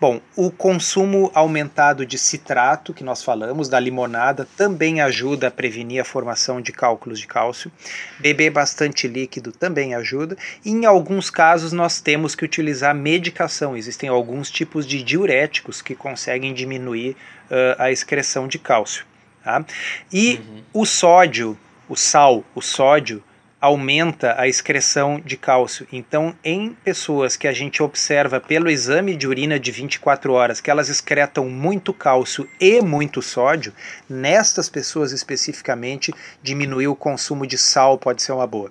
Bom, 0.00 0.20
o 0.36 0.50
consumo 0.50 1.30
aumentado 1.34 2.06
de 2.06 2.16
citrato, 2.16 2.94
que 2.94 3.02
nós 3.02 3.22
falamos, 3.22 3.68
da 3.68 3.80
limonada, 3.80 4.46
também 4.56 5.00
ajuda 5.00 5.48
a 5.48 5.50
prevenir 5.50 6.00
a 6.00 6.04
formação 6.04 6.60
de 6.60 6.70
cálculos 6.70 7.18
de 7.18 7.26
cálcio. 7.26 7.72
Beber 8.20 8.50
bastante 8.50 9.08
líquido 9.08 9.50
também 9.50 9.94
ajuda. 9.94 10.36
E 10.64 10.70
em 10.70 10.84
alguns 10.84 11.30
casos, 11.30 11.72
nós 11.72 12.00
temos 12.00 12.36
que 12.36 12.44
utilizar 12.44 12.94
medicação. 12.94 13.76
Existem 13.76 14.08
alguns 14.08 14.48
tipos 14.50 14.86
de 14.86 15.02
diuréticos 15.02 15.82
que 15.82 15.96
conseguem 15.96 16.54
diminuir 16.54 17.16
uh, 17.50 17.74
a 17.76 17.90
excreção 17.90 18.46
de 18.46 18.58
cálcio. 18.58 19.04
Tá? 19.42 19.64
E 20.12 20.36
uhum. 20.36 20.62
o 20.72 20.86
sódio, 20.86 21.58
o 21.88 21.96
sal, 21.96 22.44
o 22.54 22.60
sódio, 22.60 23.22
aumenta 23.60 24.34
a 24.38 24.46
excreção 24.46 25.20
de 25.24 25.36
cálcio. 25.36 25.86
Então, 25.92 26.34
em 26.44 26.70
pessoas 26.84 27.36
que 27.36 27.48
a 27.48 27.52
gente 27.52 27.82
observa 27.82 28.40
pelo 28.40 28.70
exame 28.70 29.16
de 29.16 29.26
urina 29.26 29.58
de 29.58 29.70
24 29.70 30.32
horas 30.32 30.60
que 30.60 30.70
elas 30.70 30.88
excretam 30.88 31.48
muito 31.48 31.92
cálcio 31.92 32.48
e 32.60 32.80
muito 32.82 33.22
sódio, 33.22 33.72
nestas 34.08 34.68
pessoas 34.68 35.12
especificamente, 35.12 36.12
diminuir 36.42 36.88
o 36.88 36.96
consumo 36.96 37.46
de 37.46 37.56
sal 37.56 37.98
pode 37.98 38.22
ser 38.22 38.32
uma 38.32 38.46
boa. 38.46 38.70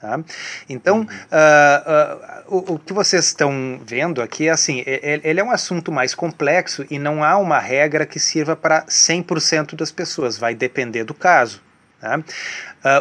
Tá? 0.00 0.18
Então, 0.66 1.02
uh, 1.02 1.04
uh, 1.04 2.56
o, 2.56 2.74
o, 2.74 2.78
que 2.78 2.92
vocês 2.92 3.26
estão 3.26 3.78
vendo 3.84 4.22
aqui 4.22 4.48
é 4.48 4.50
assim: 4.50 4.82
ele 4.86 5.38
é 5.38 5.44
um 5.44 5.50
assunto 5.50 5.92
mais 5.92 6.14
complexo 6.14 6.86
e 6.88 6.98
não 6.98 7.22
há 7.22 7.36
uma 7.36 7.58
regra 7.58 8.06
que 8.06 8.18
sirva 8.18 8.56
para 8.56 8.86
100% 8.86 9.74
das 9.74 9.92
pessoas, 9.92 10.38
vai 10.38 10.54
depender 10.54 11.04
do 11.04 11.12
caso. 11.12 11.60
Tá? 12.00 12.18
Uh, 12.18 12.22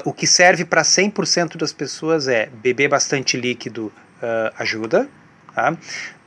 o 0.09 0.13
que 0.13 0.27
serve 0.27 0.65
para 0.65 0.81
100% 0.81 1.55
das 1.57 1.71
pessoas 1.71 2.27
é 2.27 2.47
beber 2.47 2.89
bastante 2.89 3.38
líquido 3.38 3.93
uh, 4.21 4.53
ajuda, 4.57 5.07
tá? 5.55 5.77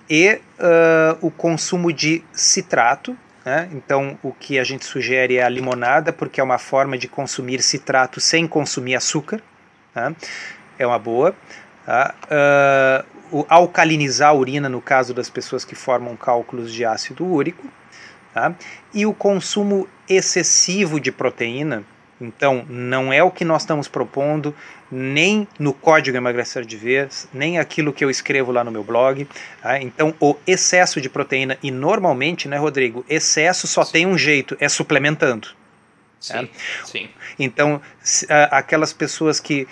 e 0.09 0.41
uh, 0.59 1.19
o 1.21 1.31
consumo 1.31 1.93
de 1.93 2.25
citrato. 2.33 3.17
Né? 3.45 3.69
Então, 3.73 4.19
o 4.23 4.33
que 4.33 4.59
a 4.59 4.65
gente 4.65 4.87
sugere 4.87 5.37
é 5.37 5.43
a 5.43 5.49
limonada, 5.49 6.13
porque 6.13 6.41
é 6.41 6.45
uma 6.45 6.59
forma 6.59 6.97
de 6.97 7.09
consumir 7.09 7.61
citrato 7.61 8.21
sem 8.21 8.47
consumir 8.47 8.95
açúcar. 8.95 9.43
Tá? 9.93 10.15
É 10.79 10.87
uma 10.87 10.99
boa. 10.99 11.37
Tá? 11.85 12.15
o 13.33 13.45
alcalinizar 13.49 14.29
a 14.29 14.33
urina, 14.35 14.69
no 14.69 14.81
caso 14.81 15.13
das 15.13 15.29
pessoas 15.29 15.65
que 15.65 15.75
formam 15.75 16.15
cálculos 16.17 16.73
de 16.73 16.85
ácido 16.85 17.27
úrico. 17.27 17.67
Tá? 18.33 18.55
E 18.95 19.05
o 19.05 19.13
consumo 19.13 19.89
excessivo 20.09 21.01
de 21.01 21.11
proteína, 21.11 21.83
então, 22.23 22.65
não 22.69 23.13
é 23.13 23.23
o 23.23 23.31
que 23.31 23.45
nós 23.45 23.63
estamos 23.63 23.89
propondo, 23.89 24.55
nem 24.91 25.49
no 25.59 25.73
código 25.73 26.17
emagrecer 26.17 26.65
de 26.65 26.77
vez, 26.77 27.29
nem 27.33 27.59
aquilo 27.59 27.93
que 27.93 28.05
eu 28.05 28.11
escrevo 28.11 28.53
lá 28.53 28.63
no 28.63 28.71
meu 28.71 28.85
blog. 28.85 29.27
Tá? 29.61 29.81
Então, 29.81 30.15
o 30.21 30.37
excesso 30.47 31.01
de 31.01 31.09
proteína, 31.09 31.59
e 31.63 31.71
normalmente, 31.71 32.49
né, 32.49 32.57
Rodrigo, 32.57 33.05
excesso 33.09 33.67
só 33.67 33.85
Sim. 33.85 33.93
tem 33.93 34.07
um 34.07 34.17
jeito, 34.17 34.57
é 34.61 34.69
suplementando. 34.69 35.49
Sim, 36.21 36.35
é. 36.35 36.49
sim. 36.85 37.11
Então, 37.37 37.81
aquelas 38.51 38.93
pessoas 38.93 39.39
que 39.39 39.67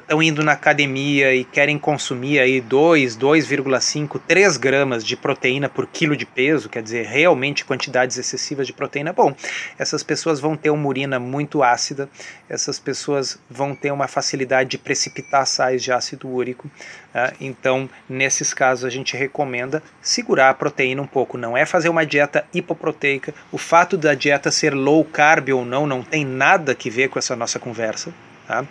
estão 0.00 0.18
uh, 0.18 0.22
indo 0.22 0.42
na 0.42 0.52
academia 0.52 1.32
e 1.34 1.44
querem 1.44 1.78
consumir 1.78 2.40
aí 2.40 2.60
2, 2.60 3.16
2,5, 3.16 4.20
3 4.26 4.56
gramas 4.56 5.04
de 5.04 5.16
proteína 5.16 5.68
por 5.68 5.86
quilo 5.86 6.16
de 6.16 6.26
peso, 6.26 6.68
quer 6.68 6.82
dizer, 6.82 7.06
realmente 7.06 7.64
quantidades 7.64 8.18
excessivas 8.18 8.66
de 8.66 8.72
proteína, 8.72 9.12
bom, 9.12 9.34
essas 9.78 10.02
pessoas 10.02 10.40
vão 10.40 10.56
ter 10.56 10.70
uma 10.70 10.88
urina 10.88 11.20
muito 11.20 11.62
ácida, 11.62 12.08
essas 12.48 12.80
pessoas 12.80 13.38
vão 13.48 13.74
ter 13.74 13.92
uma 13.92 14.08
facilidade 14.08 14.70
de 14.70 14.78
precipitar 14.78 15.46
sais 15.46 15.82
de 15.82 15.92
ácido 15.92 16.28
úrico, 16.28 16.66
uh, 16.66 17.34
então, 17.40 17.88
nesses 18.08 18.52
casos, 18.52 18.84
a 18.84 18.90
gente 18.90 19.16
recomenda 19.16 19.82
segurar 20.02 20.50
a 20.50 20.54
proteína 20.54 21.02
um 21.02 21.06
pouco, 21.06 21.38
não 21.38 21.56
é 21.56 21.64
fazer 21.64 21.88
uma 21.88 22.04
dieta 22.04 22.44
hipoproteica, 22.52 23.32
o 23.52 23.58
fato 23.58 23.96
da 23.96 24.14
dieta 24.14 24.50
ser 24.50 24.74
low 24.74 25.04
carb 25.04 25.50
ou 25.50 25.64
não, 25.64 25.86
não 25.86 26.02
tem 26.02 26.24
nada 26.24 26.74
que 26.74 26.90
ver 26.90 27.08
com 27.08 27.18
essa 27.18 27.36
nossa 27.36 27.60
conversa. 27.68 28.12
Tá? 28.46 28.62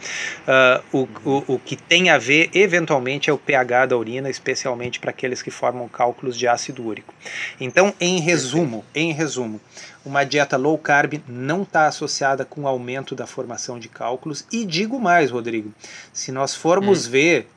Uh, 0.91 0.97
o, 1.23 1.29
o, 1.29 1.53
o 1.53 1.59
que 1.59 1.75
tem 1.75 2.09
a 2.09 2.17
ver, 2.17 2.49
eventualmente, 2.51 3.29
é 3.29 3.33
o 3.33 3.37
pH 3.37 3.85
da 3.85 3.97
urina, 3.97 4.27
especialmente 4.27 4.99
para 4.99 5.11
aqueles 5.11 5.43
que 5.43 5.51
formam 5.51 5.87
cálculos 5.87 6.35
de 6.35 6.47
ácido 6.47 6.83
úrico. 6.83 7.13
Então, 7.59 7.93
em 7.99 8.19
resumo, 8.19 8.83
em 8.95 9.13
resumo, 9.13 9.61
uma 10.03 10.23
dieta 10.23 10.57
low 10.57 10.75
carb 10.79 11.21
não 11.27 11.61
está 11.61 11.85
associada 11.85 12.43
com 12.43 12.67
aumento 12.67 13.13
da 13.13 13.27
formação 13.27 13.77
de 13.77 13.87
cálculos. 13.87 14.47
E 14.51 14.65
digo 14.65 14.99
mais, 14.99 15.29
Rodrigo, 15.29 15.71
se 16.11 16.31
nós 16.31 16.55
formos 16.55 17.05
hum. 17.05 17.11
ver 17.11 17.47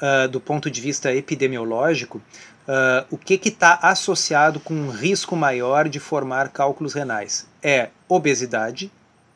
uh, 0.00 0.28
do 0.28 0.40
ponto 0.40 0.70
de 0.70 0.80
vista 0.80 1.12
epidemiológico, 1.12 2.18
uh, 2.68 3.04
o 3.10 3.18
que 3.18 3.40
está 3.48 3.80
associado 3.82 4.60
com 4.60 4.74
um 4.74 4.90
risco 4.90 5.34
maior 5.34 5.88
de 5.88 5.98
formar 5.98 6.50
cálculos 6.50 6.94
renais? 6.94 7.48
É 7.60 7.88
obesidade, 8.08 8.92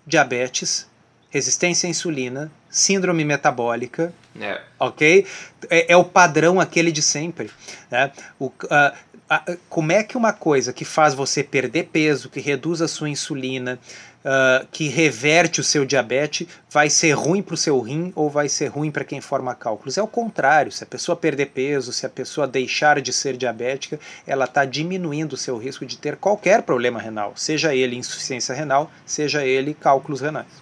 diabetes, 0.07 0.87
resistência 1.33 1.87
à 1.87 1.91
insulina, 1.91 2.53
síndrome 2.69 3.25
metabólica, 3.25 4.13
é. 4.39 4.61
ok? 4.79 5.27
É, 5.71 5.93
é, 5.93 5.97
o 5.97 6.05
padrão 6.05 6.61
aquele 6.61 6.93
de 6.93 7.01
sempre. 7.01 7.51
Né? 7.91 8.13
O, 8.39 8.47
uh, 8.47 8.51
uh, 8.51 9.59
como 9.69 9.93
é 9.93 10.03
que 10.05 10.17
uma 10.17 10.35
coisa 10.35 10.75
que 10.75 10.85
faz 10.85 11.15
você 11.15 11.43
perder 11.43 11.85
peso, 11.85 12.29
que 12.29 12.39
reduz 12.39 12.83
a 12.83 12.89
sua 12.89 13.09
insulina, 13.09 13.79
uh, 14.23 14.67
que 14.71 14.89
reverte 14.89 15.59
o 15.59 15.65
seu 15.65 15.87
diabetes 15.87 16.47
vai 16.71 16.91
ser 16.91 17.13
ruim 17.13 17.41
para 17.41 17.55
o 17.55 17.57
seu 17.57 17.81
rim 17.81 18.13
ou 18.15 18.29
vai 18.29 18.47
ser 18.47 18.67
ruim 18.67 18.91
para 18.91 19.03
quem 19.03 19.23
forma 19.23 19.55
cálculos. 19.55 19.97
É 19.97 20.03
o 20.03 20.07
contrário, 20.07 20.71
se 20.71 20.85
a 20.85 20.87
pessoa 20.87 21.17
perder 21.17 21.47
peso, 21.47 21.95
se 21.95 22.05
a 22.05 22.11
pessoa 22.11 22.47
deixar 22.47 23.01
de 23.01 23.11
ser 23.11 23.39
diabética, 23.39 23.99
ela 24.27 24.45
está 24.45 24.67
diminuindo 24.67 25.33
o 25.33 25.39
seu 25.39 25.57
risco 25.57 25.87
de 25.87 25.97
ter 25.97 26.17
qualquer 26.17 26.61
problema 26.63 27.01
renal, 27.01 27.33
seja 27.37 27.75
ele 27.75 27.97
insuficiência 27.97 28.55
renal, 28.55 28.91
seja 29.07 29.47
ele 29.47 29.73
cálculos 29.73 30.21
renais. 30.21 30.62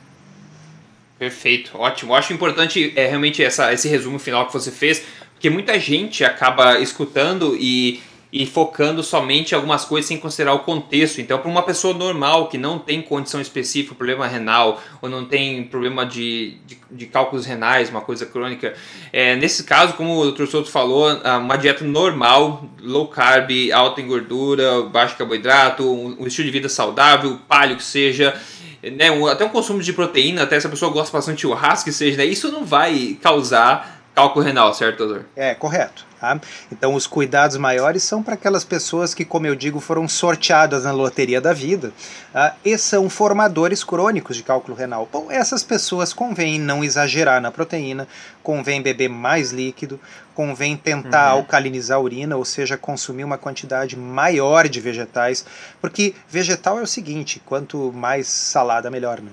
Perfeito, 1.20 1.76
ótimo. 1.76 2.14
Acho 2.14 2.32
importante 2.32 2.94
é 2.96 3.06
realmente 3.06 3.44
essa, 3.44 3.70
esse 3.74 3.86
resumo 3.86 4.18
final 4.18 4.46
que 4.46 4.54
você 4.54 4.70
fez, 4.70 5.04
porque 5.34 5.50
muita 5.50 5.78
gente 5.78 6.24
acaba 6.24 6.80
escutando 6.80 7.54
e 7.60 8.00
e 8.32 8.46
focando 8.46 9.02
somente 9.02 9.54
algumas 9.54 9.84
coisas 9.84 10.06
sem 10.06 10.16
considerar 10.16 10.54
o 10.54 10.60
contexto. 10.60 11.20
Então, 11.20 11.38
para 11.38 11.50
uma 11.50 11.62
pessoa 11.62 11.92
normal 11.92 12.48
que 12.48 12.56
não 12.56 12.78
tem 12.78 13.02
condição 13.02 13.40
específica, 13.40 13.94
problema 13.94 14.26
renal, 14.26 14.80
ou 15.02 15.08
não 15.08 15.24
tem 15.24 15.64
problema 15.64 16.06
de, 16.06 16.56
de, 16.64 16.78
de 16.90 17.06
cálculos 17.06 17.44
renais, 17.44 17.90
uma 17.90 18.00
coisa 18.00 18.24
crônica, 18.24 18.72
é, 19.12 19.34
nesse 19.34 19.64
caso, 19.64 19.94
como 19.94 20.16
o 20.16 20.30
Dr. 20.30 20.46
Souto 20.46 20.70
falou, 20.70 21.08
uma 21.40 21.56
dieta 21.56 21.84
normal, 21.84 22.64
low 22.80 23.08
carb, 23.08 23.50
alta 23.74 24.00
em 24.00 24.06
gordura, 24.06 24.82
baixo 24.82 25.16
carboidrato, 25.16 25.82
um, 25.82 26.22
um 26.22 26.26
estilo 26.28 26.46
de 26.46 26.52
vida 26.52 26.68
saudável, 26.68 27.36
palho 27.48 27.74
que 27.74 27.82
seja, 27.82 28.40
né, 28.82 29.10
um, 29.10 29.26
até 29.26 29.44
um 29.44 29.48
consumo 29.48 29.82
de 29.82 29.92
proteína, 29.92 30.42
até 30.42 30.58
se 30.58 30.66
a 30.66 30.70
pessoa 30.70 30.90
gosta 30.90 31.16
bastante 31.16 31.36
de 31.36 31.42
churrasco 31.42 31.90
seja, 31.92 32.16
né, 32.16 32.24
isso 32.24 32.50
não 32.50 32.64
vai 32.64 33.16
causar 33.20 33.99
cálculo 34.20 34.44
renal, 34.44 34.74
certo, 34.74 34.98
doutor? 35.06 35.24
É, 35.34 35.54
correto. 35.54 36.04
Tá? 36.20 36.38
Então, 36.70 36.94
os 36.94 37.06
cuidados 37.06 37.56
maiores 37.56 38.02
são 38.02 38.22
para 38.22 38.34
aquelas 38.34 38.62
pessoas 38.62 39.14
que, 39.14 39.24
como 39.24 39.46
eu 39.46 39.54
digo, 39.54 39.80
foram 39.80 40.06
sorteadas 40.06 40.84
na 40.84 40.92
loteria 40.92 41.40
da 41.40 41.54
vida 41.54 41.94
tá? 42.30 42.54
e 42.62 42.76
são 42.76 43.08
formadores 43.08 43.82
crônicos 43.82 44.36
de 44.36 44.42
cálculo 44.42 44.76
renal. 44.76 45.08
Bom, 45.10 45.28
essas 45.30 45.62
pessoas 45.62 46.12
convém 46.12 46.60
não 46.60 46.84
exagerar 46.84 47.40
na 47.40 47.50
proteína, 47.50 48.06
convém 48.42 48.82
beber 48.82 49.08
mais 49.08 49.50
líquido, 49.50 49.98
convém 50.34 50.76
tentar 50.76 51.32
uhum. 51.32 51.38
alcalinizar 51.38 51.96
a 51.96 52.00
urina, 52.00 52.36
ou 52.36 52.44
seja, 52.44 52.76
consumir 52.76 53.24
uma 53.24 53.38
quantidade 53.38 53.96
maior 53.96 54.68
de 54.68 54.80
vegetais, 54.80 55.46
porque 55.80 56.14
vegetal 56.28 56.78
é 56.78 56.82
o 56.82 56.86
seguinte: 56.86 57.40
quanto 57.46 57.90
mais 57.94 58.26
salada, 58.26 58.90
melhor, 58.90 59.22
né? 59.22 59.30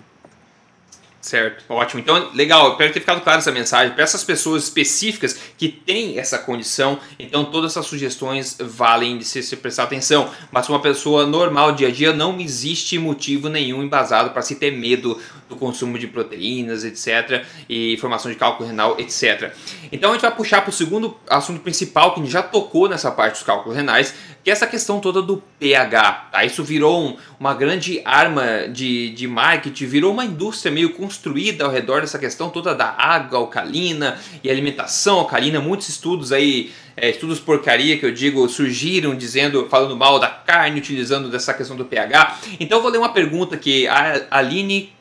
Certo, 1.27 1.65
ótimo. 1.67 1.99
Então, 1.99 2.29
legal, 2.33 2.71
espero 2.71 2.93
ter 2.93 3.01
ficado 3.01 3.19
claro 3.19 3.39
essa 3.39 3.51
mensagem. 3.51 3.93
Para 3.93 4.01
essas 4.01 4.23
pessoas 4.23 4.63
específicas 4.63 5.37
que 5.57 5.67
têm 5.67 6.17
essa 6.17 6.37
condição, 6.37 6.97
então 7.19 7.43
todas 7.43 7.71
essas 7.71 7.85
sugestões 7.85 8.55
valem 8.61 9.17
de 9.17 9.25
se, 9.25 9.43
se 9.43 9.57
prestar 9.57 9.83
atenção. 9.83 10.31
Mas 10.53 10.69
uma 10.69 10.79
pessoa 10.79 11.27
normal, 11.27 11.73
dia 11.73 11.89
a 11.89 11.91
dia, 11.91 12.13
não 12.13 12.39
existe 12.39 12.97
motivo 12.97 13.49
nenhum 13.49 13.83
embasado 13.83 14.29
para 14.29 14.41
se 14.41 14.55
ter 14.55 14.71
medo 14.71 15.21
do 15.49 15.55
consumo 15.55 15.97
de 15.97 16.07
proteínas, 16.07 16.83
etc. 16.83 17.45
E 17.69 17.97
formação 17.97 18.31
de 18.31 18.37
cálculo 18.37 18.67
renal, 18.67 18.99
etc. 18.99 19.53
Então 19.91 20.11
a 20.11 20.13
gente 20.13 20.21
vai 20.21 20.35
puxar 20.35 20.61
para 20.61 20.69
o 20.69 20.73
segundo 20.73 21.15
assunto 21.29 21.61
principal, 21.61 22.13
que 22.13 22.19
a 22.19 22.23
gente 22.23 22.31
já 22.31 22.43
tocou 22.43 22.89
nessa 22.89 23.11
parte 23.11 23.33
dos 23.33 23.43
cálculos 23.43 23.75
renais, 23.75 24.13
que 24.43 24.49
é 24.49 24.53
essa 24.53 24.65
questão 24.65 25.01
toda 25.01 25.21
do 25.21 25.43
pH. 25.59 26.29
Tá? 26.31 26.45
Isso 26.45 26.63
virou 26.63 27.05
um, 27.05 27.17
uma 27.37 27.53
grande 27.53 28.01
arma 28.05 28.67
de, 28.71 29.09
de 29.09 29.27
marketing, 29.27 29.85
virou 29.85 30.13
uma 30.13 30.23
indústria 30.23 30.71
meio 30.71 30.93
construída 30.93 31.65
ao 31.65 31.71
redor 31.71 31.99
dessa 31.99 32.17
questão 32.17 32.49
toda 32.49 32.73
da 32.73 32.95
água 32.97 33.39
alcalina 33.39 34.17
e 34.41 34.49
alimentação 34.49 35.19
alcalina. 35.19 35.59
Muitos 35.59 35.89
estudos 35.89 36.31
aí, 36.31 36.71
é, 36.95 37.09
estudos 37.09 37.39
porcaria 37.39 37.97
que 37.97 38.05
eu 38.05 38.11
digo, 38.13 38.47
surgiram 38.47 39.15
dizendo, 39.15 39.67
falando 39.69 39.97
mal 39.97 40.17
da 40.17 40.29
carne, 40.29 40.79
utilizando 40.79 41.29
dessa 41.29 41.53
questão 41.53 41.75
do 41.75 41.83
pH. 41.83 42.39
Então 42.59 42.81
vou 42.81 42.89
ler 42.89 42.99
uma 42.99 43.11
pergunta 43.11 43.57
que 43.57 43.87
a 43.87 44.27
Aline 44.31 44.93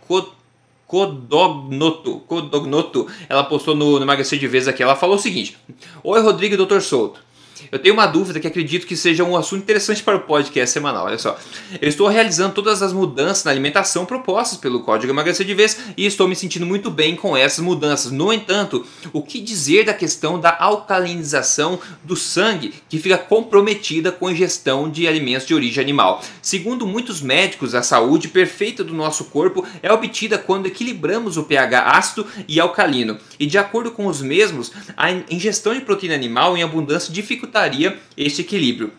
Codognoto, 0.87 2.21
Codognoto, 2.21 3.09
ela 3.29 3.45
postou 3.45 3.75
no, 3.75 3.99
no 3.99 4.05
Emagrecer 4.05 4.39
de 4.39 4.47
Vez 4.47 4.69
aqui. 4.69 4.83
Ela 4.83 4.95
falou 4.95 5.17
o 5.17 5.21
seguinte: 5.21 5.59
Oi, 6.03 6.21
Rodrigo 6.21 6.55
e 6.55 6.57
Dr. 6.57 6.81
Souto. 6.81 7.26
Eu 7.71 7.79
tenho 7.79 7.95
uma 7.95 8.07
dúvida 8.07 8.39
que 8.39 8.47
acredito 8.47 8.87
que 8.87 8.97
seja 8.97 9.25
um 9.25 9.37
assunto 9.37 9.63
interessante 9.63 10.03
para 10.03 10.17
o 10.17 10.21
podcast 10.21 10.73
semanal. 10.73 11.07
Olha 11.07 11.19
só. 11.19 11.39
Eu 11.81 11.89
estou 11.89 12.07
realizando 12.07 12.55
todas 12.55 12.83
as 12.83 12.93
mudanças 12.93 13.45
na 13.45 13.51
alimentação 13.51 14.05
propostas 14.05 14.59
pelo 14.59 14.81
Código 14.81 15.13
Emagrecer 15.13 15.47
de 15.47 15.55
Vez 15.55 15.79
e 15.97 16.05
estou 16.05 16.29
me 16.29 16.37
sentindo 16.37 16.67
muito 16.67 16.91
bem 16.91 17.17
com 17.17 17.37
essas 17.37 17.65
mudanças. 17.65 18.13
No 18.13 18.33
entanto, 18.33 18.85
o 19.13 19.23
que 19.23 19.41
dizer 19.41 19.85
da 19.85 19.95
questão 19.95 20.39
da 20.39 20.57
alcalinização 20.59 21.79
do 22.05 22.17
sangue, 22.17 22.75
que 22.89 22.99
fica 22.99 23.17
comprometida 23.17 24.13
com 24.13 24.27
a 24.27 24.33
ingestão 24.33 24.91
de 24.91 25.09
alimentos 25.09 25.47
de 25.47 25.55
origem 25.55 25.83
animal? 25.83 26.23
Segundo 26.43 26.87
muitos 26.87 27.21
médicos, 27.21 27.75
a 27.75 27.83
saúde 27.83 28.29
perfeita 28.29 28.85
do 28.85 28.95
nosso 28.95 29.25
corpo 29.27 29.65
é 29.83 29.93
obtida 29.93 30.39
quando 30.39 30.67
equilibramos 30.67 31.37
o 31.37 31.45
pH 31.45 31.91
ácido 31.91 32.27
e 32.47 32.61
alcalino. 32.61 33.19
E 33.39 33.47
de 33.47 33.57
acordo 33.57 33.91
com 33.91 34.07
os 34.07 34.21
mesmos, 34.21 34.73
a 34.97 35.11
ingestão 35.31 35.73
de 35.73 35.81
proteína 35.81 36.15
animal 36.15 36.57
em 36.57 36.63
abundância 36.63 37.13
dificulta 37.13 37.46
dificultaria 37.47 37.99
este 38.17 38.43
equilíbrio. 38.43 38.93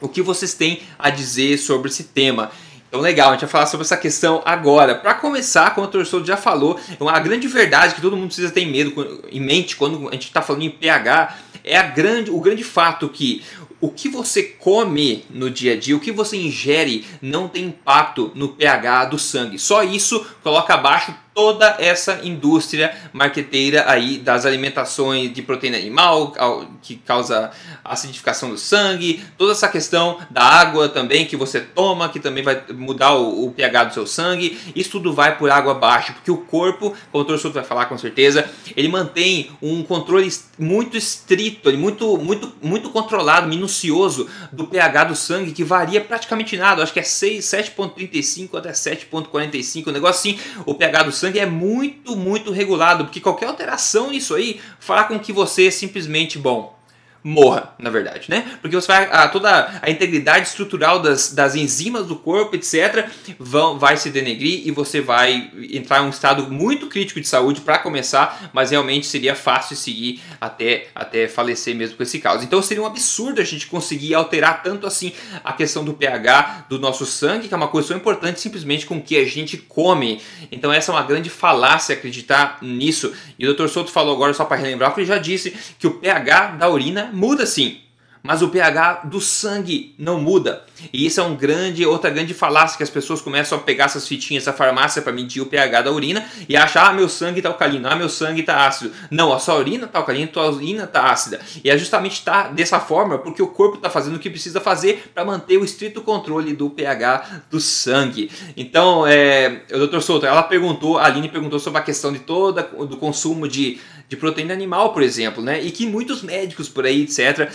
O 0.00 0.08
que 0.08 0.20
vocês 0.20 0.52
têm 0.54 0.80
a 0.98 1.08
dizer 1.08 1.58
sobre 1.58 1.88
esse 1.88 2.04
tema? 2.04 2.50
Então, 2.88 3.00
legal, 3.00 3.30
a 3.30 3.32
gente 3.32 3.42
vai 3.42 3.50
falar 3.50 3.66
sobre 3.66 3.84
essa 3.84 3.96
questão 3.96 4.42
agora. 4.44 4.94
Para 4.94 5.14
começar, 5.14 5.74
como 5.74 5.86
o 5.86 5.90
torcedor 5.90 6.24
já 6.24 6.36
falou, 6.36 6.78
uma 7.00 7.18
grande 7.18 7.48
verdade 7.48 7.94
que 7.94 8.00
todo 8.00 8.16
mundo 8.16 8.26
precisa 8.26 8.50
ter 8.50 8.60
em, 8.60 8.70
medo, 8.70 9.24
em 9.30 9.40
mente 9.40 9.76
quando 9.76 10.08
a 10.08 10.12
gente 10.12 10.26
está 10.26 10.42
falando 10.42 10.62
em 10.62 10.70
pH 10.70 11.36
é 11.64 11.78
a 11.78 11.82
grande, 11.82 12.30
o 12.30 12.38
grande 12.40 12.62
fato 12.62 13.08
que 13.08 13.42
o 13.80 13.90
que 13.90 14.08
você 14.08 14.42
come 14.42 15.24
no 15.30 15.50
dia 15.50 15.72
a 15.72 15.76
dia, 15.76 15.96
o 15.96 16.00
que 16.00 16.12
você 16.12 16.36
ingere, 16.36 17.06
não 17.20 17.48
tem 17.48 17.64
impacto 17.64 18.30
no 18.34 18.48
pH 18.48 19.06
do 19.06 19.18
sangue. 19.18 19.58
Só 19.58 19.82
isso 19.82 20.24
coloca 20.42 20.74
abaixo 20.74 21.14
toda 21.34 21.76
essa 21.78 22.20
indústria 22.22 22.94
marqueteira 23.12 23.84
aí 23.90 24.18
das 24.18 24.46
alimentações 24.46 25.32
de 25.32 25.42
proteína 25.42 25.76
animal, 25.76 26.32
que 26.80 26.94
causa 26.96 27.50
acidificação 27.84 28.50
do 28.50 28.56
sangue, 28.56 29.22
toda 29.36 29.52
essa 29.52 29.68
questão 29.68 30.18
da 30.30 30.42
água 30.42 30.88
também 30.88 31.26
que 31.26 31.36
você 31.36 31.60
toma, 31.60 32.08
que 32.08 32.20
também 32.20 32.42
vai 32.42 32.62
mudar 32.72 33.14
o, 33.14 33.46
o 33.46 33.52
pH 33.52 33.84
do 33.84 33.94
seu 33.94 34.06
sangue, 34.06 34.58
isso 34.76 34.92
tudo 34.92 35.12
vai 35.12 35.36
por 35.36 35.50
água 35.50 35.72
abaixo, 35.72 36.12
porque 36.12 36.30
o 36.30 36.36
corpo, 36.36 36.90
como 37.10 37.24
o 37.24 37.26
doutor 37.26 37.38
Souto 37.38 37.54
vai 37.54 37.64
falar 37.64 37.86
com 37.86 37.98
certeza, 37.98 38.48
ele 38.76 38.88
mantém 38.88 39.50
um 39.60 39.82
controle 39.82 40.32
muito 40.58 40.96
estrito, 40.96 41.72
muito, 41.76 42.16
muito, 42.16 42.52
muito 42.62 42.90
controlado, 42.90 43.48
minucioso 43.48 44.28
do 44.52 44.66
pH 44.66 45.04
do 45.04 45.16
sangue, 45.16 45.52
que 45.52 45.64
varia 45.64 46.00
praticamente 46.00 46.56
nada, 46.56 46.82
acho 46.82 46.92
que 46.92 47.00
é 47.00 47.02
7.35 47.02 48.56
até 48.56 48.70
7.45, 48.70 49.88
um 49.88 49.90
negócio 49.90 50.30
assim, 50.30 50.38
o 50.64 50.74
pH 50.74 51.02
do 51.02 51.12
sangue 51.12 51.23
sangue 51.24 51.38
é 51.38 51.46
muito, 51.46 52.14
muito 52.16 52.52
regulado, 52.52 53.04
porque 53.04 53.20
qualquer 53.20 53.46
alteração 53.46 54.10
nisso 54.10 54.34
aí 54.34 54.60
fará 54.78 55.04
com 55.04 55.18
que 55.18 55.32
você 55.32 55.70
simplesmente, 55.70 56.38
bom, 56.38 56.78
morra, 57.26 57.74
na 57.78 57.88
verdade, 57.88 58.28
né? 58.28 58.44
Porque 58.60 58.76
você 58.76 58.86
vai 58.86 59.08
a, 59.10 59.26
toda 59.28 59.80
a 59.80 59.90
integridade 59.90 60.46
estrutural 60.46 61.00
das, 61.00 61.32
das 61.32 61.54
enzimas 61.54 62.06
do 62.06 62.16
corpo, 62.16 62.54
etc, 62.54 63.08
vão 63.38 63.78
vai 63.78 63.96
se 63.96 64.10
denegrir 64.10 64.66
e 64.66 64.70
você 64.70 65.00
vai 65.00 65.50
entrar 65.72 66.02
em 66.02 66.06
um 66.06 66.10
estado 66.10 66.52
muito 66.52 66.86
crítico 66.86 67.18
de 67.18 67.26
saúde 67.26 67.62
para 67.62 67.78
começar, 67.78 68.50
mas 68.52 68.72
realmente 68.72 69.06
seria 69.06 69.34
fácil 69.34 69.74
seguir 69.74 70.20
até 70.38 70.88
até 70.94 71.26
falecer 71.26 71.74
mesmo 71.74 71.96
com 71.96 72.02
esse 72.02 72.18
caso. 72.18 72.44
Então 72.44 72.60
seria 72.60 72.82
um 72.82 72.86
absurdo 72.86 73.40
a 73.40 73.44
gente 73.44 73.68
conseguir 73.68 74.14
alterar 74.14 74.62
tanto 74.62 74.86
assim 74.86 75.10
a 75.42 75.54
questão 75.54 75.82
do 75.82 75.94
pH 75.94 76.66
do 76.68 76.78
nosso 76.78 77.06
sangue, 77.06 77.48
que 77.48 77.54
é 77.54 77.56
uma 77.56 77.68
coisa 77.68 77.88
tão 77.88 77.96
importante 77.96 78.38
simplesmente 78.38 78.84
com 78.84 78.98
o 78.98 79.02
que 79.02 79.16
a 79.16 79.24
gente 79.24 79.56
come. 79.56 80.20
Então 80.52 80.70
essa 80.70 80.92
é 80.92 80.94
uma 80.94 81.02
grande 81.02 81.30
falácia 81.30 81.94
acreditar 81.94 82.58
nisso. 82.60 83.14
E 83.38 83.48
o 83.48 83.54
Dr. 83.54 83.68
Souto 83.68 83.90
falou 83.90 84.14
agora 84.14 84.34
só 84.34 84.44
para 84.44 84.58
relembrar 84.58 84.92
que 84.92 85.00
ele 85.00 85.06
já 85.06 85.16
disse 85.16 85.56
que 85.78 85.86
o 85.86 85.92
pH 85.92 86.56
da 86.56 86.68
urina 86.68 87.13
muda 87.14 87.46
sim, 87.46 87.80
mas 88.26 88.40
o 88.40 88.48
pH 88.48 89.02
do 89.04 89.20
sangue 89.20 89.94
não 89.98 90.18
muda. 90.18 90.64
E 90.90 91.04
isso 91.04 91.20
é 91.20 91.22
um 91.22 91.36
grande, 91.36 91.84
outra 91.84 92.08
grande 92.08 92.32
falácia 92.32 92.74
que 92.74 92.82
as 92.82 92.88
pessoas 92.88 93.20
começam 93.20 93.58
a 93.58 93.60
pegar 93.60 93.84
essas 93.84 94.08
fitinhas 94.08 94.46
da 94.46 94.52
farmácia 94.52 95.02
para 95.02 95.12
medir 95.12 95.42
o 95.42 95.46
pH 95.46 95.82
da 95.82 95.92
urina 95.92 96.24
e 96.48 96.56
achar, 96.56 96.88
ah, 96.88 96.92
meu 96.94 97.06
sangue 97.06 97.40
está 97.40 97.50
alcalino, 97.50 97.86
ah, 97.86 97.94
meu 97.94 98.08
sangue 98.08 98.40
está 98.40 98.66
ácido. 98.66 98.92
Não, 99.10 99.30
a 99.30 99.38
sua 99.38 99.56
urina 99.56 99.84
está 99.84 99.98
alcalina, 99.98 100.30
a 100.30 100.32
sua 100.32 100.50
urina 100.52 100.84
está 100.84 101.10
ácida. 101.10 101.38
E 101.62 101.68
é 101.68 101.76
justamente 101.76 102.24
tá 102.24 102.48
dessa 102.48 102.80
forma 102.80 103.18
porque 103.18 103.42
o 103.42 103.46
corpo 103.46 103.76
está 103.76 103.90
fazendo 103.90 104.16
o 104.16 104.18
que 104.18 104.30
precisa 104.30 104.58
fazer 104.58 105.10
para 105.14 105.22
manter 105.22 105.58
o 105.58 105.64
estrito 105.64 106.00
controle 106.00 106.54
do 106.54 106.70
pH 106.70 107.42
do 107.50 107.60
sangue. 107.60 108.30
Então, 108.56 109.06
é, 109.06 109.64
o 109.70 109.76
doutor 109.76 110.00
Souto, 110.00 110.24
ela 110.24 110.42
perguntou, 110.42 110.96
a 110.96 111.04
Aline 111.04 111.28
perguntou 111.28 111.58
sobre 111.58 111.78
a 111.78 111.82
questão 111.82 112.10
de 112.10 112.20
toda 112.20 112.62
do 112.62 112.96
consumo 112.96 113.46
de, 113.46 113.78
de 114.08 114.16
proteína 114.16 114.52
animal, 114.52 114.92
por 114.92 115.02
exemplo, 115.02 115.42
né? 115.42 115.60
E 115.62 115.70
que 115.70 115.86
muitos 115.86 116.22
médicos 116.22 116.68
por 116.68 116.84
aí, 116.84 117.02
etc., 117.02 117.50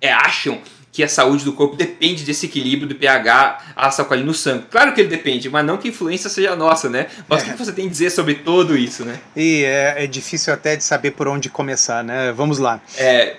é, 0.00 0.12
acham 0.12 0.60
que 0.92 1.02
a 1.02 1.08
saúde 1.08 1.42
do 1.42 1.54
corpo 1.54 1.74
depende 1.74 2.22
desse 2.22 2.44
equilíbrio 2.44 2.86
do 2.86 2.94
pH 2.94 3.72
ácido 3.74 4.14
no 4.18 4.34
sangue. 4.34 4.66
Claro 4.70 4.92
que 4.92 5.00
ele 5.00 5.08
depende, 5.08 5.48
mas 5.48 5.64
não 5.64 5.78
que 5.78 5.88
a 5.88 5.90
influência 5.90 6.28
seja 6.28 6.54
nossa, 6.54 6.90
né? 6.90 7.06
Mas 7.26 7.42
é. 7.42 7.46
o 7.46 7.52
que 7.52 7.64
você 7.64 7.72
tem 7.72 7.86
a 7.86 7.90
dizer 7.90 8.10
sobre 8.10 8.34
tudo 8.34 8.76
isso, 8.76 9.02
né? 9.02 9.18
E 9.34 9.64
é, 9.64 10.04
é, 10.04 10.06
difícil 10.06 10.52
até 10.52 10.76
de 10.76 10.84
saber 10.84 11.12
por 11.12 11.26
onde 11.26 11.48
começar, 11.48 12.04
né? 12.04 12.30
Vamos 12.32 12.58
lá. 12.58 12.78
É, 12.98 13.36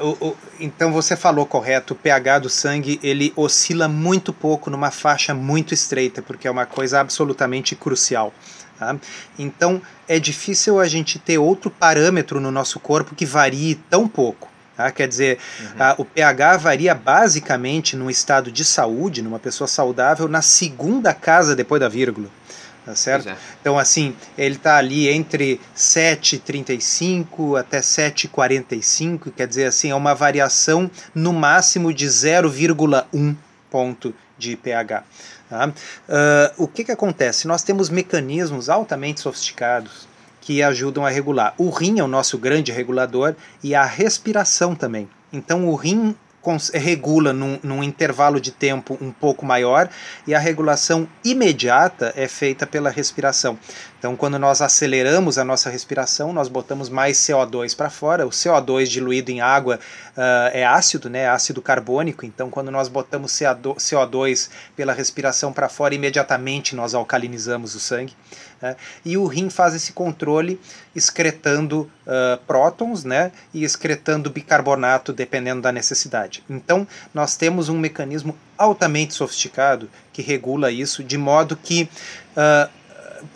uh, 0.00 0.06
o, 0.06 0.28
o, 0.28 0.36
então 0.60 0.92
você 0.92 1.16
falou 1.16 1.46
correto, 1.46 1.94
o 1.94 1.96
pH 1.96 2.40
do 2.40 2.50
sangue 2.50 3.00
ele 3.02 3.32
oscila 3.34 3.88
muito 3.88 4.30
pouco 4.30 4.68
numa 4.68 4.90
faixa 4.90 5.32
muito 5.32 5.72
estreita, 5.72 6.20
porque 6.20 6.46
é 6.46 6.50
uma 6.50 6.66
coisa 6.66 7.00
absolutamente 7.00 7.74
crucial. 7.74 8.34
Tá? 8.82 8.96
Então 9.38 9.80
é 10.08 10.18
difícil 10.18 10.80
a 10.80 10.88
gente 10.88 11.18
ter 11.18 11.38
outro 11.38 11.70
parâmetro 11.70 12.40
no 12.40 12.50
nosso 12.50 12.80
corpo 12.80 13.14
que 13.14 13.24
varie 13.24 13.76
tão 13.88 14.08
pouco. 14.08 14.50
Tá? 14.76 14.90
Quer 14.90 15.06
dizer, 15.06 15.38
uhum. 15.60 15.94
o 15.98 16.04
pH 16.04 16.56
varia 16.56 16.94
basicamente 16.94 17.94
no 17.94 18.10
estado 18.10 18.50
de 18.50 18.64
saúde, 18.64 19.22
numa 19.22 19.38
pessoa 19.38 19.68
saudável, 19.68 20.26
na 20.26 20.42
segunda 20.42 21.14
casa 21.14 21.54
depois 21.54 21.80
da 21.80 21.88
vírgula. 21.88 22.28
Tá 22.84 22.96
certo? 22.96 23.28
É. 23.28 23.36
Então, 23.60 23.78
assim, 23.78 24.16
ele 24.36 24.56
está 24.56 24.76
ali 24.76 25.08
entre 25.08 25.60
7,35 25.76 27.56
até 27.56 27.78
7,45, 27.78 29.30
quer 29.36 29.46
dizer, 29.46 29.66
assim, 29.66 29.90
é 29.90 29.94
uma 29.94 30.16
variação 30.16 30.90
no 31.14 31.32
máximo 31.32 31.94
de 31.94 32.06
0,1 32.06 33.36
ponto 33.70 34.12
de 34.36 34.56
pH. 34.56 35.04
Tá? 35.52 35.68
Uh, 35.68 36.64
o 36.64 36.66
que, 36.66 36.82
que 36.82 36.92
acontece? 36.92 37.46
Nós 37.46 37.62
temos 37.62 37.90
mecanismos 37.90 38.70
altamente 38.70 39.20
sofisticados 39.20 40.08
que 40.40 40.62
ajudam 40.62 41.04
a 41.04 41.10
regular. 41.10 41.52
O 41.58 41.68
rim 41.68 41.98
é 41.98 42.02
o 42.02 42.08
nosso 42.08 42.38
grande 42.38 42.72
regulador 42.72 43.34
e 43.62 43.74
a 43.74 43.84
respiração 43.84 44.74
também. 44.74 45.10
Então 45.30 45.68
o 45.68 45.74
rim 45.74 46.16
regula 46.72 47.34
num, 47.34 47.58
num, 47.62 47.84
intervalo 47.84 48.40
de 48.40 48.50
tempo 48.50 48.96
um 48.98 49.12
pouco 49.12 49.44
maior 49.44 49.90
e 50.26 50.34
a 50.34 50.38
regulação 50.38 51.06
imediata 51.22 52.14
é 52.16 52.26
feita 52.26 52.66
pela 52.66 52.88
respiração. 52.88 53.58
Então, 54.02 54.16
quando 54.16 54.36
nós 54.36 54.60
aceleramos 54.60 55.38
a 55.38 55.44
nossa 55.44 55.70
respiração, 55.70 56.32
nós 56.32 56.48
botamos 56.48 56.88
mais 56.88 57.18
CO2 57.18 57.76
para 57.76 57.88
fora. 57.88 58.26
O 58.26 58.30
CO2 58.30 58.86
diluído 58.86 59.30
em 59.30 59.40
água 59.40 59.78
uh, 60.16 60.50
é 60.52 60.66
ácido, 60.66 61.08
né? 61.08 61.28
ácido 61.28 61.62
carbônico. 61.62 62.26
Então, 62.26 62.50
quando 62.50 62.68
nós 62.72 62.88
botamos 62.88 63.30
CO2 63.30 64.50
pela 64.74 64.92
respiração 64.92 65.52
para 65.52 65.68
fora, 65.68 65.94
imediatamente 65.94 66.74
nós 66.74 66.94
alcalinizamos 66.94 67.76
o 67.76 67.78
sangue. 67.78 68.12
Né? 68.60 68.74
E 69.04 69.16
o 69.16 69.24
rim 69.24 69.48
faz 69.48 69.72
esse 69.72 69.92
controle 69.92 70.60
excretando 70.96 71.88
uh, 72.04 72.42
prótons 72.44 73.04
né? 73.04 73.30
e 73.54 73.62
excretando 73.62 74.30
bicarbonato, 74.30 75.12
dependendo 75.12 75.62
da 75.62 75.70
necessidade. 75.70 76.42
Então, 76.50 76.84
nós 77.14 77.36
temos 77.36 77.68
um 77.68 77.78
mecanismo 77.78 78.36
altamente 78.58 79.14
sofisticado 79.14 79.88
que 80.12 80.22
regula 80.22 80.72
isso, 80.72 81.04
de 81.04 81.16
modo 81.16 81.54
que 81.54 81.88
uh, 82.36 82.81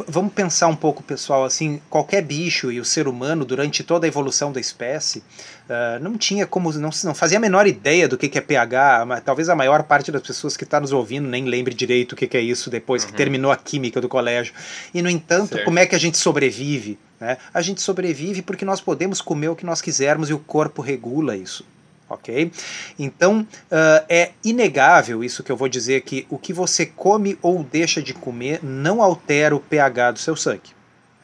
vamos 0.08 0.32
pensar 0.32 0.66
um 0.68 0.76
pouco, 0.76 1.02
pessoal, 1.02 1.44
assim, 1.44 1.80
qualquer 1.88 2.22
bicho 2.22 2.70
e 2.70 2.80
o 2.80 2.84
ser 2.84 3.08
humano, 3.08 3.44
durante 3.44 3.82
toda 3.84 4.06
a 4.06 4.08
evolução 4.08 4.52
da 4.52 4.60
espécie, 4.60 5.18
uh, 5.18 6.02
não 6.02 6.16
tinha 6.16 6.46
como, 6.46 6.72
não, 6.72 6.90
não 7.04 7.14
fazia 7.14 7.38
a 7.38 7.40
menor 7.40 7.66
ideia 7.66 8.08
do 8.08 8.16
que, 8.18 8.28
que 8.28 8.38
é 8.38 8.40
pH, 8.40 9.04
mas 9.06 9.22
talvez 9.22 9.48
a 9.48 9.54
maior 9.54 9.82
parte 9.84 10.10
das 10.10 10.22
pessoas 10.22 10.56
que 10.56 10.64
está 10.64 10.80
nos 10.80 10.92
ouvindo 10.92 11.28
nem 11.28 11.44
lembre 11.44 11.74
direito 11.74 12.12
o 12.12 12.16
que, 12.16 12.26
que 12.26 12.36
é 12.36 12.40
isso 12.40 12.70
depois 12.70 13.02
uhum. 13.02 13.10
que 13.10 13.16
terminou 13.16 13.50
a 13.50 13.56
química 13.56 14.00
do 14.00 14.08
colégio. 14.08 14.54
E, 14.92 15.02
no 15.02 15.10
entanto, 15.10 15.54
certo. 15.54 15.64
como 15.64 15.78
é 15.78 15.86
que 15.86 15.94
a 15.94 15.98
gente 15.98 16.18
sobrevive? 16.18 16.98
Né? 17.20 17.36
A 17.52 17.62
gente 17.62 17.80
sobrevive 17.80 18.42
porque 18.42 18.64
nós 18.64 18.80
podemos 18.80 19.20
comer 19.20 19.48
o 19.48 19.56
que 19.56 19.66
nós 19.66 19.80
quisermos 19.80 20.30
e 20.30 20.34
o 20.34 20.38
corpo 20.38 20.82
regula 20.82 21.36
isso 21.36 21.64
ok? 22.08 22.50
Então 22.98 23.40
uh, 23.40 24.04
é 24.08 24.32
inegável 24.44 25.22
isso 25.22 25.42
que 25.42 25.50
eu 25.50 25.56
vou 25.56 25.68
dizer 25.68 26.02
que 26.02 26.26
o 26.30 26.38
que 26.38 26.52
você 26.52 26.86
come 26.86 27.38
ou 27.42 27.62
deixa 27.62 28.02
de 28.02 28.14
comer 28.14 28.60
não 28.62 29.02
altera 29.02 29.54
o 29.54 29.60
pH 29.60 30.12
do 30.12 30.18
seu 30.18 30.36
sangue. 30.36 30.74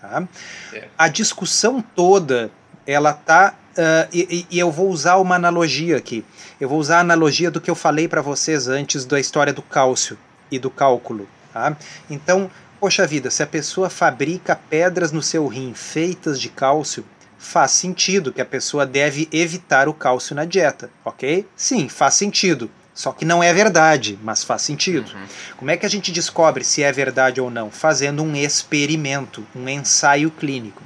Tá? 0.01 0.27
É. 0.73 0.89
A 0.99 1.09
discussão 1.09 1.81
toda 1.81 2.51
ela 2.87 3.13
tá 3.13 3.55
uh, 3.73 4.09
e, 4.13 4.47
e, 4.51 4.59
eu 4.59 4.71
vou 4.71 4.89
usar 4.89 5.17
uma 5.17 5.37
analogia 5.37 5.97
aqui. 5.97 6.25
Eu 6.61 6.69
vou 6.69 6.79
usar 6.79 6.99
a 6.99 7.01
analogia 7.01 7.51
do 7.51 7.61
que 7.61 7.71
eu 7.71 7.75
falei 7.75 8.09
para 8.09 8.21
vocês 8.21 8.69
antes 8.69 9.05
da 9.05 9.21
história 9.21 9.53
do 9.53 9.63
cálcio 9.63 10.19
e 10.51 10.59
do 10.59 10.71
cálculo. 10.71 11.29
Tá? 11.53 11.77
Então, 12.11 12.51
poxa 12.81 13.07
vida, 13.07 13.31
se 13.31 13.43
a 13.43 13.47
pessoa 13.47 13.89
fabrica 13.89 14.57
pedras 14.57 15.13
no 15.13 15.23
seu 15.23 15.47
rim 15.47 15.73
feitas 15.75 16.41
de 16.41 16.49
cálcio, 16.49 17.05
faz 17.43 17.73
sentido 17.73 18.33
que 18.33 18.41
a 18.41 18.47
pessoa 18.47 18.87
deve 18.87 19.29
evitar 19.33 19.89
o 19.89 19.93
cálcio 19.93 20.35
na 20.35 20.45
dieta, 20.45 20.89
ok? 21.05 21.45
Sim, 21.57 21.89
faz 21.89 22.15
sentido. 22.15 22.71
Só 22.95 23.11
que 23.11 23.25
não 23.25 23.43
é 23.43 23.53
verdade, 23.53 24.19
mas 24.23 24.45
faz 24.45 24.63
sentido. 24.63 25.11
Uhum. 25.13 25.27
Como 25.57 25.71
é 25.71 25.77
que 25.77 25.85
a 25.85 25.89
gente 25.89 26.13
descobre 26.13 26.63
se 26.63 26.83
é 26.83 26.93
verdade 26.93 27.41
ou 27.41 27.51
não? 27.51 27.71
Fazendo 27.71 28.23
um 28.23 28.37
experimento, 28.37 29.45
um 29.57 29.69
ensaio 29.69 30.31
clínico. 30.31 30.83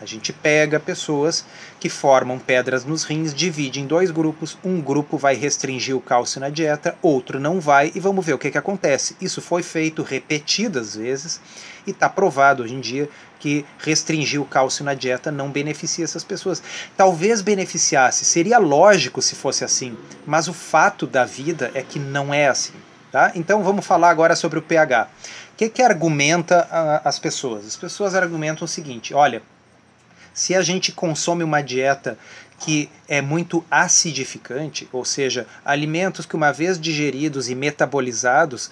A 0.00 0.06
gente 0.06 0.32
pega 0.32 0.80
pessoas 0.80 1.44
que 1.78 1.90
formam 1.90 2.38
pedras 2.38 2.84
nos 2.84 3.04
rins, 3.04 3.34
divide 3.34 3.80
em 3.80 3.86
dois 3.86 4.10
grupos. 4.10 4.56
Um 4.64 4.80
grupo 4.80 5.18
vai 5.18 5.34
restringir 5.34 5.94
o 5.94 6.00
cálcio 6.00 6.40
na 6.40 6.48
dieta, 6.48 6.96
outro 7.02 7.38
não 7.38 7.60
vai, 7.60 7.92
e 7.94 8.00
vamos 8.00 8.24
ver 8.24 8.32
o 8.32 8.38
que, 8.38 8.50
que 8.50 8.58
acontece. 8.58 9.14
Isso 9.20 9.42
foi 9.42 9.62
feito 9.62 10.02
repetidas 10.02 10.96
vezes 10.96 11.40
e 11.86 11.90
está 11.90 12.08
provado 12.08 12.62
hoje 12.62 12.74
em 12.74 12.80
dia 12.80 13.08
que 13.38 13.64
restringir 13.78 14.40
o 14.40 14.44
cálcio 14.44 14.84
na 14.84 14.94
dieta 14.94 15.30
não 15.30 15.50
beneficia 15.50 16.04
essas 16.04 16.24
pessoas. 16.24 16.62
Talvez 16.96 17.42
beneficiasse, 17.42 18.24
seria 18.24 18.58
lógico 18.58 19.20
se 19.20 19.34
fosse 19.34 19.64
assim, 19.64 19.96
mas 20.26 20.48
o 20.48 20.52
fato 20.52 21.06
da 21.06 21.24
vida 21.24 21.70
é 21.74 21.82
que 21.82 21.98
não 21.98 22.32
é 22.32 22.48
assim. 22.48 22.74
Tá? 23.10 23.32
Então 23.34 23.64
vamos 23.64 23.84
falar 23.84 24.10
agora 24.10 24.36
sobre 24.36 24.58
o 24.58 24.62
pH. 24.62 25.08
O 25.52 25.56
que, 25.56 25.68
que 25.68 25.82
argumenta 25.82 26.66
uh, 26.70 27.06
as 27.06 27.18
pessoas? 27.18 27.66
As 27.66 27.76
pessoas 27.76 28.14
argumentam 28.14 28.64
o 28.64 28.68
seguinte: 28.68 29.12
olha, 29.12 29.42
se 30.32 30.54
a 30.54 30.62
gente 30.62 30.92
consome 30.92 31.44
uma 31.44 31.62
dieta 31.62 32.18
que 32.58 32.90
é 33.08 33.22
muito 33.22 33.64
acidificante, 33.70 34.88
ou 34.92 35.04
seja, 35.04 35.46
alimentos 35.64 36.26
que, 36.26 36.36
uma 36.36 36.52
vez 36.52 36.78
digeridos 36.78 37.48
e 37.48 37.54
metabolizados, 37.54 38.70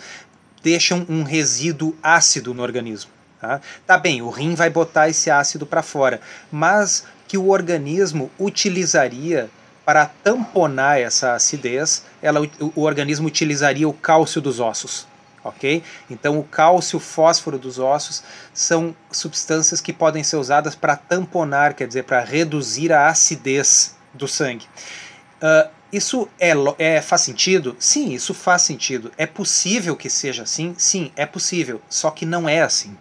deixam 0.62 1.06
um 1.09 1.22
resíduo 1.22 1.96
ácido 2.02 2.52
no 2.52 2.62
organismo. 2.62 3.11
Tá? 3.40 3.61
tá 3.86 3.96
bem, 3.96 4.20
o 4.20 4.30
rim 4.30 4.54
vai 4.54 4.68
botar 4.68 5.09
esse 5.09 5.30
ácido 5.30 5.64
para 5.64 5.80
fora, 5.80 6.20
mas 6.50 7.04
que 7.26 7.38
o 7.38 7.48
organismo 7.48 8.30
utilizaria 8.38 9.48
para 9.84 10.06
tamponar 10.06 11.00
essa 11.00 11.34
acidez, 11.34 12.04
ela, 12.20 12.42
o, 12.42 12.72
o 12.74 12.82
organismo 12.82 13.28
utilizaria 13.28 13.88
o 13.88 13.92
cálcio 13.92 14.40
dos 14.40 14.61
ossos 14.61 15.06
ok? 15.43 15.82
Então 16.11 16.39
o 16.39 16.45
cálcio, 16.45 16.97
o 16.97 17.01
fósforo 17.01 17.59
dos 17.59 17.78
ossos 17.78 18.22
são 18.53 18.95
substâncias 19.11 19.80
que 19.80 19.93
podem 19.93 20.22
ser 20.22 20.36
usadas 20.36 20.74
para 20.74 20.97
tamponar, 20.97 21.74
quer 21.74 21.86
dizer, 21.86 22.05
para 22.05 22.20
reduzir 22.20 22.93
a 22.93 23.09
acidez 23.09 23.97
do 24.14 24.28
sangue. 24.28 24.66
Uh, 25.43 25.70
isso 25.93 26.28
é, 26.39 26.53
é, 26.78 27.01
faz 27.01 27.22
sentido? 27.22 27.74
Sim, 27.78 28.12
isso 28.12 28.34
faz 28.34 28.62
sentido. 28.62 29.11
É 29.16 29.26
possível 29.26 29.97
que 29.97 30.11
seja 30.11 30.43
assim? 30.43 30.74
Sim, 30.76 31.11
é 31.16 31.24
possível. 31.24 31.80
Só 31.89 32.11
que 32.11 32.26
não 32.26 32.49
é 32.49 32.61
assim. 32.61 32.97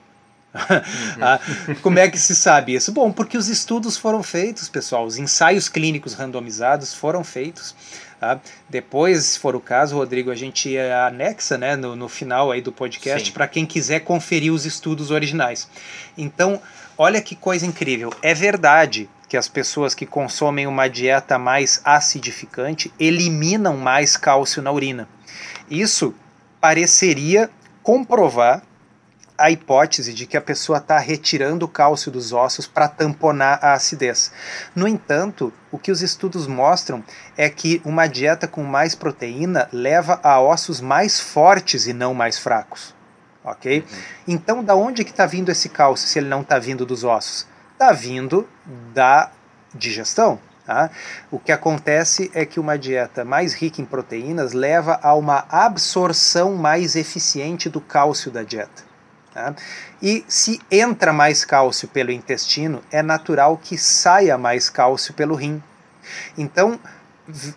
Uhum. 0.58 1.22
ah, 1.24 1.40
como 1.82 2.00
é 2.00 2.10
que 2.10 2.18
se 2.18 2.36
sabe 2.36 2.74
isso? 2.76 2.92
Bom, 2.92 3.12
porque 3.12 3.38
os 3.38 3.48
estudos 3.48 3.98
foram 3.98 4.24
feitos, 4.24 4.68
pessoal. 4.70 5.06
Os 5.06 5.18
ensaios 5.18 5.70
clínicos 5.70 6.14
randomizados 6.14 6.94
foram 6.94 7.24
feitos. 7.24 7.76
Tá? 8.20 8.40
Depois, 8.68 9.24
se 9.26 9.40
for 9.40 9.56
o 9.56 9.60
caso, 9.60 9.96
Rodrigo, 9.96 10.32
a 10.32 10.36
gente 10.36 10.76
anexa 10.78 11.58
né, 11.58 11.76
no, 11.76 11.96
no 11.96 12.10
final 12.10 12.52
aí 12.52 12.62
do 12.62 12.72
podcast 12.72 13.32
para 13.32 13.48
quem 13.48 13.66
quiser 13.66 14.00
conferir 14.00 14.52
os 14.52 14.66
estudos 14.66 15.12
originais. 15.12 15.70
Então, 16.18 16.60
olha 16.98 17.22
que 17.22 17.36
coisa 17.36 17.66
incrível. 17.66 18.12
É 18.24 18.34
verdade 18.34 19.08
que 19.30 19.38
as 19.38 19.48
pessoas 19.48 19.94
que 19.94 20.06
consomem 20.06 20.66
uma 20.66 20.88
dieta 20.88 21.38
mais 21.38 21.82
acidificante 21.84 22.92
eliminam 23.00 23.78
mais 23.78 24.18
cálcio 24.18 24.64
na 24.64 24.72
urina. 24.72 25.08
Isso 25.70 26.16
pareceria 26.60 27.50
comprovar 27.84 28.64
a 29.38 29.52
hipótese 29.52 30.14
de 30.14 30.26
que 30.26 30.36
a 30.36 30.42
pessoa 30.42 30.80
está 30.80 30.98
retirando 30.98 31.66
o 31.66 31.70
cálcio 31.70 32.12
dos 32.12 32.34
ossos 32.34 32.66
para 32.66 32.88
tamponar 32.88 33.60
a 33.62 33.74
acidez. 33.74 34.32
No 34.76 34.88
entanto, 34.88 35.54
o 35.72 35.78
que 35.78 35.92
os 35.92 36.02
estudos 36.02 36.48
mostram 36.48 37.04
é 37.38 37.50
que 37.50 37.82
uma 37.86 38.08
dieta 38.08 38.48
com 38.48 38.64
mais 38.64 38.96
proteína 38.96 39.70
leva 39.72 40.20
a 40.24 40.42
ossos 40.42 40.82
mais 40.82 41.20
fortes 41.20 41.86
e 41.86 41.94
não 41.94 42.14
mais 42.14 42.40
fracos. 42.40 42.96
Ok? 43.44 43.80
Uhum. 43.80 43.98
Então, 44.28 44.64
da 44.64 44.76
onde 44.76 45.06
que 45.06 45.12
está 45.12 45.26
vindo 45.26 45.52
esse 45.52 45.70
cálcio 45.70 46.08
se 46.08 46.20
ele 46.20 46.28
não 46.28 46.42
está 46.42 46.58
vindo 46.60 46.86
dos 46.86 47.04
ossos? 47.04 47.48
Está 47.74 47.92
vindo 47.92 48.48
da 48.94 49.32
digestão. 49.74 50.40
Tá? 50.66 50.90
O 51.32 51.40
que 51.40 51.54
acontece 51.54 52.30
é 52.34 52.46
que 52.46 52.60
uma 52.60 52.78
dieta 52.78 53.24
mais 53.24 53.54
rica 53.54 53.82
em 53.82 53.86
proteínas 53.86 54.52
leva 54.52 55.00
a 55.02 55.14
uma 55.14 55.46
absorção 55.50 56.56
mais 56.56 56.98
eficiente 56.98 57.70
do 57.70 57.80
cálcio 57.80 58.30
da 58.30 58.44
dieta. 58.44 58.87
Tá? 59.38 59.54
E 60.02 60.26
se 60.28 60.60
entra 60.72 61.14
mais 61.14 61.46
cálcio 61.46 61.88
pelo 61.90 62.12
intestino, 62.12 62.82
é 62.92 63.04
natural 63.04 63.56
que 63.56 63.78
saia 63.78 64.36
mais 64.36 64.68
cálcio 64.68 65.14
pelo 65.14 65.36
rim. 65.36 65.62
Então, 66.36 66.80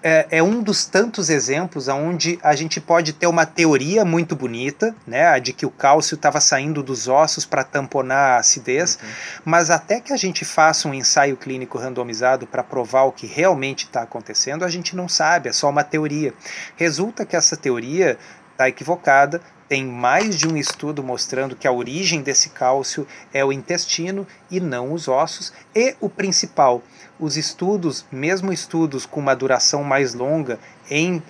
é, 0.03 0.27
é, 0.31 0.43
um 0.43 0.63
dos 0.63 0.85
tantos 0.85 1.31
exemplos 1.31 1.89
onde 1.89 2.39
a 2.43 2.55
gente 2.55 2.83
pode 2.83 3.15
ter 3.15 3.27
uma 3.27 3.47
teoria 3.47 4.05
muito 4.05 4.37
bonita, 4.37 4.95
né, 5.07 5.29
a 5.29 5.39
de 5.39 5.55
que 5.55 5.65
o 5.65 5.71
cálcio 5.71 6.17
estava 6.17 6.39
saindo 6.39 6.83
dos 6.83 7.09
ossos 7.09 7.47
para 7.47 7.65
tamponar 7.65 8.33
a 8.33 8.37
acidez, 8.41 8.99
uhum. 9.03 9.09
mas 9.47 9.71
até 9.71 10.03
que 10.03 10.13
a 10.13 10.19
gente 10.19 10.45
faça 10.45 10.87
um 10.87 10.93
ensaio 10.93 11.35
clínico 11.35 11.79
randomizado 11.79 12.47
para 12.47 12.63
provar 12.63 13.05
o 13.05 13.13
que 13.13 13.27
realmente 13.27 13.87
está 13.87 14.03
acontecendo, 14.03 14.67
a 14.67 14.69
gente 14.69 14.95
não 14.95 15.09
sabe, 15.09 15.49
é 15.49 15.53
só 15.53 15.71
uma 15.71 15.83
teoria. 15.83 16.35
Resulta 16.77 17.25
que 17.25 17.37
essa 17.37 17.57
teoria 17.57 18.19
está 18.53 18.69
equivocada, 18.69 19.41
tem 19.71 19.87
mais 19.87 20.37
de 20.37 20.49
um 20.49 20.57
estudo 20.57 21.01
mostrando 21.01 21.55
que 21.55 21.69
a 21.69 21.71
origem 21.71 22.23
desse 22.23 22.51
cálcio 22.51 23.07
é 23.33 23.45
o 23.45 23.53
intestino 23.53 24.27
e 24.51 24.59
não 24.59 24.93
os 24.93 25.07
ossos. 25.07 25.53
E 25.73 25.95
o 26.01 26.09
principal, 26.09 26.83
os 27.21 27.37
estudos, 27.37 28.05
mesmo 28.11 28.53
estudos 28.53 29.07
com 29.07 29.21
uma 29.21 29.37
duração 29.37 29.85
mais 29.85 30.13
longa, 30.13 30.59
em 30.91 31.23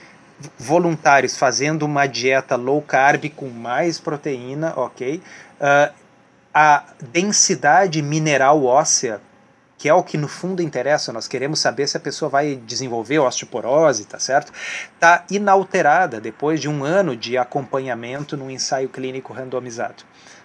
voluntários 0.59 1.37
fazendo 1.37 1.83
uma 1.83 2.07
dieta 2.07 2.57
low 2.57 2.81
carb 2.81 3.27
com 3.37 3.51
mais 3.51 4.01
proteína, 4.01 4.73
ok? 4.75 5.21
Uh, 5.61 5.95
a 6.55 6.85
densidade 7.13 8.01
mineral 8.01 8.65
óssea 8.65 9.21
que 9.81 9.89
é 9.89 9.95
o 9.95 10.03
que 10.03 10.19
no 10.19 10.29
fundo 10.29 10.61
interessa, 10.61 11.11
nós 11.11 11.27
queremos 11.27 11.59
saber 11.59 11.89
se 11.89 11.97
a 11.97 12.01
pessoa 12.01 12.29
vai 12.29 12.55
desenvolver 12.55 13.19
osteoporose, 13.19 14.05
tá 14.05 14.19
certo? 14.19 14.53
Está 14.95 15.25
inalterada 15.31 16.21
depois 16.21 16.61
de 16.61 16.69
um 16.69 16.85
ano 16.85 17.17
de 17.17 17.39
acompanhamento 17.39 18.37
num 18.37 18.51
ensaio 18.51 18.91
clínico 18.91 19.33
randomizado. 19.33 20.05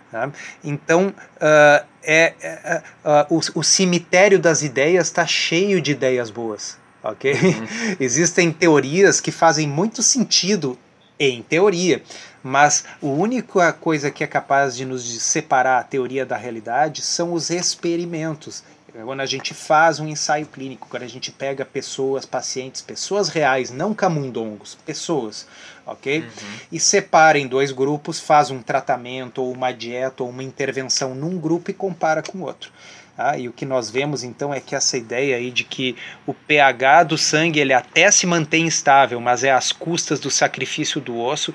Tá? 0.09 0.31
Então, 0.63 1.07
uh, 1.09 1.85
é, 2.01 2.33
é 2.41 2.81
uh, 3.03 3.35
o, 3.35 3.59
o, 3.59 3.63
cemitério 3.63 4.39
das 4.39 4.61
ideias 4.61 5.07
está 5.07 5.27
cheio 5.27 5.81
de 5.81 5.91
ideias 5.91 6.29
boas. 6.29 6.77
ok? 7.03 7.33
Uhum. 7.33 7.97
Existem 7.99 8.53
teorias 8.53 9.19
que 9.19 9.31
fazem 9.31 9.67
muito 9.67 10.01
sentido 10.01 10.79
em 11.19 11.41
teoria, 11.41 12.01
mas 12.41 12.85
a 13.01 13.05
única 13.05 13.73
coisa 13.73 14.09
que 14.09 14.23
é 14.23 14.27
capaz 14.27 14.77
de 14.77 14.85
nos 14.85 15.03
separar 15.21 15.79
a 15.79 15.83
teoria 15.83 16.25
da 16.25 16.37
realidade 16.37 17.01
são 17.01 17.33
os 17.33 17.49
experimentos. 17.49 18.63
É 18.97 19.03
quando 19.03 19.19
a 19.19 19.25
gente 19.25 19.53
faz 19.53 19.99
um 19.99 20.07
ensaio 20.07 20.45
clínico, 20.45 20.87
quando 20.89 21.03
a 21.03 21.07
gente 21.07 21.29
pega 21.29 21.65
pessoas, 21.65 22.25
pacientes, 22.25 22.81
pessoas 22.81 23.27
reais, 23.27 23.69
não 23.69 23.93
camundongos, 23.93 24.75
pessoas, 24.85 25.45
ok? 25.85 26.19
Uhum. 26.21 26.27
E 26.71 26.79
separa 26.79 27.37
em 27.37 27.45
dois 27.45 27.73
grupos, 27.73 28.21
faz 28.21 28.49
um 28.51 28.61
tratamento, 28.61 29.41
ou 29.41 29.51
uma 29.51 29.73
dieta, 29.73 30.23
ou 30.23 30.29
uma 30.29 30.43
intervenção 30.43 31.13
num 31.13 31.37
grupo 31.37 31.69
e 31.69 31.73
compara 31.73 32.23
com 32.23 32.37
o 32.37 32.43
outro. 32.43 32.71
Ah, 33.17 33.37
e 33.37 33.49
o 33.49 33.53
que 33.53 33.65
nós 33.65 33.89
vemos 33.89 34.23
então 34.23 34.53
é 34.53 34.61
que 34.61 34.75
essa 34.75 34.97
ideia 34.97 35.35
aí 35.35 35.51
de 35.51 35.65
que 35.65 35.97
o 36.25 36.33
pH 36.33 37.03
do 37.03 37.17
sangue 37.17 37.59
ele 37.59 37.73
até 37.73 38.09
se 38.11 38.25
mantém 38.25 38.65
estável, 38.65 39.19
mas 39.19 39.43
é 39.43 39.51
às 39.51 39.73
custas 39.73 40.21
do 40.21 40.31
sacrifício 40.31 41.01
do 41.01 41.19
osso, 41.19 41.53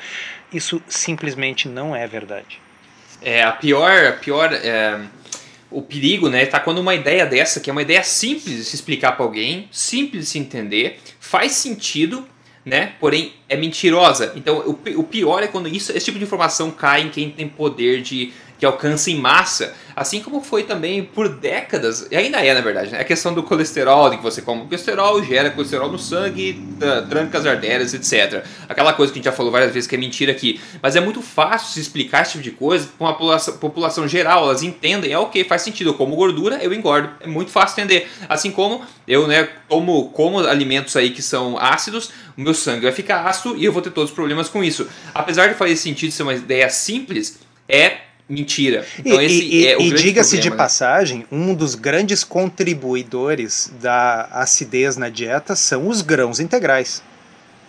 isso 0.52 0.82
simplesmente 0.88 1.68
não 1.68 1.96
é 1.96 2.06
verdade. 2.06 2.60
É, 3.22 3.42
a 3.42 3.52
pior, 3.52 4.06
a 4.06 4.12
pior 4.12 4.50
é, 4.52 5.00
o 5.70 5.82
perigo, 5.82 6.28
né, 6.28 6.46
tá 6.46 6.58
quando 6.58 6.78
uma 6.78 6.94
ideia 6.94 7.24
dessa, 7.24 7.60
que 7.60 7.70
é 7.70 7.72
uma 7.72 7.82
ideia 7.82 8.02
simples 8.02 8.56
de 8.56 8.64
se 8.64 8.74
explicar 8.74 9.12
para 9.12 9.24
alguém, 9.24 9.68
simples 9.70 10.24
de 10.24 10.30
se 10.30 10.38
entender, 10.38 10.98
faz 11.20 11.52
sentido, 11.52 12.26
né, 12.64 12.94
porém 12.98 13.32
é 13.48 13.56
mentirosa. 13.56 14.32
Então, 14.36 14.58
o, 14.58 15.00
o 15.00 15.04
pior 15.04 15.42
é 15.42 15.46
quando 15.46 15.68
isso, 15.68 15.92
esse 15.92 16.04
tipo 16.04 16.18
de 16.18 16.24
informação 16.24 16.70
cai 16.70 17.02
em 17.02 17.08
quem 17.08 17.30
tem 17.30 17.48
poder 17.48 18.02
de 18.02 18.32
que 18.60 18.66
alcança 18.66 19.10
em 19.10 19.16
massa, 19.16 19.74
assim 19.96 20.20
como 20.20 20.42
foi 20.42 20.64
também 20.64 21.02
por 21.02 21.30
décadas, 21.30 22.06
e 22.10 22.16
ainda 22.16 22.44
é 22.44 22.52
na 22.52 22.60
verdade, 22.60 22.92
né? 22.92 23.00
a 23.00 23.04
questão 23.04 23.32
do 23.32 23.42
colesterol, 23.42 24.10
de 24.10 24.18
que 24.18 24.22
você 24.22 24.42
come 24.42 24.64
colesterol, 24.64 25.24
gera 25.24 25.50
colesterol 25.50 25.90
no 25.90 25.98
sangue, 25.98 26.62
tranca 27.08 27.38
as 27.38 27.46
artérias, 27.46 27.94
etc. 27.94 28.44
Aquela 28.68 28.92
coisa 28.92 29.10
que 29.10 29.18
a 29.18 29.20
gente 29.20 29.24
já 29.24 29.32
falou 29.32 29.50
várias 29.50 29.72
vezes 29.72 29.88
que 29.88 29.94
é 29.94 29.98
mentira 29.98 30.30
aqui. 30.30 30.60
Mas 30.82 30.94
é 30.94 31.00
muito 31.00 31.22
fácil 31.22 31.68
se 31.68 31.80
explicar 31.80 32.20
esse 32.20 32.32
tipo 32.32 32.44
de 32.44 32.50
coisa 32.50 32.86
com 32.98 33.06
a 33.06 33.14
população, 33.14 33.56
população 33.56 34.06
geral, 34.06 34.44
elas 34.44 34.62
entendem, 34.62 35.10
é 35.10 35.18
ok, 35.18 35.42
faz 35.44 35.62
sentido, 35.62 35.90
eu 35.90 35.94
como 35.94 36.14
gordura, 36.14 36.62
eu 36.62 36.74
engordo, 36.74 37.08
é 37.20 37.26
muito 37.26 37.50
fácil 37.50 37.80
entender. 37.80 38.10
Assim 38.28 38.50
como 38.50 38.84
eu, 39.08 39.26
né, 39.26 39.48
como, 39.68 40.10
como 40.10 40.40
alimentos 40.40 40.94
aí 40.96 41.10
que 41.10 41.22
são 41.22 41.56
ácidos, 41.58 42.10
o 42.36 42.42
meu 42.42 42.52
sangue 42.52 42.82
vai 42.82 42.92
ficar 42.92 43.26
ácido 43.26 43.56
e 43.56 43.64
eu 43.64 43.72
vou 43.72 43.80
ter 43.80 43.90
todos 43.90 44.10
os 44.10 44.14
problemas 44.14 44.50
com 44.50 44.62
isso. 44.62 44.86
Apesar 45.14 45.48
de 45.48 45.54
fazer 45.54 45.76
sentido 45.76 46.12
ser 46.12 46.24
uma 46.24 46.34
ideia 46.34 46.68
simples, 46.68 47.38
é 47.66 48.09
mentira. 48.30 48.86
Então, 48.98 49.20
e, 49.20 49.62
e, 49.62 49.66
é 49.66 49.82
e 49.82 49.90
diga-se 49.92 50.38
de 50.38 50.48
né? 50.48 50.56
passagem, 50.56 51.26
um 51.30 51.52
dos 51.52 51.74
grandes 51.74 52.22
contribuidores 52.22 53.70
da 53.80 54.28
acidez 54.30 54.96
na 54.96 55.08
dieta 55.08 55.56
são 55.56 55.88
os 55.88 56.00
grãos 56.00 56.38
integrais. 56.38 57.02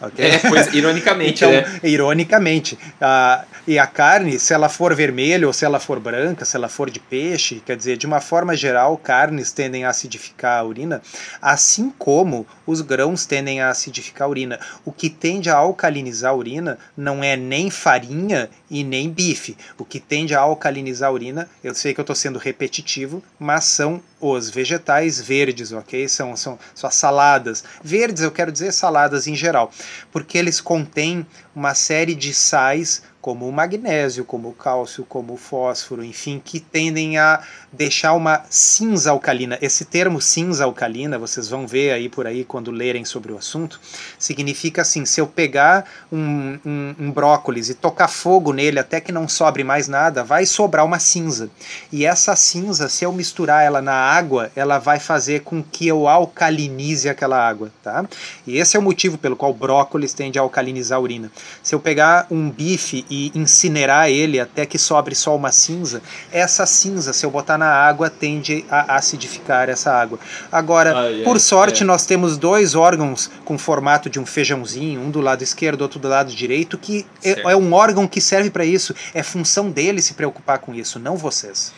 Okay? 0.01 0.25
É, 0.25 0.39
pois, 0.39 0.73
ironicamente, 0.73 1.43
então, 1.43 1.51
né? 1.51 1.79
Ironicamente. 1.83 2.75
Uh, 2.75 3.45
e 3.67 3.77
a 3.77 3.85
carne, 3.85 4.39
se 4.39 4.51
ela 4.51 4.67
for 4.67 4.95
vermelha 4.95 5.45
ou 5.45 5.53
se 5.53 5.63
ela 5.63 5.79
for 5.79 5.99
branca, 5.99 6.43
se 6.43 6.55
ela 6.55 6.67
for 6.67 6.89
de 6.89 6.99
peixe, 6.99 7.61
quer 7.63 7.77
dizer, 7.77 7.97
de 7.97 8.07
uma 8.07 8.19
forma 8.19 8.55
geral, 8.55 8.97
carnes 8.97 9.51
tendem 9.51 9.85
a 9.85 9.89
acidificar 9.89 10.59
a 10.59 10.63
urina, 10.63 11.01
assim 11.39 11.93
como 11.99 12.47
os 12.65 12.81
grãos 12.81 13.25
tendem 13.25 13.61
a 13.61 13.69
acidificar 13.69 14.27
a 14.27 14.31
urina. 14.31 14.59
O 14.83 14.91
que 14.91 15.09
tende 15.09 15.49
a 15.51 15.55
alcalinizar 15.55 16.31
a 16.31 16.35
urina 16.35 16.79
não 16.97 17.23
é 17.23 17.37
nem 17.37 17.69
farinha 17.69 18.49
e 18.71 18.85
nem 18.85 19.09
bife. 19.09 19.57
O 19.77 19.83
que 19.83 19.99
tende 19.99 20.33
a 20.33 20.39
alcalinizar 20.39 21.09
a 21.09 21.11
urina, 21.11 21.49
eu 21.61 21.75
sei 21.75 21.93
que 21.93 21.99
eu 21.99 22.03
estou 22.03 22.15
sendo 22.15 22.39
repetitivo, 22.39 23.21
mas 23.37 23.65
são 23.65 24.01
os 24.19 24.49
vegetais 24.49 25.19
verdes, 25.19 25.73
ok? 25.73 26.07
São, 26.07 26.37
são, 26.37 26.57
são 26.73 26.87
as 26.87 26.95
saladas. 26.95 27.65
Verdes, 27.83 28.23
eu 28.23 28.31
quero 28.31 28.51
dizer 28.51 28.71
saladas 28.71 29.27
em 29.27 29.35
geral, 29.35 29.71
porque 30.09 30.37
eles 30.37 30.61
contêm 30.61 31.25
uma 31.53 31.75
série 31.75 32.15
de 32.15 32.33
sais 32.33 33.03
como 33.21 33.47
o 33.47 33.51
magnésio, 33.51 34.25
como 34.25 34.49
o 34.49 34.53
cálcio, 34.53 35.05
como 35.07 35.33
o 35.33 35.37
fósforo, 35.37 36.03
enfim, 36.03 36.41
que 36.43 36.59
tendem 36.59 37.19
a 37.19 37.41
deixar 37.71 38.13
uma 38.13 38.43
cinza 38.49 39.11
alcalina. 39.11 39.57
Esse 39.61 39.85
termo 39.85 40.19
cinza 40.19 40.63
alcalina, 40.65 41.19
vocês 41.19 41.47
vão 41.47 41.67
ver 41.67 41.91
aí 41.91 42.09
por 42.09 42.25
aí 42.25 42.43
quando 42.43 42.71
lerem 42.71 43.05
sobre 43.05 43.31
o 43.31 43.37
assunto, 43.37 43.79
significa 44.17 44.81
assim: 44.81 45.05
se 45.05 45.21
eu 45.21 45.27
pegar 45.27 45.85
um, 46.11 46.57
um, 46.65 46.95
um 46.99 47.11
brócolis 47.11 47.69
e 47.69 47.75
tocar 47.75 48.07
fogo 48.07 48.51
nele 48.51 48.79
até 48.79 48.99
que 48.99 49.11
não 49.11 49.27
sobre 49.27 49.63
mais 49.63 49.87
nada, 49.87 50.23
vai 50.23 50.45
sobrar 50.45 50.83
uma 50.83 50.99
cinza. 50.99 51.49
E 51.91 52.05
essa 52.05 52.35
cinza, 52.35 52.89
se 52.89 53.05
eu 53.05 53.13
misturar 53.13 53.63
ela 53.63 53.81
na 53.81 53.93
água, 53.93 54.51
ela 54.55 54.79
vai 54.79 54.99
fazer 54.99 55.41
com 55.41 55.61
que 55.61 55.87
eu 55.87 56.07
alcalinize 56.07 57.07
aquela 57.07 57.37
água, 57.37 57.71
tá? 57.83 58.03
E 58.47 58.57
esse 58.57 58.75
é 58.75 58.79
o 58.79 58.83
motivo 58.83 59.17
pelo 59.17 59.35
qual 59.35 59.51
o 59.51 59.53
brócolis 59.53 60.13
tende 60.13 60.39
a 60.39 60.41
alcalinizar 60.41 60.97
a 60.97 61.01
urina. 61.01 61.31
Se 61.61 61.75
eu 61.75 61.79
pegar 61.79 62.25
um 62.31 62.49
bife 62.49 63.05
e 63.11 63.29
incinerar 63.35 64.09
ele 64.09 64.39
até 64.39 64.65
que 64.65 64.77
sobre 64.77 65.13
só 65.13 65.35
uma 65.35 65.51
cinza, 65.51 66.01
essa 66.31 66.65
cinza, 66.65 67.11
se 67.11 67.25
eu 67.25 67.29
botar 67.29 67.57
na 67.57 67.69
água, 67.69 68.09
tende 68.09 68.63
a 68.71 68.95
acidificar 68.95 69.69
essa 69.69 69.91
água. 69.91 70.17
Agora, 70.49 70.97
ai, 70.97 71.21
por 71.25 71.37
sorte, 71.37 71.83
ai. 71.83 71.87
nós 71.87 72.05
temos 72.05 72.37
dois 72.37 72.73
órgãos 72.73 73.29
com 73.43 73.57
formato 73.57 74.09
de 74.09 74.17
um 74.17 74.25
feijãozinho, 74.25 75.01
um 75.01 75.11
do 75.11 75.19
lado 75.19 75.43
esquerdo, 75.43 75.81
outro 75.81 75.99
do 75.99 76.07
lado 76.07 76.31
direito, 76.31 76.77
que 76.77 77.05
é, 77.21 77.51
é 77.51 77.55
um 77.57 77.73
órgão 77.73 78.07
que 78.07 78.21
serve 78.21 78.49
para 78.49 78.63
isso. 78.63 78.95
É 79.13 79.21
função 79.21 79.69
dele 79.69 80.01
se 80.01 80.13
preocupar 80.13 80.59
com 80.59 80.73
isso, 80.73 80.97
não 80.97 81.17
vocês. 81.17 81.73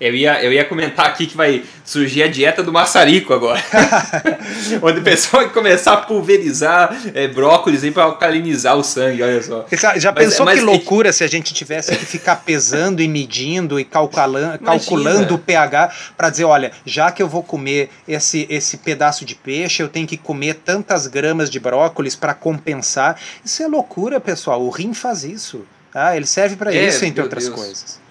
Eu 0.00 0.14
ia, 0.14 0.42
eu 0.44 0.52
ia 0.52 0.64
comentar 0.64 1.06
aqui 1.06 1.26
que 1.26 1.36
vai 1.36 1.64
surgir 1.84 2.22
a 2.22 2.28
dieta 2.28 2.62
do 2.62 2.72
maçarico 2.72 3.34
agora. 3.34 3.60
Onde 4.80 5.00
o 5.00 5.02
pessoal 5.02 5.42
vai 5.42 5.52
começar 5.52 5.94
a 5.94 5.96
pulverizar 5.96 6.96
é, 7.14 7.26
brócolis 7.26 7.88
para 7.90 8.04
alcalinizar 8.04 8.76
o 8.76 8.84
sangue, 8.84 9.22
olha 9.22 9.42
só. 9.42 9.66
Já 9.96 10.12
mas, 10.12 10.24
pensou 10.24 10.46
mas, 10.46 10.58
que 10.58 10.64
loucura 10.64 11.12
se 11.12 11.24
a 11.24 11.26
gente 11.26 11.52
tivesse 11.52 11.96
que 11.96 12.06
ficar 12.06 12.36
pesando 12.36 13.02
e 13.02 13.08
medindo 13.08 13.80
e 13.80 13.84
calculando, 13.84 14.58
calculando 14.60 15.34
o 15.34 15.38
pH 15.38 15.92
para 16.16 16.30
dizer, 16.30 16.44
olha, 16.44 16.70
já 16.86 17.10
que 17.10 17.22
eu 17.22 17.28
vou 17.28 17.42
comer 17.42 17.90
esse, 18.06 18.46
esse 18.48 18.76
pedaço 18.76 19.24
de 19.24 19.34
peixe, 19.34 19.82
eu 19.82 19.88
tenho 19.88 20.06
que 20.06 20.16
comer 20.16 20.54
tantas 20.54 21.08
gramas 21.08 21.50
de 21.50 21.58
brócolis 21.58 22.14
para 22.14 22.34
compensar. 22.34 23.20
Isso 23.44 23.62
é 23.64 23.66
loucura, 23.66 24.20
pessoal. 24.20 24.62
O 24.62 24.70
rim 24.70 24.94
faz 24.94 25.24
isso. 25.24 25.64
Ah, 25.92 26.16
ele 26.16 26.26
serve 26.26 26.54
para 26.54 26.72
é, 26.72 26.86
isso, 26.86 27.04
entre 27.04 27.22
outras 27.22 27.44
Deus. 27.46 27.56
coisas 27.56 28.07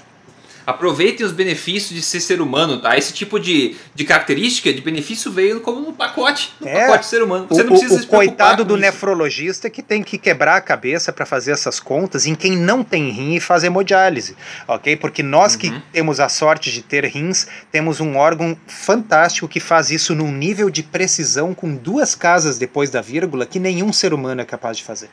aproveitem 0.67 1.25
os 1.25 1.31
benefícios 1.31 1.97
de 1.97 2.01
ser 2.01 2.19
ser 2.19 2.41
humano, 2.41 2.81
tá? 2.81 2.97
Esse 2.97 3.13
tipo 3.13 3.39
de, 3.39 3.77
de 3.95 4.03
característica, 4.03 4.73
de 4.73 4.81
benefício 4.81 5.31
veio 5.31 5.61
como 5.61 5.79
no 5.79 5.93
pacote, 5.93 6.53
no 6.59 6.67
é, 6.67 6.81
pacote 6.81 7.05
ser 7.05 7.23
humano. 7.23 7.47
Você 7.49 7.61
o, 7.61 7.63
não 7.63 7.71
precisa 7.71 8.01
o, 8.01 8.03
o 8.03 8.07
coitado 8.07 8.65
do 8.65 8.73
isso. 8.73 8.81
nefrologista 8.81 9.69
que 9.69 9.81
tem 9.81 10.03
que 10.03 10.17
quebrar 10.17 10.57
a 10.57 10.61
cabeça 10.61 11.13
para 11.13 11.25
fazer 11.25 11.51
essas 11.51 11.79
contas 11.79 12.25
em 12.25 12.35
quem 12.35 12.57
não 12.57 12.83
tem 12.83 13.09
rim 13.09 13.35
e 13.35 13.39
faz 13.39 13.63
hemodiálise, 13.63 14.35
ok? 14.67 14.97
Porque 14.97 15.23
nós 15.23 15.53
uhum. 15.53 15.59
que 15.59 15.81
temos 15.93 16.19
a 16.19 16.27
sorte 16.27 16.69
de 16.69 16.81
ter 16.81 17.05
rins, 17.05 17.47
temos 17.71 18.01
um 18.01 18.17
órgão 18.17 18.57
fantástico 18.67 19.47
que 19.47 19.61
faz 19.61 19.89
isso 19.89 20.13
num 20.13 20.33
nível 20.33 20.69
de 20.69 20.83
precisão 20.83 21.53
com 21.53 21.73
duas 21.73 22.13
casas 22.13 22.57
depois 22.57 22.89
da 22.89 22.99
vírgula 22.99 23.45
que 23.45 23.57
nenhum 23.57 23.93
ser 23.93 24.13
humano 24.13 24.41
é 24.41 24.45
capaz 24.45 24.75
de 24.75 24.83
fazer. 24.83 25.09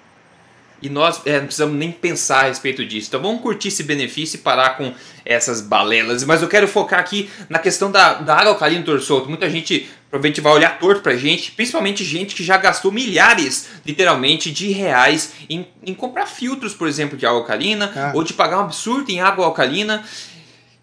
E 0.85 0.91
nós 0.91 1.23
é, 1.25 1.39
não 1.39 1.47
precisamos 1.47 1.75
nem 1.79 1.91
pensar 1.91 2.45
a 2.45 2.49
respeito 2.49 2.85
disso. 2.85 3.09
Então 3.09 3.23
vamos 3.23 3.41
curtir 3.41 3.69
esse 3.69 3.83
benefício 3.83 4.37
e 4.37 4.41
parar 4.41 4.77
com 4.77 4.93
essas 5.25 5.63
balelas. 5.63 6.23
Mas 6.25 6.43
eu 6.43 6.49
quero 6.49 6.69
focar 6.69 7.01
aqui 7.01 7.31
na 7.49 7.59
questão 7.59 7.91
da, 7.91 8.15
da 8.15 8.37
água 8.37 8.51
alcalina 8.51 8.83
do 8.85 9.01
solto. 9.01 9.27
Muita 9.27 9.49
gente 9.49 9.89
provavelmente 10.11 10.43
vai 10.43 10.53
olhar 10.53 10.79
torto 10.79 11.01
pra 11.01 11.17
gente, 11.17 11.53
principalmente 11.53 12.05
gente 12.05 12.35
que 12.35 12.45
já 12.45 12.59
gastou 12.59 12.93
milhares, 12.93 13.69
literalmente, 13.87 14.53
de 14.53 14.73
reais 14.73 15.33
em, 15.49 15.67
em 15.83 15.95
comprar 15.95 16.27
filtros, 16.27 16.75
por 16.75 16.87
exemplo, 16.87 17.17
de 17.17 17.25
água 17.25 17.41
alcalina, 17.41 17.91
ah. 17.97 18.13
ou 18.15 18.23
de 18.23 18.35
pagar 18.35 18.59
um 18.59 18.65
absurdo 18.65 19.11
em 19.11 19.23
água 19.23 19.47
alcalina 19.47 20.05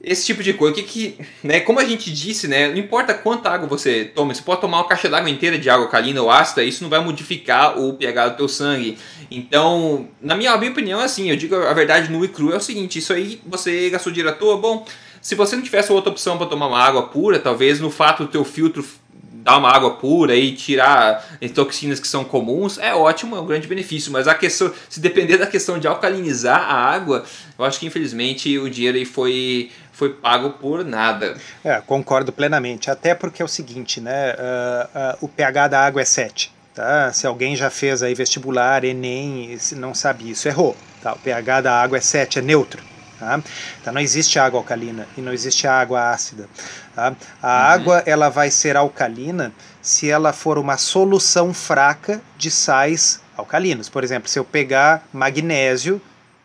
esse 0.04 0.26
tipo 0.26 0.41
de 0.41 0.54
coisa. 0.54 0.74
O 0.74 0.76
que 0.76 0.84
que, 0.84 1.18
né, 1.43 1.60
como 1.60 1.80
a 1.80 1.86
gente 1.86 2.12
disse, 2.12 2.47
né, 2.47 2.70
não 2.70 2.78
importa 2.78 3.14
quanta 3.14 3.49
água 3.49 3.68
você 3.68 4.06
toma, 4.06 4.34
você 4.34 4.41
pode 4.41 4.62
tomar 4.62 4.78
uma 4.78 4.88
caixa 4.88 5.08
d'água 5.08 5.30
inteira 5.30 5.58
de 5.58 5.70
água 5.70 5.88
calina 5.88 6.22
ou 6.22 6.30
ácida, 6.30 6.64
isso 6.64 6.84
não 6.84 6.89
vai 6.89 6.99
modificar 6.99 7.80
o 7.80 7.93
pH 7.93 8.30
do 8.30 8.38
teu 8.38 8.47
sangue. 8.47 8.97
Então, 9.30 10.08
na 10.22 10.36
minha, 10.36 10.58
minha 10.58 10.72
opinião, 10.72 10.99
assim, 10.99 11.30
eu 11.30 11.36
digo 11.36 11.56
a 11.56 11.74
verdade 11.74 12.12
no 12.12 12.24
e 12.26 12.28
cru 12.28 12.52
é 12.52 12.58
o 12.58 12.62
seguinte, 12.62 12.99
isso 12.99 13.14
aí 13.14 13.39
você 13.45 13.89
gastou 13.89 14.12
dinheiro 14.12 14.34
à 14.34 14.38
toa, 14.38 14.58
bom, 14.58 14.86
se 15.22 15.36
você 15.36 15.56
não 15.56 15.64
tivesse 15.64 15.91
outra 15.91 16.12
opção 16.12 16.38
para 16.38 16.47
tomar 16.47 16.68
uma 16.68 16.80
água 16.80 17.04
pura, 17.04 17.38
talvez 17.38 17.80
no 17.80 17.91
fato 17.91 18.26
do 18.26 18.32
teu 18.32 18.43
filtro 18.43 18.84
dar 19.43 19.58
uma 19.58 19.70
água 19.70 19.91
pura 19.95 20.36
e 20.36 20.54
tirar 20.54 21.26
as 21.41 21.52
toxinas 21.52 21.99
que 21.99 22.08
são 22.08 22.24
comuns, 22.24 22.78
é 22.78 22.93
ótimo, 22.93 23.36
é 23.36 23.39
um 23.39 23.45
grande 23.45 23.68
benefício. 23.68 24.12
Mas 24.12 24.28
a 24.28 24.36
questão, 24.36 24.72
se 24.88 24.99
depender 24.99 25.38
da 25.38 25.47
questão 25.47 25.80
de 25.80 25.88
alcalinizar 25.88 26.60
a 26.60 26.76
água, 26.76 27.24
eu 27.58 27.66
acho 27.66 27.80
que 27.80 27.86
infelizmente 27.86 28.58
o 28.58 28.70
dinheiro 28.70 28.97
aí 28.97 29.06
foi 29.06 29.72
foi 30.02 30.10
pago 30.10 30.49
por 30.54 30.84
nada. 30.84 31.38
É, 31.64 31.80
concordo 31.80 32.32
plenamente. 32.32 32.89
Até 32.89 33.14
porque 33.14 33.39
é 33.39 33.45
o 33.45 33.47
seguinte, 33.47 34.02
né? 34.02 34.34
Uh, 34.34 34.97
uh, 34.97 35.18
o 35.22 35.28
pH 35.28 35.68
da 35.68 35.86
água 35.86 36.02
é 36.02 36.06
7. 36.06 36.52
Tá? 36.74 37.14
Se 37.14 37.28
alguém 37.28 37.56
já 37.56 37.70
fez 37.70 38.02
aí 38.02 38.16
vestibular, 38.16 38.84
Enem, 38.84 39.54
e 39.54 39.76
não 39.76 39.93
sabe 39.93 40.32
isso, 40.32 40.47
errou. 40.47 40.76
Tá? 41.04 41.14
O 41.14 41.20
pH 41.20 41.62
da 41.62 41.80
água 41.80 41.99
é 41.99 42.02
7, 42.02 42.39
é 42.39 42.41
neutro. 42.41 42.82
Tá? 43.20 43.39
Então 43.80 43.93
não 43.93 44.02
existe 44.02 44.39
água 44.39 44.60
alcalina 44.60 45.08
e 45.16 45.22
não 45.22 45.32
existe 45.32 45.68
água 45.68 46.10
ácida. 46.10 46.49
Tá? 46.95 47.14
A 47.39 47.47
uhum. 47.47 47.64
água 47.74 48.04
ela 48.08 48.30
vai 48.30 48.49
ser 48.49 48.76
alcalina 48.76 49.54
se 49.84 50.10
ela 50.10 50.34
for 50.34 50.58
uma 50.58 50.78
solução 50.78 51.54
fraca 51.54 52.20
de 52.39 52.49
sais 52.49 53.22
alcalinos. 53.38 53.88
Por 53.88 54.04
exemplo, 54.04 54.28
se 54.28 54.39
eu 54.39 54.43
pegar 54.43 55.08
magnésio 55.14 56.02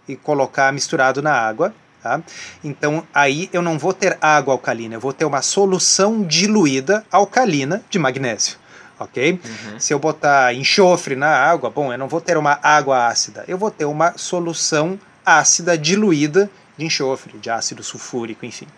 e 0.07 0.15
colocar 0.15 0.71
misturado 0.75 1.23
na 1.23 1.33
água, 1.33 1.73
Tá? 2.07 2.23
Então 2.63 3.05
aí 3.13 3.51
eu 3.53 3.61
não 3.61 3.77
vou 3.77 3.93
ter 3.93 4.17
água 4.21 4.55
alcalina, 4.55 4.95
eu 4.95 5.01
vou 5.01 5.13
ter 5.13 5.25
uma 5.25 5.43
solução 5.43 6.23
diluída 6.23 7.05
alcalina 7.11 7.83
de 7.91 7.99
magnésio. 7.99 8.59
Ok? 8.97 9.33
Uhum. 9.33 9.81
Se 9.81 9.93
eu 9.93 9.99
botar 9.99 10.55
enxofre 10.55 11.17
na 11.17 11.27
água, 11.27 11.69
bom, 11.69 11.93
eu 11.93 11.99
não 11.99 12.07
vou 12.07 12.21
ter 12.21 12.37
uma 12.37 12.61
água 12.63 13.09
ácida, 13.09 13.45
eu 13.49 13.59
vou 13.59 13.73
ter 13.73 13.87
uma 13.87 14.17
solução 14.17 14.97
ácida 15.25 15.77
diluída 15.77 16.49
de 16.79 16.85
enxofre, 16.85 17.39
de 17.39 17.51
ácido 17.51 17.83
sulfúrico, 17.83 18.47
enfim. 18.47 18.69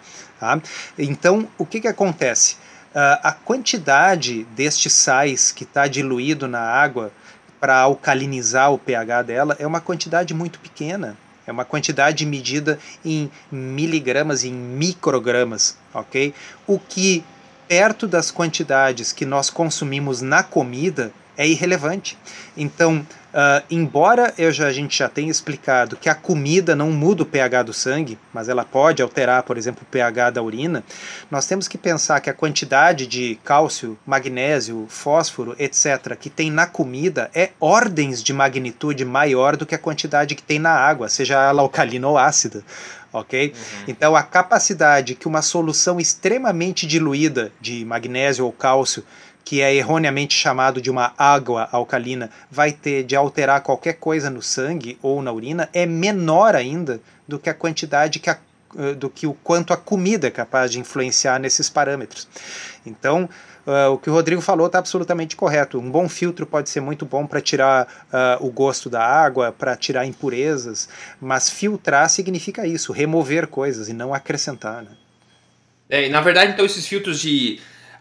Tá? 0.41 0.59
Então, 0.99 1.47
o 1.59 1.67
que, 1.67 1.83
que 1.83 1.89
acontece? 1.89 2.55
Uh, 2.95 3.21
a 3.23 3.33
quantidade 3.33 4.45
destes 4.57 4.95
sais 4.95 5.53
que 5.53 5.65
está 5.65 5.87
diluído 5.87 6.49
na 6.49 6.63
água 6.63 7.13
para 7.61 7.79
alcalinizar 7.79 8.73
o 8.73 8.79
pH 8.79 9.23
dela 9.23 9.57
é 9.59 9.67
uma 9.67 9.83
quantidade 9.83 10.33
muito 10.33 10.59
pequena 10.59 11.15
É 11.49 11.53
uma 11.53 11.65
quantidade 11.65 12.27
medida 12.27 12.79
em 13.03 13.31
miligramas, 13.51 14.45
em 14.45 14.53
microgramas, 14.53 15.79
ok? 15.95 16.35
O 16.67 16.79
que 16.79 17.25
perto 17.67 18.07
das 18.07 18.31
quantidades 18.31 19.13
que 19.13 19.25
nós 19.25 19.49
consumimos 19.49 20.21
na 20.21 20.43
comida 20.43 21.11
é 21.39 21.49
irrelevante. 21.49 22.19
Então, 22.55 23.07
uh, 23.33 23.65
embora 23.71 24.33
eu 24.39 24.51
já, 24.53 24.67
a 24.67 24.73
gente 24.73 24.99
já 24.99 25.09
tenha 25.09 25.31
explicado 25.31 25.97
que 25.97 26.09
a 26.09 26.15
comida 26.15 26.75
não 26.75 26.91
muda 26.91 27.23
o 27.23 27.27
pH 27.27 27.63
do 27.65 27.73
sangue, 27.73 28.19
mas 28.33 28.49
ela 28.49 28.65
pode 28.65 29.03
alterar, 29.03 29.43
por 29.43 29.57
exemplo, 29.57 29.83
o 29.83 29.91
pH 29.91 30.31
da 30.31 30.43
urina, 30.43 30.85
nós 31.31 31.47
temos 31.47 31.69
que 31.69 31.79
pensar 31.79 32.21
que 32.21 32.31
a 32.31 32.35
quantidade 32.35 33.07
de 33.07 33.39
cálcio, 33.45 33.99
magnésio, 34.07 34.87
fósforo, 34.89 35.55
etc., 35.59 36.17
que 36.19 36.31
tem 36.31 36.51
na 36.51 36.67
comida 36.67 37.31
é 37.35 37.51
ordens 37.61 38.23
de 38.23 38.33
magnitude 38.33 39.05
maior 39.05 39.57
do 39.57 39.67
que 39.67 39.75
a 39.75 39.79
quantidade 39.79 40.35
que 40.35 40.43
tem 40.43 40.59
na 40.59 40.73
água, 40.73 41.09
seja 41.09 41.35
ela 41.43 41.63
alcalina 41.63 42.09
ou 42.09 42.19
ácida 42.19 42.63
ok? 43.13 43.53
Uhum. 43.55 43.85
Então 43.89 44.17
a 44.17 44.23
capacidade 44.23 45.15
que 45.15 45.27
uma 45.27 45.43
solução 45.43 45.99
extremamente 45.99 46.87
diluída 46.87 47.53
de 47.61 47.85
magnésio 47.85 48.45
ou 48.45 48.53
cálcio 48.53 49.05
que 49.49 49.63
é 49.63 49.75
erroneamente 49.75 50.35
chamado 50.35 50.79
de 50.79 50.91
uma 50.91 51.15
água 51.17 51.71
alcalina, 51.73 52.29
vai 52.51 52.71
ter 52.71 53.03
de 53.03 53.17
alterar 53.17 53.63
qualquer 53.63 53.95
coisa 53.95 54.29
no 54.29 54.43
sangue 54.43 54.99
ou 55.01 55.23
na 55.23 55.33
urina 55.33 55.71
é 55.73 55.87
menor 55.87 56.55
ainda 56.55 57.01
do 57.27 57.39
que 57.39 57.49
a 57.49 57.55
quantidade 57.55 58.19
que 58.19 58.29
a, 58.29 58.37
eh, 58.77 58.93
do 58.93 59.09
que 59.09 59.27
o 59.27 59.33
quanto 59.33 59.73
a 59.73 59.77
comida 59.79 60.27
é 60.27 60.31
capaz 60.31 60.71
de 60.71 60.79
influenciar 60.79 61.41
nesses 61.41 61.71
parâmetros. 61.71 62.29
Então, 62.85 63.27
uh, 63.67 63.91
o 63.91 63.97
que 63.97 64.11
o 64.11 64.13
Rodrigo 64.13 64.43
falou 64.43 64.67
está 64.67 64.81
absolutamente 64.81 65.35
correto. 65.35 65.79
Um 65.79 65.91
bom 65.91 66.11
filtro 66.11 66.45
pode 66.45 66.69
ser 66.69 66.83
muito 66.83 67.07
bom 67.07 67.27
para 67.27 67.41
tirar 67.41 67.87
uh, 68.13 68.47
o 68.47 68.51
gosto 68.51 68.91
da 68.91 69.03
água, 69.03 69.51
para 69.51 69.75
tirar 69.77 70.05
impurezas, 70.05 70.91
mas 71.19 71.49
filtrar 71.49 72.11
significa 72.11 72.67
isso, 72.67 72.93
remover 72.93 73.47
coisas 73.47 73.89
e 73.89 73.95
não 73.95 74.13
acrescentar. 74.13 74.83
Né? 74.83 74.91
É, 75.89 76.09
na 76.11 76.21
verdade, 76.21 76.53
então, 76.53 76.67
esses 76.67 76.87
filtros 76.87 77.19
de 77.19 77.59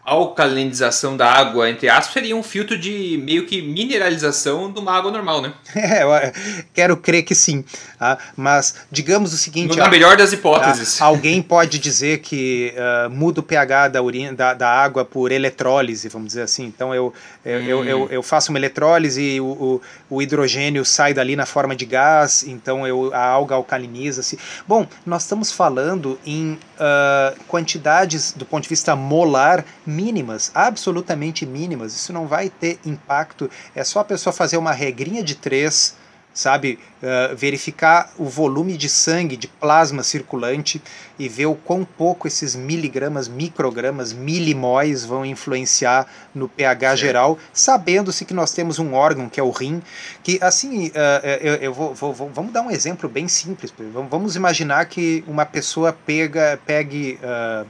alcalinização 0.07 1.17
da 1.17 1.29
água, 1.29 1.69
entre 1.69 1.89
aspas, 1.89 2.13
seria 2.13 2.33
um 2.33 2.41
filtro 2.41 2.77
de 2.77 3.21
meio 3.25 3.45
que 3.45 3.61
mineralização 3.61 4.71
de 4.71 4.79
uma 4.79 4.93
água 4.93 5.11
normal, 5.11 5.41
né? 5.41 5.53
É, 5.87 6.03
eu 6.03 6.63
quero 6.73 6.97
crer 6.97 7.23
que 7.23 7.35
sim. 7.35 7.63
Ah, 7.99 8.17
mas 8.35 8.75
digamos 8.91 9.33
o 9.33 9.37
seguinte: 9.37 9.75
na 9.77 9.89
melhor 9.89 10.15
das 10.15 10.31
hipóteses. 10.31 11.01
Ah, 11.01 11.05
alguém 11.07 11.41
pode 11.41 11.79
dizer 11.79 12.19
que 12.19 12.73
uh, 12.75 13.09
muda 13.09 13.41
o 13.41 13.43
pH 13.43 13.89
da, 13.89 14.01
urina, 14.01 14.33
da, 14.33 14.53
da, 14.53 14.69
água 14.69 15.03
por 15.03 15.31
eletrólise, 15.31 16.07
vamos 16.07 16.27
dizer 16.29 16.43
assim. 16.43 16.65
Então 16.65 16.93
eu, 16.95 17.13
eu, 17.47 17.59
hum. 17.59 17.63
eu, 17.63 17.85
eu, 17.85 18.09
eu, 18.11 18.23
faço 18.23 18.51
uma 18.51 18.59
eletrólise 18.59 19.21
e 19.21 19.39
o, 19.39 19.45
o, 19.45 19.81
o, 20.09 20.21
hidrogênio 20.21 20.83
sai 20.83 21.13
dali 21.13 21.35
na 21.35 21.45
forma 21.45 21.75
de 21.75 21.85
gás, 21.85 22.43
então 22.45 22.85
eu, 22.85 23.13
a 23.13 23.25
alga 23.25 23.55
alcaliniza-se. 23.55 24.37
Bom, 24.67 24.85
nós 25.05 25.23
estamos 25.23 25.49
falando 25.49 26.19
em 26.25 26.53
uh, 26.53 27.43
quantidades 27.47 28.33
do 28.33 28.45
ponto 28.45 28.63
de 28.63 28.69
vista 28.69 28.95
molar 28.95 29.63
mínimas, 29.85 30.51
absolutamente 30.53 31.45
mínimas. 31.45 31.95
Isso 31.95 32.11
não 32.11 32.27
vai 32.27 32.49
ter 32.49 32.79
impacto. 32.85 33.49
É 33.73 33.83
só 33.83 34.01
a 34.01 34.03
pessoa 34.03 34.33
fazer 34.33 34.57
uma 34.57 34.73
regrinha 34.73 35.23
de 35.23 35.35
três, 35.35 35.95
sabe? 36.37 36.77
Uh, 37.01 37.35
verificar 37.35 38.11
o 38.15 38.25
volume 38.25 38.77
de 38.77 38.87
sangue, 38.87 39.35
de 39.35 39.47
plasma 39.47 40.03
circulante 40.03 40.79
e 41.17 41.27
ver 41.27 41.47
o 41.47 41.55
quão 41.55 41.83
pouco 41.83 42.27
esses 42.27 42.55
miligramas, 42.55 43.27
microgramas, 43.27 44.13
milimóis 44.13 45.03
vão 45.03 45.25
influenciar 45.25 46.05
no 46.35 46.47
pH 46.47 46.89
certo. 46.89 46.99
geral, 46.99 47.39
sabendo-se 47.51 48.23
que 48.23 48.35
nós 48.35 48.51
temos 48.51 48.77
um 48.77 48.93
órgão 48.93 49.27
que 49.27 49.39
é 49.39 49.43
o 49.43 49.49
rim, 49.49 49.81
que 50.21 50.37
assim, 50.39 50.89
uh, 50.89 51.25
eu, 51.41 51.55
eu 51.55 51.73
vou, 51.73 51.95
vou, 51.95 52.13
vou, 52.13 52.29
vamos 52.29 52.53
dar 52.53 52.61
um 52.61 52.69
exemplo 52.69 53.09
bem 53.09 53.27
simples. 53.27 53.73
Vamos 54.07 54.35
imaginar 54.35 54.85
que 54.85 55.23
uma 55.27 55.45
pessoa 55.45 55.91
pega, 55.91 56.59
pegue. 56.67 57.19
Uh, 57.23 57.67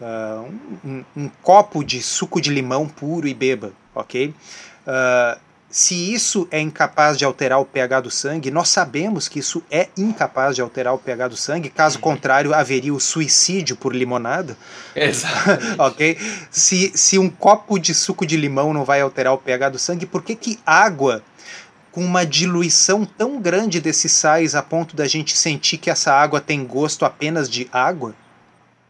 uh, 0.00 0.52
um, 0.84 1.04
um, 1.16 1.30
copo 1.42 1.84
de 1.84 2.02
suco 2.02 2.40
de 2.40 2.50
limão 2.50 2.88
puro 2.88 3.28
e 3.28 3.34
beba, 3.34 3.72
ok? 3.94 4.34
Uh, 4.86 5.45
se 5.76 6.14
isso 6.14 6.48
é 6.50 6.58
incapaz 6.58 7.18
de 7.18 7.24
alterar 7.26 7.60
o 7.60 7.64
pH 7.66 8.00
do 8.00 8.10
sangue, 8.10 8.50
nós 8.50 8.70
sabemos 8.70 9.28
que 9.28 9.40
isso 9.40 9.62
é 9.70 9.90
incapaz 9.94 10.56
de 10.56 10.62
alterar 10.62 10.94
o 10.94 10.98
pH 10.98 11.28
do 11.28 11.36
sangue, 11.36 11.68
caso 11.68 11.96
uhum. 11.96 12.00
contrário, 12.00 12.54
haveria 12.54 12.94
o 12.94 12.98
suicídio 12.98 13.76
por 13.76 13.94
limonada. 13.94 14.56
Exato. 14.94 15.60
ok? 15.76 16.16
Se, 16.50 16.92
se 16.94 17.18
um 17.18 17.28
copo 17.28 17.78
de 17.78 17.92
suco 17.92 18.24
de 18.24 18.38
limão 18.38 18.72
não 18.72 18.86
vai 18.86 19.02
alterar 19.02 19.34
o 19.34 19.38
pH 19.38 19.68
do 19.68 19.78
sangue, 19.78 20.06
por 20.06 20.22
que, 20.22 20.34
que 20.34 20.58
água 20.64 21.22
com 21.92 22.02
uma 22.02 22.24
diluição 22.24 23.04
tão 23.04 23.38
grande 23.38 23.78
desses 23.78 24.12
sais 24.12 24.54
a 24.54 24.62
ponto 24.62 24.96
da 24.96 25.06
gente 25.06 25.36
sentir 25.36 25.76
que 25.76 25.90
essa 25.90 26.10
água 26.10 26.40
tem 26.40 26.64
gosto 26.64 27.04
apenas 27.04 27.50
de 27.50 27.68
água? 27.70 28.14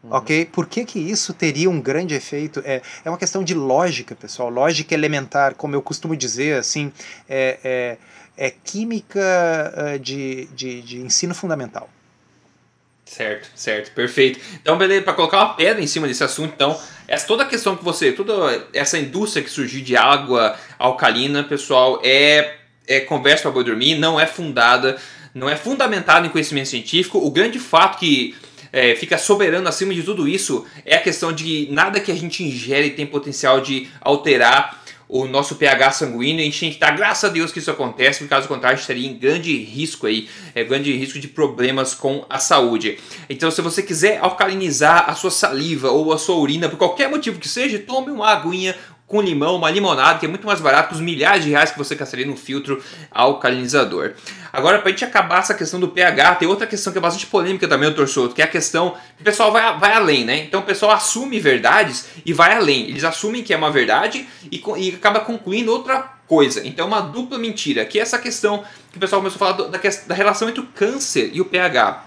Uhum. 0.07 0.17
Ok? 0.17 0.45
Por 0.45 0.67
que, 0.67 0.85
que 0.85 0.99
isso 0.99 1.33
teria 1.33 1.69
um 1.69 1.81
grande 1.81 2.15
efeito? 2.15 2.61
É, 2.65 2.81
é 3.03 3.09
uma 3.09 3.17
questão 3.17 3.43
de 3.43 3.53
lógica, 3.53 4.15
pessoal. 4.15 4.49
Lógica 4.49 4.93
elementar, 4.93 5.55
como 5.55 5.75
eu 5.75 5.81
costumo 5.81 6.15
dizer, 6.15 6.57
assim, 6.57 6.91
é, 7.29 7.59
é, 7.63 8.47
é 8.47 8.51
química 8.51 9.19
uh, 9.19 9.99
de, 9.99 10.45
de, 10.53 10.81
de 10.81 11.01
ensino 11.01 11.35
fundamental. 11.35 11.89
Certo, 13.05 13.49
certo, 13.55 13.91
perfeito. 13.91 14.39
Então, 14.55 14.77
beleza, 14.77 15.01
para 15.01 15.13
colocar 15.13 15.37
uma 15.37 15.53
pedra 15.53 15.81
em 15.81 15.87
cima 15.87 16.07
desse 16.07 16.23
assunto, 16.23 16.53
então, 16.53 16.77
essa 17.07 17.25
toda 17.25 17.43
a 17.43 17.45
questão 17.45 17.75
que 17.75 17.83
você, 17.83 18.11
toda 18.11 18.67
essa 18.73 18.97
indústria 18.97 19.41
que 19.41 19.49
surgiu 19.49 19.81
de 19.81 19.95
água 19.95 20.57
alcalina, 20.77 21.43
pessoal, 21.43 22.01
é, 22.03 22.55
é 22.85 22.99
conversa 22.99 23.43
para 23.43 23.51
boi 23.51 23.63
dormir, 23.63 23.95
não 23.95 24.19
é 24.19 24.25
fundada, 24.25 24.97
não 25.33 25.49
é 25.49 25.55
fundamentada 25.55 26.27
em 26.27 26.29
conhecimento 26.29 26.67
científico. 26.67 27.17
O 27.17 27.31
grande 27.31 27.59
fato 27.59 27.97
que 27.97 28.35
é, 28.77 28.95
fica 28.95 29.17
soberano 29.17 29.67
acima 29.67 29.91
de 29.91 30.03
tudo 30.03 30.27
isso 30.27 30.63
é 30.85 30.95
a 30.95 31.01
questão 31.01 31.33
de 31.33 31.67
nada 31.71 31.99
que 31.99 32.11
a 32.11 32.15
gente 32.15 32.43
ingere 32.43 32.91
tem 32.91 33.07
potencial 33.07 33.59
de 33.59 33.87
alterar 33.99 34.83
o 35.09 35.25
nosso 35.25 35.55
pH 35.55 35.91
sanguíneo, 35.93 36.41
a 36.41 36.43
gente 36.43 36.59
tem 36.59 36.69
que 36.69 36.75
estar, 36.75 36.91
graças 36.91 37.29
a 37.29 37.33
Deus 37.33 37.51
que 37.51 37.59
isso 37.59 37.71
acontece, 37.71 38.19
porque 38.19 38.29
caso 38.29 38.47
contrário 38.47 38.73
a 38.73 38.75
gente 38.75 38.81
estaria 38.81 39.07
em 39.07 39.17
grande 39.17 39.55
risco 39.57 40.05
aí, 40.05 40.27
é, 40.53 40.63
grande 40.65 40.91
risco 40.95 41.17
de 41.17 41.29
problemas 41.29 41.93
com 41.93 42.25
a 42.29 42.39
saúde. 42.39 42.99
Então 43.29 43.49
se 43.49 43.61
você 43.61 43.81
quiser 43.81 44.19
alcalinizar 44.19 45.09
a 45.09 45.15
sua 45.15 45.31
saliva 45.31 45.89
ou 45.89 46.11
a 46.11 46.17
sua 46.17 46.35
urina, 46.35 46.67
por 46.67 46.77
qualquer 46.77 47.09
motivo 47.09 47.39
que 47.39 47.47
seja, 47.47 47.79
tome 47.79 48.11
uma 48.11 48.27
aguinha, 48.27 48.75
com 49.07 49.21
limão, 49.21 49.55
uma 49.55 49.71
limonada, 49.71 50.19
que 50.19 50.25
é 50.25 50.29
muito 50.29 50.45
mais 50.45 50.59
barato 50.59 50.89
que 50.89 50.95
os 50.95 51.01
milhares 51.01 51.45
de 51.45 51.49
reais 51.49 51.71
que 51.71 51.77
você 51.77 51.95
gastaria 51.95 52.25
no 52.25 52.35
filtro 52.35 52.83
alcalinizador. 53.09 54.13
Agora, 54.51 54.79
para 54.79 54.89
a 54.89 54.91
gente 54.91 55.05
acabar 55.05 55.39
essa 55.39 55.53
questão 55.53 55.79
do 55.79 55.87
pH, 55.87 56.35
tem 56.35 56.47
outra 56.47 56.67
questão 56.67 56.91
que 56.91 56.99
é 56.99 57.01
bastante 57.01 57.25
polêmica 57.25 57.67
também, 57.69 57.87
doutor 57.87 58.09
Souto, 58.09 58.35
que 58.35 58.41
é 58.41 58.45
a 58.45 58.49
questão 58.49 58.97
que 59.15 59.21
o 59.21 59.23
pessoal 59.23 59.49
vai, 59.49 59.79
vai 59.79 59.93
além, 59.93 60.25
né? 60.25 60.39
Então 60.39 60.59
o 60.59 60.63
pessoal 60.63 60.91
assume 60.91 61.39
verdades 61.39 62.09
e 62.25 62.33
vai 62.33 62.53
além. 62.53 62.89
Eles 62.89 63.05
assumem 63.05 63.43
que 63.43 63.53
é 63.53 63.57
uma 63.57 63.71
verdade 63.71 64.27
e, 64.51 64.61
e 64.77 64.95
acaba 64.95 65.21
concluindo 65.21 65.71
outra 65.71 66.17
coisa. 66.27 66.67
Então 66.67 66.83
é 66.83 66.87
uma 66.87 66.99
dupla 66.99 67.39
mentira, 67.39 67.85
que 67.85 67.97
é 67.97 68.01
essa 68.01 68.19
questão 68.19 68.65
que 68.91 68.97
o 68.97 68.99
pessoal 68.99 69.21
começou 69.21 69.37
a 69.47 69.53
falar 69.53 69.69
da, 69.69 69.79
da 70.07 70.15
relação 70.15 70.49
entre 70.49 70.59
o 70.59 70.67
câncer 70.67 71.31
e 71.33 71.39
o 71.39 71.45
pH, 71.45 72.03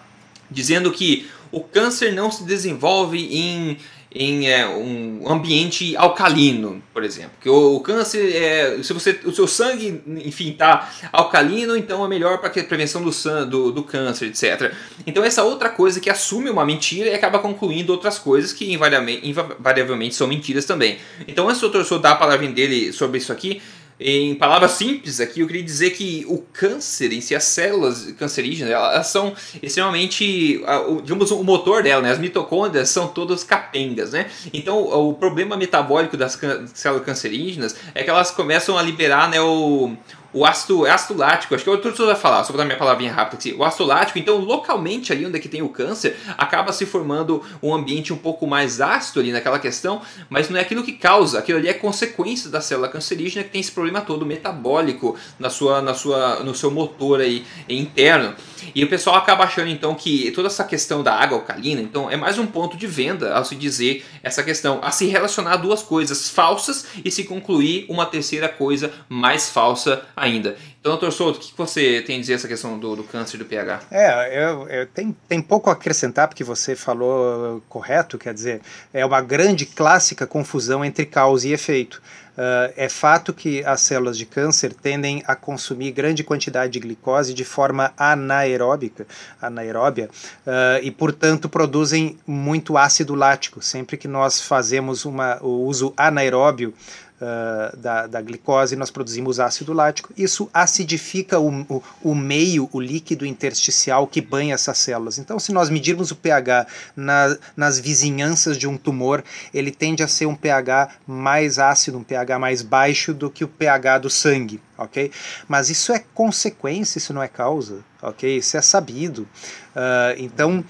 dizendo 0.51 0.93
que 0.93 1.31
o 1.51 1.61
câncer 1.61 2.13
não 2.13 2.31
se 2.31 2.45
desenvolve 2.45 3.19
em 3.35 3.79
em 4.13 4.49
é, 4.49 4.67
um 4.67 5.31
ambiente 5.31 5.97
alcalino, 5.97 6.83
por 6.93 7.05
exemplo. 7.05 7.33
Que 7.41 7.49
o, 7.49 7.77
o, 7.77 7.81
câncer 7.81 8.35
é, 8.35 8.83
se 8.83 8.93
você, 8.93 9.21
o 9.25 9.33
seu 9.33 9.47
sangue, 9.47 10.03
enfim, 10.25 10.53
tá 10.53 10.91
alcalino, 11.13 11.77
então 11.77 12.05
é 12.05 12.09
melhor 12.09 12.39
para 12.39 12.49
a 12.49 12.65
prevenção 12.65 13.03
do, 13.03 13.11
do, 13.47 13.73
do 13.73 13.83
câncer, 13.85 14.27
etc. 14.27 14.73
Então 15.07 15.23
essa 15.23 15.45
outra 15.45 15.69
coisa 15.69 16.01
que 16.01 16.11
assume 16.11 16.51
uma 16.51 16.65
mentira 16.65 17.09
e 17.09 17.15
acaba 17.15 17.39
concluindo 17.39 17.93
outras 17.93 18.19
coisas 18.19 18.53
que 18.53 18.73
invariavelmente, 18.73 19.29
invariavelmente 19.29 20.15
são 20.15 20.27
mentiras 20.27 20.65
também. 20.65 20.99
Então 21.29 21.49
antes 21.49 21.61
do 21.61 21.69
doutor 21.69 22.01
dar 22.01 22.13
a 22.13 22.17
palavra 22.17 22.49
dele 22.49 22.93
sobre 22.93 23.19
isso 23.19 23.33
aqui, 23.33 23.63
em 24.01 24.35
palavras 24.35 24.73
simples 24.73 25.21
aqui, 25.21 25.41
eu 25.41 25.47
queria 25.47 25.63
dizer 25.63 25.91
que 25.91 26.25
o 26.27 26.39
câncer 26.39 27.13
em 27.13 27.21
si, 27.21 27.35
as 27.35 27.45
células 27.45 28.13
cancerígenas, 28.19 28.73
elas 28.73 29.07
são 29.09 29.35
extremamente, 29.63 30.63
digamos, 31.05 31.31
o 31.31 31.45
motor 31.45 31.83
dela, 31.83 32.01
né? 32.01 32.11
As 32.11 32.19
mitocôndrias 32.19 32.89
são 32.89 33.09
todas 33.09 33.45
capengas, 33.45 34.13
né? 34.13 34.31
Então, 34.55 34.81
o 34.81 35.13
problema 35.13 35.55
metabólico 35.55 36.17
das 36.17 36.39
células 36.73 37.05
cancerígenas 37.05 37.77
é 37.95 38.03
que 38.03 38.09
elas 38.09 38.31
começam 38.31 38.79
a 38.79 38.83
liberar, 38.83 39.29
né, 39.29 39.41
o, 39.41 39.95
o 40.33 40.45
ácido, 40.45 40.87
é 40.87 40.91
ácido 40.91 41.19
lático, 41.19 41.55
acho 41.55 41.65
que 41.65 41.71
é 41.71 41.73
o 41.73 41.77
doutor 41.77 42.07
vai 42.07 42.15
falar, 42.15 42.45
só 42.45 42.53
para 42.53 42.59
dar 42.59 42.65
minha 42.65 42.79
palavrinha 42.79 43.13
rápida. 43.13 43.57
O 43.57 43.65
ácido 43.65 43.85
lático, 43.85 44.19
então, 44.19 44.39
localmente 44.39 45.13
ali 45.13 45.27
onde 45.27 45.37
é 45.37 45.41
que 45.41 45.49
tem 45.49 45.63
o 45.63 45.69
câncer, 45.69 46.17
acaba 46.39 46.73
se 46.73 46.87
formando 46.87 47.43
um 47.63 47.75
ambiente 47.75 48.13
um 48.13 48.17
pouco 48.17 48.47
mais 48.47 48.81
ácido 48.81 49.21
ali 49.21 49.33
naquela 49.33 49.59
questão, 49.59 50.03
mas 50.29 50.49
não 50.49 50.59
é 50.59 50.63
aquilo 50.63 50.83
que 50.83 50.93
causa, 50.93 51.39
aquilo 51.39 51.59
ali 51.59 51.69
é 51.69 51.75
consequência 51.75 52.51
da 52.51 52.61
célula 52.61 52.89
cancerígena 52.89 53.45
que 53.45 53.51
tem 53.51 53.61
esse 53.61 53.73
problema 53.73 54.01
todo 54.01 54.25
metabólico 54.25 55.17
na 55.39 55.51
sua, 55.51 55.81
na 55.83 55.95
sua, 55.95 56.41
no 56.41 56.55
seu 56.55 56.71
motor 56.71 57.21
aí 57.21 57.45
interno. 57.69 58.35
E 58.75 58.85
o 58.85 58.89
pessoal 58.89 59.17
acaba 59.17 59.45
achando 59.45 59.69
então 59.69 59.95
que 59.95 60.31
toda 60.33 60.49
essa 60.49 60.65
questão 60.65 61.03
da 61.03 61.15
água 61.15 61.39
alcalina, 61.39 61.81
então, 61.81 62.11
é 62.11 62.17
mais 62.17 62.39
um 62.39 62.47
ponto 62.47 62.77
de 62.77 62.87
venda 62.87 63.35
ao 63.35 63.45
se 63.45 63.57
dizer 63.57 64.05
essa 64.23 64.43
questão, 64.43 64.81
a 64.83 64.91
se 64.91 65.07
relacionar 65.07 65.57
duas 65.57 65.83
coisas 65.83 66.29
falsas 66.29 66.87
e 67.05 67.11
se 67.11 67.25
concluir 67.25 67.87
uma 67.89 68.07
terceira 68.07 68.49
coisa 68.49 68.93
mais 69.09 69.49
falsa 69.49 70.03
ainda. 70.21 70.55
Então, 70.79 70.93
doutor 70.93 71.11
Souto, 71.13 71.39
o 71.39 71.43
que 71.43 71.53
você 71.57 72.03
tem 72.03 72.19
a 72.19 72.21
dizer 72.21 72.35
essa 72.35 72.47
questão 72.47 72.79
do, 72.79 72.95
do 72.95 73.05
câncer 73.05 73.39
do 73.39 73.45
pH? 73.47 73.81
É, 73.91 74.45
eu, 74.45 74.69
eu, 74.69 74.87
tem, 74.87 75.17
tem 75.27 75.41
pouco 75.41 75.71
a 75.71 75.73
acrescentar, 75.73 76.29
porque 76.29 76.45
você 76.45 76.77
falou 76.77 77.63
correto, 77.69 78.19
quer 78.19 78.35
dizer, 78.35 78.61
é 78.93 79.05
uma 79.05 79.21
grande 79.23 79.65
clássica 79.65 80.27
confusão 80.27 80.85
entre 80.85 81.07
causa 81.07 81.49
e 81.49 81.53
efeito. 81.53 82.03
Uh, 82.31 82.73
é 82.77 82.89
fato 82.89 83.35
que 83.35 83.63
as 83.65 83.81
células 83.81 84.17
de 84.17 84.25
câncer 84.25 84.73
tendem 84.73 85.23
a 85.27 85.35
consumir 85.35 85.91
grande 85.91 86.23
quantidade 86.23 86.73
de 86.73 86.81
glicose 86.81 87.35
de 87.35 87.45
forma 87.45 87.93
anaeróbica, 87.99 89.07
anaeróbia, 89.43 90.09
uh, 90.47 90.83
e 90.83 90.91
portanto 90.91 91.49
produzem 91.49 92.19
muito 92.27 92.79
ácido 92.79 93.15
lático. 93.15 93.61
Sempre 93.61 93.97
que 93.97 94.09
nós 94.09 94.41
fazemos 94.41 95.05
uma, 95.05 95.39
o 95.43 95.67
uso 95.67 95.93
anaeróbio 95.97 96.73
uh, 97.21 97.77
da, 97.77 98.07
da 98.07 98.21
glicose, 98.21 98.77
nós 98.77 98.91
produzimos 98.91 99.39
ácido 99.39 99.73
lático. 99.73 100.13
Isso 100.17 100.49
acidifica 100.53 101.39
o, 101.39 101.63
o, 101.69 101.83
o, 102.03 102.15
meio, 102.15 102.69
o 102.73 102.81
líquido 102.81 103.27
intersticial 103.27 104.07
que 104.07 104.21
banha 104.21 104.55
essas 104.55 104.79
células. 104.79 105.19
Então, 105.19 105.39
se 105.39 105.53
nós 105.53 105.71
medirmos 105.71 106.11
o 106.11 106.17
pH 106.17 106.67
na, 106.97 107.37
nas 107.57 107.79
vizinhanças 107.79 108.57
de 108.57 108.67
um 108.67 108.77
tumor, 108.77 109.23
ele 109.53 109.71
tende 109.71 110.03
a 110.03 110.09
ser 110.09 110.27
um 110.27 110.35
pH 110.35 110.97
mais 111.07 111.59
ácido, 111.59 111.99
um 111.99 112.05
pH 112.05 112.39
mais 112.39 112.63
baixo 112.63 113.13
do 113.13 113.31
que 113.31 113.45
o 113.45 113.49
pH 113.49 113.99
do 113.99 114.11
sangue. 114.11 114.61
Ok? 114.79 115.13
Mas 115.47 115.69
isso 115.69 115.93
é 115.93 116.03
consequência, 116.15 116.97
isso 116.97 117.13
não 117.13 117.23
é 117.23 117.29
causa, 117.29 117.85
ok? 118.01 118.39
Isso 118.39 118.57
é 118.57 118.63
sabido. 118.63 119.29
Uh, 119.77 120.17
então, 120.17 120.61
uh, 120.61 120.65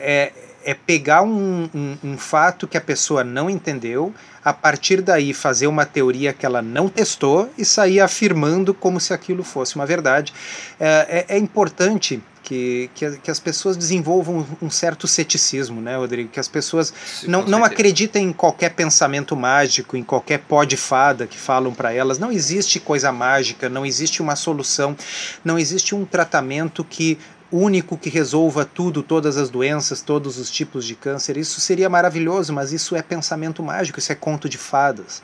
é, 0.00 0.32
é 0.64 0.74
pegar 0.74 1.22
um, 1.22 1.68
um, 1.74 1.98
um, 2.02 2.18
fato 2.18 2.66
que 2.66 2.76
a 2.76 2.80
pessoa 2.80 3.22
não 3.22 3.50
entendeu, 3.50 4.14
a 4.44 4.52
partir 4.52 5.00
daí 5.00 5.32
fazer 5.32 5.66
uma 5.66 5.84
teoria 5.84 6.32
que 6.32 6.44
ela 6.44 6.60
não 6.60 6.88
testou 6.88 7.50
e 7.56 7.64
sair 7.64 8.00
afirmando 8.00 8.74
como 8.74 8.98
se 8.98 9.12
aquilo 9.12 9.44
fosse 9.44 9.76
uma 9.76 9.86
verdade. 9.86 10.32
É, 10.80 11.26
é, 11.28 11.36
é 11.36 11.38
importante 11.38 12.22
que, 12.42 12.90
que, 12.94 13.18
que, 13.18 13.30
as 13.30 13.38
pessoas 13.38 13.76
desenvolvam 13.76 14.46
um 14.60 14.68
certo 14.68 15.06
ceticismo, 15.06 15.80
né, 15.80 15.96
Rodrigo? 15.96 16.28
Que 16.28 16.40
as 16.40 16.48
pessoas 16.48 16.92
Sim, 17.20 17.28
não, 17.28 17.44
não 17.46 17.64
acreditem 17.64 18.26
em 18.26 18.32
qualquer 18.32 18.70
pensamento 18.70 19.36
mágico, 19.36 19.96
em 19.96 20.02
qualquer 20.02 20.38
pó 20.40 20.64
de 20.64 20.76
fada 20.76 21.26
que 21.26 21.38
falam 21.38 21.72
para 21.72 21.92
elas. 21.92 22.18
Não 22.18 22.32
existe 22.32 22.80
coisa 22.80 23.12
mágica, 23.12 23.68
não 23.68 23.86
existe 23.86 24.20
uma 24.20 24.34
solução, 24.34 24.96
não 25.44 25.58
existe 25.58 25.94
um 25.94 26.04
tratamento 26.04 26.84
que 26.84 27.16
único 27.52 27.98
que 27.98 28.08
resolva 28.08 28.64
tudo, 28.64 29.02
todas 29.02 29.36
as 29.36 29.50
doenças, 29.50 30.00
todos 30.00 30.38
os 30.38 30.50
tipos 30.50 30.84
de 30.86 30.94
câncer. 30.94 31.36
Isso 31.36 31.60
seria 31.60 31.88
maravilhoso, 31.88 32.52
mas 32.52 32.72
isso 32.72 32.96
é 32.96 33.02
pensamento 33.02 33.62
mágico, 33.62 33.98
isso 33.98 34.10
é 34.10 34.14
conto 34.14 34.48
de 34.48 34.56
fadas. 34.56 35.22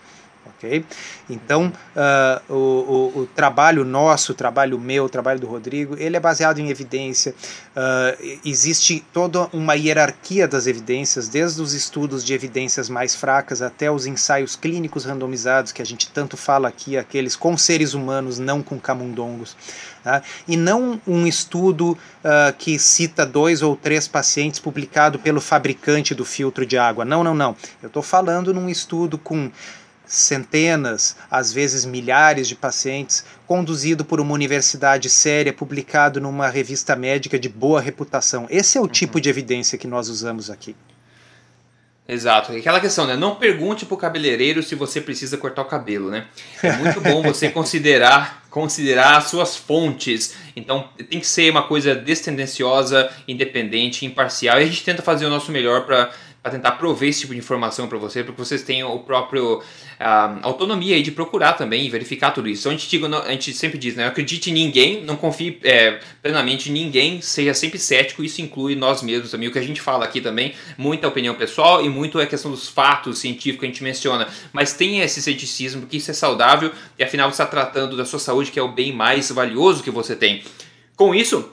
Então, 1.30 1.72
uh, 1.94 2.52
o, 2.52 2.56
o, 2.56 3.20
o, 3.20 3.26
trabalho 3.26 3.84
nosso, 3.84 4.32
o 4.32 4.34
trabalho 4.34 4.78
meu, 4.78 5.04
o 5.04 5.08
trabalho 5.08 5.38
do 5.38 5.46
Rodrigo, 5.46 5.96
ele 5.98 6.16
é 6.16 6.20
baseado 6.20 6.58
em 6.58 6.68
evidência. 6.68 7.34
Uh, 7.76 8.38
existe 8.44 9.04
toda 9.12 9.48
uma 9.52 9.74
hierarquia 9.74 10.48
das 10.48 10.66
evidências, 10.66 11.28
desde 11.28 11.62
os 11.62 11.74
estudos 11.74 12.24
de 12.24 12.34
evidências 12.34 12.88
mais 12.88 13.14
fracas 13.14 13.62
até 13.62 13.90
os 13.90 14.06
ensaios 14.06 14.56
clínicos 14.56 15.04
randomizados, 15.04 15.70
que 15.70 15.82
a 15.82 15.86
gente 15.86 16.10
tanto 16.10 16.36
fala 16.36 16.68
aqui, 16.68 16.96
aqueles 16.96 17.36
com 17.36 17.56
seres 17.56 17.94
humanos, 17.94 18.38
não 18.38 18.62
com 18.62 18.78
camundongos. 18.80 19.56
Tá? 20.02 20.22
E 20.46 20.56
não 20.56 21.00
um 21.06 21.26
estudo 21.26 21.92
uh, 21.92 22.56
que 22.56 22.78
cita 22.78 23.26
dois 23.26 23.62
ou 23.62 23.76
três 23.76 24.08
pacientes 24.08 24.58
publicado 24.58 25.18
pelo 25.18 25.40
fabricante 25.40 26.14
do 26.14 26.24
filtro 26.24 26.64
de 26.64 26.78
água. 26.78 27.04
Não, 27.04 27.22
não, 27.22 27.34
não. 27.34 27.54
Eu 27.82 27.88
estou 27.88 28.02
falando 28.02 28.54
num 28.54 28.68
estudo 28.68 29.18
com 29.18 29.50
centenas, 30.08 31.14
às 31.30 31.52
vezes 31.52 31.84
milhares 31.84 32.48
de 32.48 32.56
pacientes, 32.56 33.24
conduzido 33.46 34.04
por 34.04 34.20
uma 34.20 34.32
universidade 34.32 35.10
séria, 35.10 35.52
publicado 35.52 36.20
numa 36.20 36.48
revista 36.48 36.96
médica 36.96 37.38
de 37.38 37.48
boa 37.48 37.80
reputação. 37.80 38.46
Esse 38.48 38.78
é 38.78 38.80
o 38.80 38.84
uhum. 38.84 38.88
tipo 38.88 39.20
de 39.20 39.28
evidência 39.28 39.78
que 39.78 39.86
nós 39.86 40.08
usamos 40.08 40.50
aqui. 40.50 40.74
Exato. 42.08 42.52
Aquela 42.52 42.80
questão, 42.80 43.06
né? 43.06 43.14
Não 43.16 43.34
pergunte 43.34 43.84
pro 43.84 43.94
cabeleireiro 43.94 44.62
se 44.62 44.74
você 44.74 44.98
precisa 44.98 45.36
cortar 45.36 45.60
o 45.60 45.66
cabelo, 45.66 46.10
né? 46.10 46.26
É 46.62 46.72
muito 46.72 47.02
bom 47.02 47.22
você 47.22 47.50
considerar 47.52 48.42
considerar 48.50 49.18
as 49.18 49.24
suas 49.24 49.56
fontes. 49.56 50.34
Então 50.56 50.88
tem 51.08 51.20
que 51.20 51.26
ser 51.26 51.50
uma 51.50 51.62
coisa 51.62 51.94
destendenciosa, 51.94 53.10
independente, 53.26 54.06
imparcial. 54.06 54.58
E 54.58 54.64
a 54.64 54.66
gente 54.66 54.84
tenta 54.84 55.02
fazer 55.02 55.26
o 55.26 55.30
nosso 55.30 55.52
melhor 55.52 55.84
para 55.84 56.10
para 56.42 56.52
tentar 56.52 56.72
prover 56.72 57.08
esse 57.08 57.20
tipo 57.20 57.32
de 57.32 57.38
informação 57.38 57.88
para 57.88 57.98
você, 57.98 58.22
para 58.22 58.32
que 58.32 58.38
vocês 58.38 58.62
tenham 58.62 58.94
o 58.94 59.00
próprio 59.00 59.58
uh, 59.58 60.38
autonomia 60.42 60.94
aí 60.94 61.02
de 61.02 61.10
procurar 61.10 61.54
também 61.54 61.86
e 61.86 61.90
verificar 61.90 62.30
tudo 62.30 62.48
isso. 62.48 62.62
Então 62.62 62.72
a 62.72 62.76
gente, 62.76 63.26
a 63.26 63.32
gente 63.32 63.52
sempre 63.54 63.78
diz, 63.78 63.96
né? 63.96 64.06
Acredite 64.06 64.50
em 64.50 64.54
ninguém, 64.54 65.04
não 65.04 65.16
confie 65.16 65.58
é, 65.64 65.98
plenamente 66.22 66.70
em 66.70 66.72
ninguém, 66.72 67.20
seja 67.20 67.52
sempre 67.52 67.78
cético, 67.78 68.22
isso 68.22 68.40
inclui 68.40 68.76
nós 68.76 69.02
mesmos 69.02 69.30
também. 69.30 69.48
O 69.48 69.52
que 69.52 69.58
a 69.58 69.62
gente 69.62 69.80
fala 69.80 70.04
aqui 70.04 70.20
também, 70.20 70.54
muita 70.76 71.08
opinião 71.08 71.34
pessoal 71.34 71.84
e 71.84 71.88
muito 71.88 72.20
é 72.20 72.26
questão 72.26 72.50
dos 72.50 72.68
fatos 72.68 73.18
científicos 73.18 73.60
que 73.60 73.66
a 73.66 73.68
gente 73.68 73.82
menciona. 73.82 74.28
Mas 74.52 74.72
tenha 74.72 75.04
esse 75.04 75.20
ceticismo, 75.20 75.82
porque 75.82 75.96
isso 75.96 76.10
é 76.10 76.14
saudável 76.14 76.72
e 76.98 77.02
afinal 77.02 77.28
está 77.28 77.46
tratando 77.46 77.96
da 77.96 78.04
sua 78.04 78.18
saúde, 78.18 78.50
que 78.50 78.58
é 78.58 78.62
o 78.62 78.72
bem 78.72 78.92
mais 78.92 79.30
valioso 79.30 79.82
que 79.82 79.90
você 79.90 80.14
tem. 80.14 80.42
Com 80.96 81.14
isso, 81.14 81.52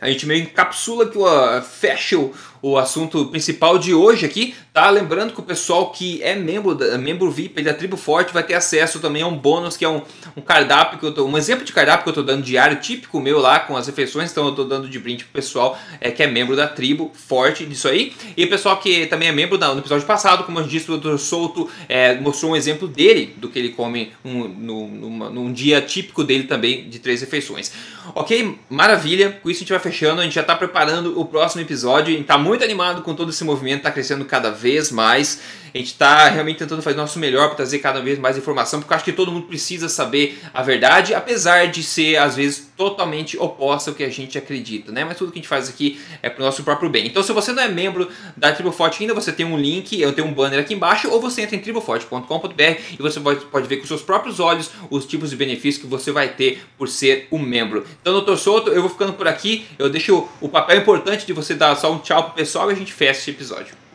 a 0.00 0.08
gente 0.08 0.26
meio 0.26 0.42
encapsula 0.42 1.06
que 1.06 1.18
uh, 1.18 1.62
fecha 1.62 2.18
o, 2.18 2.34
o 2.62 2.76
assunto 2.76 3.26
principal 3.26 3.78
de 3.78 3.94
hoje 3.94 4.26
aqui, 4.26 4.54
tá? 4.72 4.90
Lembrando 4.90 5.32
que 5.32 5.40
o 5.40 5.42
pessoal 5.42 5.90
que 5.90 6.22
é 6.22 6.34
membro, 6.34 6.76
membro 6.98 7.30
VIP 7.30 7.62
da 7.62 7.72
Tribo 7.72 7.96
Forte 7.96 8.32
vai 8.32 8.42
ter 8.42 8.54
acesso 8.54 9.00
também 9.00 9.22
a 9.22 9.26
um 9.26 9.36
bônus 9.36 9.76
que 9.76 9.84
é 9.84 9.88
um, 9.88 10.02
um 10.36 10.40
cardápio 10.40 10.98
que 10.98 11.06
eu 11.06 11.12
tô, 11.12 11.24
um 11.24 11.38
exemplo 11.38 11.64
de 11.64 11.72
cardápio 11.72 12.04
que 12.04 12.10
eu 12.10 12.14
tô 12.14 12.22
dando 12.22 12.42
diário, 12.42 12.80
típico 12.80 13.20
meu 13.20 13.38
lá 13.38 13.60
com 13.60 13.76
as 13.76 13.86
refeições, 13.86 14.30
então 14.30 14.44
eu 14.46 14.52
tô 14.52 14.64
dando 14.64 14.88
de 14.88 14.98
brinde 14.98 15.24
pro 15.24 15.32
pessoal 15.32 15.78
é, 16.00 16.10
que 16.10 16.22
é 16.22 16.26
membro 16.26 16.54
da 16.54 16.66
Tribo 16.66 17.10
Forte 17.14 17.64
disso 17.64 17.88
aí. 17.88 18.12
E 18.36 18.46
pessoal 18.46 18.76
que 18.78 19.06
também 19.06 19.28
é 19.28 19.32
membro 19.32 19.56
da, 19.56 19.72
no 19.72 19.80
episódio 19.80 20.06
passado, 20.06 20.44
como 20.44 20.58
eu 20.58 20.64
disse, 20.64 20.90
o 20.90 20.98
Dr. 20.98 21.16
Souto 21.16 21.70
é, 21.88 22.14
mostrou 22.20 22.52
um 22.52 22.56
exemplo 22.56 22.86
dele, 22.86 23.34
do 23.36 23.48
que 23.48 23.58
ele 23.58 23.70
come 23.70 24.12
um, 24.24 24.48
no, 24.48 24.86
numa, 24.88 25.30
num 25.30 25.52
dia 25.52 25.80
típico 25.80 26.22
dele 26.22 26.44
também 26.44 26.88
de 26.88 26.98
três 26.98 27.20
refeições. 27.20 27.72
Ok? 28.14 28.58
Maravilha, 28.68 29.38
com 29.42 29.48
isso 29.48 29.58
a 29.58 29.60
gente 29.60 29.70
vai 29.70 29.78
fechando, 29.78 30.20
a 30.20 30.24
gente 30.24 30.34
já 30.34 30.42
tá 30.42 30.54
preparando 30.54 31.18
o 31.18 31.24
próximo 31.24 31.62
episódio, 31.62 32.22
tá 32.24 32.36
muito 32.36 32.49
muito 32.50 32.64
animado 32.64 33.02
com 33.02 33.14
todo 33.14 33.30
esse 33.30 33.44
movimento, 33.44 33.78
está 33.78 33.92
crescendo 33.92 34.24
cada 34.24 34.50
vez 34.50 34.90
mais. 34.90 35.40
A 35.72 35.78
gente 35.78 35.88
está 35.88 36.28
realmente 36.28 36.58
tentando 36.58 36.82
fazer 36.82 36.96
o 36.96 37.00
nosso 37.00 37.18
melhor 37.18 37.48
para 37.48 37.56
trazer 37.56 37.78
cada 37.78 38.00
vez 38.00 38.18
mais 38.18 38.36
informação, 38.36 38.80
porque 38.80 38.92
eu 38.92 38.96
acho 38.96 39.04
que 39.04 39.12
todo 39.12 39.30
mundo 39.30 39.46
precisa 39.46 39.88
saber 39.88 40.40
a 40.52 40.62
verdade, 40.62 41.14
apesar 41.14 41.68
de 41.68 41.82
ser, 41.82 42.16
às 42.16 42.36
vezes, 42.36 42.70
totalmente 42.76 43.38
oposta 43.38 43.90
ao 43.90 43.96
que 43.96 44.02
a 44.02 44.08
gente 44.08 44.36
acredita, 44.38 44.90
né? 44.90 45.04
Mas 45.04 45.16
tudo 45.16 45.30
que 45.30 45.38
a 45.38 45.42
gente 45.42 45.48
faz 45.48 45.68
aqui 45.68 46.00
é 46.22 46.30
para 46.30 46.42
o 46.42 46.44
nosso 46.44 46.62
próprio 46.62 46.88
bem. 46.88 47.06
Então, 47.06 47.22
se 47.22 47.32
você 47.32 47.52
não 47.52 47.62
é 47.62 47.68
membro 47.68 48.08
da 48.36 48.52
Tribo 48.52 48.72
Forte 48.72 49.02
ainda, 49.02 49.14
você 49.14 49.32
tem 49.32 49.46
um 49.46 49.58
link, 49.58 50.00
eu 50.00 50.12
tenho 50.12 50.26
um 50.26 50.32
banner 50.32 50.60
aqui 50.60 50.74
embaixo, 50.74 51.10
ou 51.10 51.20
você 51.20 51.42
entra 51.42 51.56
em 51.56 51.60
triboforte.com.br 51.60 52.62
e 52.62 52.96
você 52.98 53.20
pode, 53.20 53.44
pode 53.46 53.68
ver 53.68 53.76
com 53.76 53.86
seus 53.86 54.02
próprios 54.02 54.40
olhos 54.40 54.70
os 54.90 55.04
tipos 55.04 55.30
de 55.30 55.36
benefícios 55.36 55.82
que 55.82 55.88
você 55.88 56.10
vai 56.10 56.28
ter 56.28 56.62
por 56.78 56.88
ser 56.88 57.28
um 57.30 57.38
membro. 57.38 57.84
Então, 58.00 58.12
doutor 58.12 58.38
Souto, 58.38 58.70
eu 58.70 58.80
vou 58.80 58.90
ficando 58.90 59.12
por 59.12 59.28
aqui, 59.28 59.66
eu 59.78 59.88
deixo 59.90 60.28
o 60.40 60.48
papel 60.48 60.78
importante 60.78 61.26
de 61.26 61.32
você 61.32 61.54
dar 61.54 61.76
só 61.76 61.92
um 61.92 61.98
tchau 61.98 62.24
pro 62.24 62.34
pessoal 62.34 62.70
e 62.70 62.74
a 62.74 62.76
gente 62.76 62.92
fecha 62.92 63.20
esse 63.20 63.30
episódio. 63.30 63.89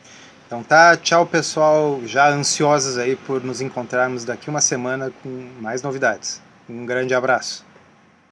Então 0.48 0.62
tá, 0.62 0.96
tchau 0.96 1.26
pessoal, 1.26 2.00
já 2.06 2.30
ansiosos 2.30 2.98
aí 2.98 3.16
por 3.16 3.44
nos 3.44 3.62
encontrarmos 3.62 4.24
daqui 4.24 4.50
uma 4.50 4.62
semana 4.62 5.12
com 5.24 5.50
mais 5.60 5.82
novidades. 5.82 6.40
Um 6.70 6.86
grande 6.86 7.16
abraço. 7.16 7.66